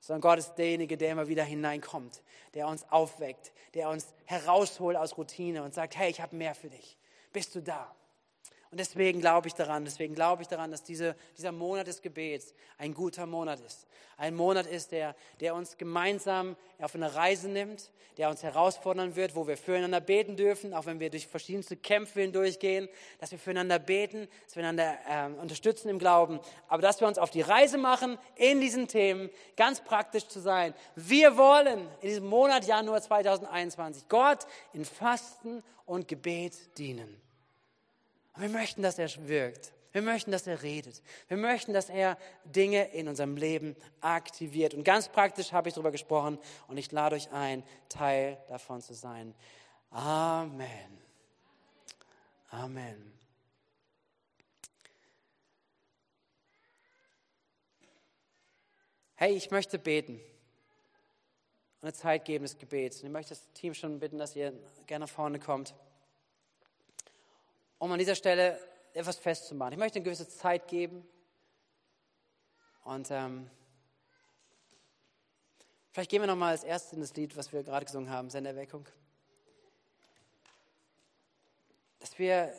sondern 0.00 0.20
Gott 0.20 0.38
ist 0.38 0.54
derjenige, 0.54 0.96
der 0.96 1.12
immer 1.12 1.28
wieder 1.28 1.44
hineinkommt, 1.44 2.22
der 2.54 2.68
uns 2.68 2.84
aufweckt, 2.90 3.52
der 3.74 3.88
uns 3.88 4.14
herausholt 4.24 4.96
aus 4.96 5.16
Routine 5.16 5.62
und 5.62 5.74
sagt, 5.74 5.96
hey, 5.96 6.10
ich 6.10 6.20
habe 6.20 6.36
mehr 6.36 6.54
für 6.54 6.68
dich. 6.68 6.96
Bist 7.32 7.54
du 7.54 7.62
da? 7.62 7.94
Und 8.70 8.78
deswegen 8.78 9.20
glaube 9.20 9.48
ich 9.48 9.54
daran, 9.54 9.84
deswegen 9.84 10.14
glaube 10.14 10.42
ich 10.42 10.48
daran, 10.48 10.70
dass 10.70 10.84
diese, 10.84 11.16
dieser 11.36 11.50
Monat 11.50 11.88
des 11.88 12.02
Gebets 12.02 12.54
ein 12.78 12.94
guter 12.94 13.26
Monat 13.26 13.58
ist. 13.60 13.88
Ein 14.16 14.36
Monat 14.36 14.66
ist, 14.66 14.92
der, 14.92 15.16
der 15.40 15.56
uns 15.56 15.76
gemeinsam 15.76 16.56
auf 16.78 16.94
eine 16.94 17.12
Reise 17.14 17.48
nimmt, 17.48 17.90
der 18.16 18.30
uns 18.30 18.44
herausfordern 18.44 19.16
wird, 19.16 19.34
wo 19.34 19.48
wir 19.48 19.56
füreinander 19.56 20.00
beten 20.00 20.36
dürfen, 20.36 20.72
auch 20.72 20.86
wenn 20.86 21.00
wir 21.00 21.10
durch 21.10 21.26
verschiedenste 21.26 21.76
Kämpfe 21.76 22.20
hindurchgehen, 22.20 22.88
dass 23.18 23.32
wir 23.32 23.40
füreinander 23.40 23.80
beten, 23.80 24.28
dass 24.44 24.54
wir 24.54 24.62
einander 24.62 24.98
äh, 25.08 25.40
unterstützen 25.40 25.88
im 25.88 25.98
Glauben, 25.98 26.38
aber 26.68 26.82
dass 26.82 27.00
wir 27.00 27.08
uns 27.08 27.18
auf 27.18 27.30
die 27.30 27.40
Reise 27.40 27.78
machen, 27.78 28.18
in 28.36 28.60
diesen 28.60 28.86
Themen 28.86 29.30
ganz 29.56 29.80
praktisch 29.80 30.28
zu 30.28 30.38
sein. 30.38 30.74
Wir 30.94 31.36
wollen 31.36 31.88
in 32.02 32.08
diesem 32.08 32.26
Monat 32.26 32.66
Januar 32.66 33.00
2021 33.00 34.08
Gott 34.08 34.46
in 34.74 34.84
Fasten 34.84 35.64
und 35.86 36.06
Gebet 36.06 36.78
dienen. 36.78 37.20
Und 38.34 38.42
wir 38.42 38.48
möchten, 38.48 38.82
dass 38.82 38.98
er 38.98 39.10
wirkt. 39.28 39.72
Wir 39.92 40.02
möchten, 40.02 40.30
dass 40.30 40.46
er 40.46 40.62
redet. 40.62 41.02
Wir 41.26 41.36
möchten, 41.36 41.72
dass 41.72 41.90
er 41.90 42.16
Dinge 42.44 42.92
in 42.92 43.08
unserem 43.08 43.36
Leben 43.36 43.74
aktiviert. 44.00 44.72
Und 44.74 44.84
ganz 44.84 45.08
praktisch 45.08 45.52
habe 45.52 45.68
ich 45.68 45.74
darüber 45.74 45.90
gesprochen 45.90 46.38
und 46.68 46.76
ich 46.76 46.92
lade 46.92 47.16
euch 47.16 47.32
ein, 47.32 47.64
Teil 47.88 48.38
davon 48.48 48.80
zu 48.80 48.94
sein. 48.94 49.34
Amen. 49.90 50.98
Amen. 52.50 53.12
Hey, 59.16 59.34
ich 59.34 59.50
möchte 59.50 59.78
beten. 59.78 60.20
Eine 61.82 61.92
Zeit 61.92 62.24
geben 62.24 62.44
des 62.44 62.58
Gebets. 62.58 63.00
Und 63.00 63.06
ich 63.06 63.12
möchte 63.12 63.30
das 63.30 63.52
Team 63.54 63.74
schon 63.74 63.98
bitten, 63.98 64.18
dass 64.18 64.36
ihr 64.36 64.52
gerne 64.86 65.08
vorne 65.08 65.40
kommt 65.40 65.74
um 67.80 67.90
an 67.90 67.98
dieser 67.98 68.14
Stelle 68.14 68.60
etwas 68.92 69.16
festzumachen. 69.16 69.72
Ich 69.72 69.78
möchte 69.78 69.96
eine 69.96 70.04
gewisse 70.04 70.28
Zeit 70.28 70.68
geben, 70.68 71.04
Und 72.84 73.10
ähm, 73.10 73.50
vielleicht 75.92 76.10
gehen 76.10 76.22
wir 76.22 76.26
nochmal 76.26 76.52
als 76.52 76.64
erstes 76.64 76.92
in 76.92 77.00
das 77.00 77.14
Lied, 77.14 77.36
was 77.36 77.52
wir 77.52 77.62
gerade 77.62 77.86
gesungen 77.86 78.10
haben, 78.10 78.30
Senderweckung. 78.30 78.86
Dass 82.00 82.18
wir 82.18 82.52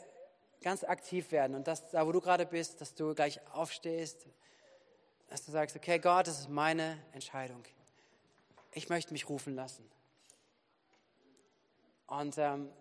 ganz 0.62 0.84
aktiv 0.84 1.32
werden 1.32 1.56
und 1.56 1.68
dass 1.68 1.90
da, 1.90 2.06
wo 2.06 2.12
du 2.12 2.22
gerade 2.22 2.46
bist, 2.46 2.82
dass 2.82 2.94
du 2.94 3.14
gleich 3.14 3.40
aufstehst, 3.52 4.26
dass 5.28 5.46
du 5.46 5.52
sagst, 5.52 5.76
okay, 5.76 6.00
Gott, 6.00 6.28
das 6.28 6.40
ist 6.40 6.50
meine 6.50 6.98
Entscheidung. 7.14 7.64
Ich 8.74 8.90
möchte 8.90 9.12
mich 9.12 9.28
rufen 9.28 9.56
lassen. 9.56 9.90
Und 12.08 12.38
ähm, 12.38 12.72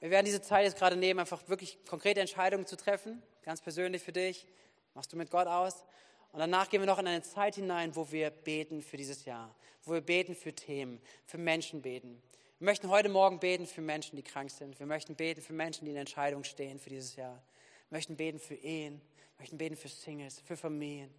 wir 0.00 0.10
werden 0.10 0.24
diese 0.24 0.40
Zeit 0.40 0.64
jetzt 0.64 0.78
gerade 0.78 0.96
nehmen, 0.96 1.20
einfach 1.20 1.46
wirklich 1.48 1.78
konkrete 1.84 2.20
Entscheidungen 2.20 2.66
zu 2.66 2.76
treffen, 2.76 3.22
ganz 3.42 3.60
persönlich 3.60 4.02
für 4.02 4.12
dich. 4.12 4.46
Machst 4.94 5.12
du 5.12 5.16
mit 5.16 5.30
Gott 5.30 5.46
aus. 5.46 5.84
Und 6.32 6.38
danach 6.38 6.68
gehen 6.68 6.80
wir 6.80 6.86
noch 6.86 6.98
in 6.98 7.06
eine 7.06 7.22
Zeit 7.22 7.56
hinein, 7.56 7.94
wo 7.94 8.10
wir 8.10 8.30
beten 8.30 8.82
für 8.82 8.96
dieses 8.96 9.24
Jahr, 9.24 9.54
wo 9.84 9.92
wir 9.92 10.00
beten 10.00 10.34
für 10.34 10.54
Themen, 10.54 11.00
für 11.26 11.38
Menschen 11.38 11.82
beten. 11.82 12.22
Wir 12.58 12.66
möchten 12.66 12.88
heute 12.88 13.08
Morgen 13.08 13.40
beten 13.40 13.66
für 13.66 13.80
Menschen, 13.80 14.16
die 14.16 14.22
krank 14.22 14.50
sind. 14.50 14.78
Wir 14.78 14.86
möchten 14.86 15.16
beten 15.16 15.42
für 15.42 15.52
Menschen, 15.52 15.84
die 15.84 15.90
in 15.90 15.96
Entscheidung 15.96 16.44
stehen 16.44 16.78
für 16.78 16.90
dieses 16.90 17.16
Jahr. 17.16 17.42
Wir 17.88 17.96
möchten 17.96 18.16
beten 18.16 18.38
für 18.38 18.54
Ehen, 18.54 19.00
wir 19.36 19.42
möchten 19.42 19.58
beten 19.58 19.76
für 19.76 19.88
Singles, 19.88 20.40
für 20.40 20.56
Familien. 20.56 21.10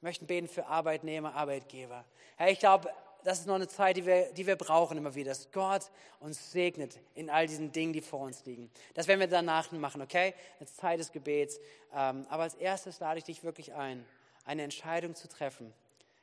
Wir 0.00 0.08
möchten 0.08 0.26
beten 0.26 0.48
für 0.48 0.66
Arbeitnehmer, 0.66 1.34
Arbeitgeber. 1.34 2.04
Herr, 2.36 2.50
ich 2.50 2.60
glaube, 2.60 2.90
das 3.24 3.40
ist 3.40 3.46
noch 3.46 3.54
eine 3.54 3.68
Zeit, 3.68 3.96
die 3.96 4.06
wir, 4.06 4.32
die 4.32 4.46
wir 4.46 4.56
brauchen 4.56 4.98
immer 4.98 5.14
wieder, 5.14 5.30
dass 5.30 5.50
Gott 5.52 5.90
uns 6.20 6.52
segnet 6.52 6.98
in 7.14 7.30
all 7.30 7.46
diesen 7.46 7.72
Dingen, 7.72 7.92
die 7.92 8.00
vor 8.00 8.20
uns 8.20 8.44
liegen. 8.44 8.70
Das 8.94 9.08
werden 9.08 9.20
wir 9.20 9.26
danach 9.26 9.70
machen, 9.72 10.02
okay? 10.02 10.34
Eine 10.58 10.66
Zeit 10.66 11.00
des 11.00 11.12
Gebets. 11.12 11.58
Ähm, 11.94 12.26
aber 12.28 12.44
als 12.44 12.54
erstes 12.54 13.00
lade 13.00 13.18
ich 13.18 13.24
dich 13.24 13.44
wirklich 13.44 13.74
ein, 13.74 14.04
eine 14.44 14.62
Entscheidung 14.62 15.14
zu 15.14 15.28
treffen, 15.28 15.72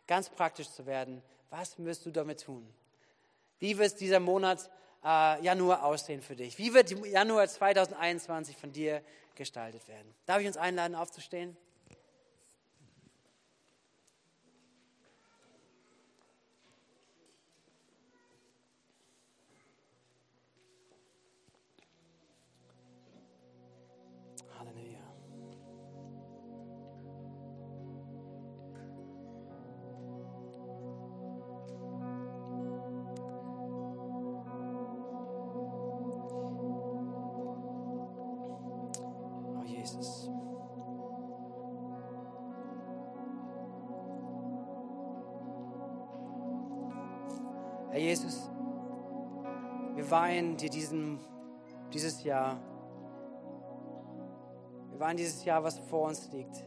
ganz 0.07 0.29
praktisch 0.29 0.69
zu 0.69 0.85
werden. 0.85 1.21
Was 1.49 1.77
wirst 1.77 2.05
du 2.05 2.11
damit 2.11 2.41
tun? 2.41 2.67
Wie 3.59 3.77
wird 3.77 3.99
dieser 3.99 4.19
Monat 4.19 4.69
äh, 5.03 5.41
Januar 5.43 5.83
aussehen 5.83 6.21
für 6.21 6.35
dich? 6.35 6.57
Wie 6.57 6.73
wird 6.73 6.91
Januar 7.05 7.47
2021 7.47 8.57
von 8.57 8.71
dir 8.71 9.01
gestaltet 9.35 9.87
werden? 9.87 10.13
Darf 10.25 10.41
ich 10.41 10.47
uns 10.47 10.57
einladen, 10.57 10.95
aufzustehen? 10.95 11.55
Wir 50.37 50.43
weihen 50.43 50.57
dir 50.57 50.69
diesen, 50.69 51.19
dieses 51.91 52.23
Jahr. 52.23 52.59
Wir 54.91 54.99
weihen 54.99 55.17
dieses 55.17 55.43
Jahr, 55.43 55.63
was 55.63 55.79
vor 55.79 56.07
uns 56.07 56.31
liegt. 56.31 56.63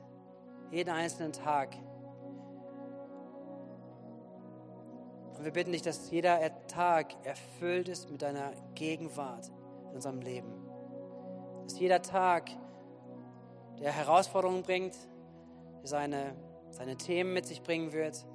Jeden 0.72 0.90
einzelnen 0.90 1.32
Tag. 1.32 1.76
Und 5.36 5.44
wir 5.44 5.52
bitten 5.52 5.70
dich, 5.70 5.82
dass 5.82 6.10
jeder 6.10 6.40
Tag 6.66 7.14
erfüllt 7.24 7.88
ist 7.88 8.10
mit 8.10 8.22
deiner 8.22 8.50
Gegenwart 8.74 9.52
in 9.90 9.94
unserem 9.94 10.20
Leben. 10.20 10.52
Dass 11.62 11.78
jeder 11.78 12.02
Tag, 12.02 12.50
der 13.78 13.92
Herausforderungen 13.92 14.64
bringt, 14.64 14.96
seine, 15.84 16.34
seine 16.70 16.96
Themen 16.96 17.32
mit 17.34 17.46
sich 17.46 17.62
bringen 17.62 17.92
wird, 17.92 18.26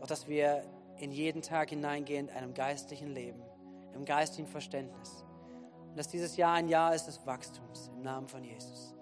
auch 0.00 0.08
dass 0.08 0.26
wir 0.26 0.64
in 0.96 1.12
jeden 1.12 1.42
Tag 1.42 1.70
hineingehen, 1.70 2.28
einem 2.28 2.54
geistlichen 2.54 3.14
Leben, 3.14 3.47
einem 3.98 4.04
geistigen 4.04 4.46
Verständnis. 4.46 5.24
Und 5.90 5.98
dass 5.98 6.08
dieses 6.08 6.36
Jahr 6.36 6.54
ein 6.54 6.68
Jahr 6.68 6.94
ist 6.94 7.06
des 7.06 7.26
Wachstums 7.26 7.90
im 7.94 8.02
Namen 8.02 8.28
von 8.28 8.42
Jesus. 8.44 8.94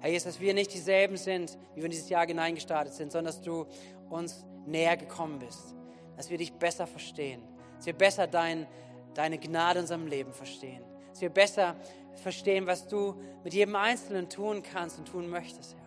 Herr 0.00 0.10
Jesus, 0.10 0.34
dass 0.34 0.40
wir 0.40 0.54
nicht 0.54 0.72
dieselben 0.72 1.16
sind, 1.16 1.58
wie 1.74 1.78
wir 1.78 1.86
in 1.86 1.90
dieses 1.90 2.08
Jahr 2.08 2.26
hineingestartet 2.26 2.94
sind, 2.94 3.10
sondern 3.10 3.34
dass 3.34 3.42
du 3.42 3.66
uns 4.10 4.44
näher 4.66 4.96
gekommen 4.96 5.38
bist, 5.40 5.74
dass 6.16 6.30
wir 6.30 6.38
dich 6.38 6.52
besser 6.52 6.86
verstehen, 6.86 7.42
dass 7.76 7.86
wir 7.86 7.94
besser 7.94 8.26
dein, 8.26 8.66
deine 9.14 9.38
Gnade 9.38 9.80
in 9.80 9.84
unserem 9.84 10.06
Leben 10.06 10.32
verstehen, 10.32 10.84
dass 11.10 11.20
wir 11.20 11.30
besser 11.30 11.74
verstehen, 12.22 12.66
was 12.66 12.86
du 12.86 13.20
mit 13.42 13.54
jedem 13.54 13.74
Einzelnen 13.76 14.28
tun 14.28 14.62
kannst 14.62 14.98
und 14.98 15.08
tun 15.08 15.28
möchtest, 15.28 15.74
Herr. 15.74 15.84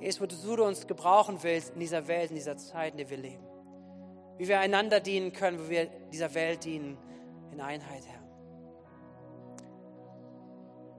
Jesus, 0.00 0.20
wo 0.20 0.56
du 0.56 0.64
uns 0.64 0.86
gebrauchen 0.86 1.38
willst 1.42 1.74
in 1.74 1.80
dieser 1.80 2.08
Welt, 2.08 2.30
in 2.30 2.36
dieser 2.36 2.56
Zeit, 2.56 2.92
in 2.92 2.98
der 2.98 3.08
wir 3.08 3.18
leben. 3.18 3.51
Wie 4.42 4.48
wir 4.48 4.58
einander 4.58 4.98
dienen 4.98 5.32
können, 5.32 5.56
wo 5.60 5.70
wir 5.70 5.86
dieser 6.12 6.34
Welt 6.34 6.64
dienen, 6.64 6.98
in 7.52 7.60
Einheit, 7.60 8.02
Herr. 8.08 8.20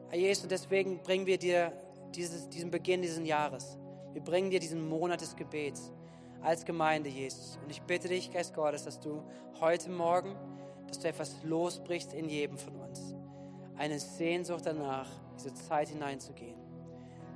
Herr 0.07 0.17
Jesus, 0.17 0.47
deswegen 0.47 1.03
bringen 1.03 1.25
wir 1.25 1.37
dir 1.37 1.73
dieses, 2.15 2.47
diesen 2.47 2.71
Beginn 2.71 3.01
dieses 3.01 3.27
Jahres. 3.27 3.77
Wir 4.13 4.21
bringen 4.21 4.49
dir 4.49 4.61
diesen 4.61 4.87
Monat 4.87 5.19
des 5.19 5.35
Gebets 5.35 5.91
als 6.41 6.63
Gemeinde, 6.63 7.09
Jesus. 7.09 7.59
Und 7.61 7.69
ich 7.69 7.81
bitte 7.81 8.07
dich, 8.07 8.31
Geist 8.31 8.53
Gottes, 8.53 8.85
dass 8.85 8.97
du 9.01 9.21
heute 9.59 9.89
Morgen, 9.89 10.37
dass 10.87 10.99
du 10.99 11.09
etwas 11.09 11.35
losbrichst 11.43 12.13
in 12.13 12.29
jedem 12.29 12.57
von 12.57 12.77
uns. 12.77 13.13
Eine 13.75 13.99
Sehnsucht 13.99 14.65
danach, 14.65 15.09
diese 15.35 15.53
Zeit 15.53 15.89
hineinzugehen. 15.89 16.55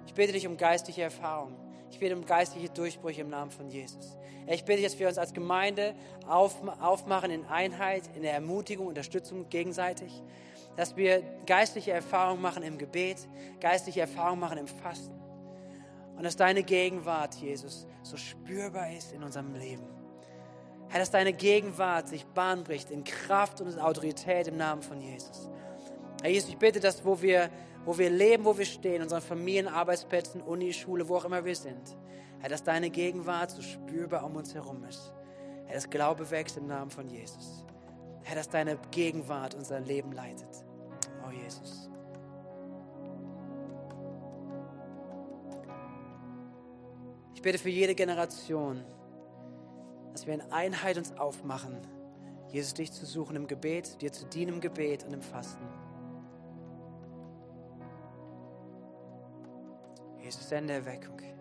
Ich 0.06 0.14
bitte 0.14 0.32
dich 0.32 0.48
um 0.48 0.56
geistliche 0.56 1.02
Erfahrung. 1.02 1.67
Ich 1.98 2.02
bitte 2.02 2.16
um 2.16 2.28
geistliche 2.28 2.70
Durchbrüche 2.70 3.22
im 3.22 3.30
Namen 3.30 3.50
von 3.50 3.72
Jesus. 3.72 4.16
Ich 4.46 4.64
bitte 4.64 4.84
dass 4.84 5.00
wir 5.00 5.08
uns 5.08 5.18
als 5.18 5.34
Gemeinde 5.34 5.96
aufmachen 6.28 7.32
in 7.32 7.44
Einheit, 7.46 8.04
in 8.16 8.22
der 8.22 8.34
Ermutigung, 8.34 8.86
Unterstützung 8.86 9.50
gegenseitig. 9.50 10.22
Dass 10.76 10.96
wir 10.96 11.24
geistliche 11.48 11.94
Erfahrungen 11.94 12.40
machen 12.40 12.62
im 12.62 12.78
Gebet, 12.78 13.28
geistliche 13.60 14.02
Erfahrungen 14.02 14.40
machen 14.40 14.60
im 14.60 14.68
Fasten. 14.68 15.20
Und 16.16 16.22
dass 16.22 16.36
deine 16.36 16.62
Gegenwart, 16.62 17.34
Jesus, 17.34 17.88
so 18.04 18.16
spürbar 18.16 18.92
ist 18.92 19.12
in 19.14 19.24
unserem 19.24 19.56
Leben. 19.56 19.88
Herr, 20.90 21.00
dass 21.00 21.10
deine 21.10 21.34
Gegenwart 21.34 22.10
sich 22.10 22.28
Bahn 22.28 22.64
bricht 22.64 22.92
in 22.92 23.04
Kraft 23.06 23.60
und 23.60 23.74
in 23.74 23.80
Autorität 23.80 24.48
im 24.48 24.58
Namen 24.58 24.84
von 24.84 25.02
Jesus. 25.02 25.50
Herr 26.22 26.30
Jesus, 26.30 26.52
ich 26.52 26.58
bitte, 26.60 26.80
dass 26.80 27.04
wo 27.04 27.20
wir 27.24 27.50
wo 27.88 27.98
wir 27.98 28.10
leben, 28.10 28.44
wo 28.44 28.58
wir 28.58 28.66
stehen, 28.66 29.02
unseren 29.02 29.22
Familien, 29.22 29.70
Arbeitsplätzen, 29.70 30.42
Uni, 30.42 30.74
Schule, 30.74 31.08
wo 31.08 31.16
auch 31.16 31.24
immer 31.24 31.46
wir 31.46 31.56
sind. 31.56 31.96
Herr, 32.40 32.50
dass 32.50 32.62
deine 32.62 32.90
Gegenwart 32.90 33.52
so 33.52 33.62
spürbar 33.62 34.26
um 34.26 34.36
uns 34.36 34.54
herum 34.54 34.84
ist. 34.84 35.14
Herr, 35.66 35.76
dass 35.76 35.90
Glaube 35.90 36.30
wächst 36.30 36.58
im 36.58 36.68
Namen 36.68 36.92
von 36.92 37.08
Jesus. 37.08 37.66
Herr, 38.24 38.36
dass 38.36 38.50
deine 38.50 38.78
Gegenwart 38.92 39.56
unser 39.56 39.80
Leben 39.80 40.12
leitet. 40.12 40.66
Oh 41.26 41.32
Jesus. 41.32 41.90
Ich 47.36 47.42
bitte 47.42 47.58
für 47.58 47.70
jede 47.70 47.96
Generation, 47.96 48.84
dass 50.12 50.28
wir 50.28 50.34
in 50.34 50.42
Einheit 50.52 50.98
uns 50.98 51.18
aufmachen, 51.18 51.78
Jesus 52.50 52.74
dich 52.74 52.92
zu 52.92 53.06
suchen 53.06 53.38
im 53.38 53.48
Gebet, 53.48 54.02
dir 54.02 54.12
zu 54.12 54.26
dienen 54.26 54.56
im 54.56 54.60
Gebet 54.60 55.06
und 55.06 55.14
im 55.14 55.22
Fasten. 55.22 55.87
Jesus, 60.28 60.50
sende 60.50 60.74
Erweckung. 60.74 61.37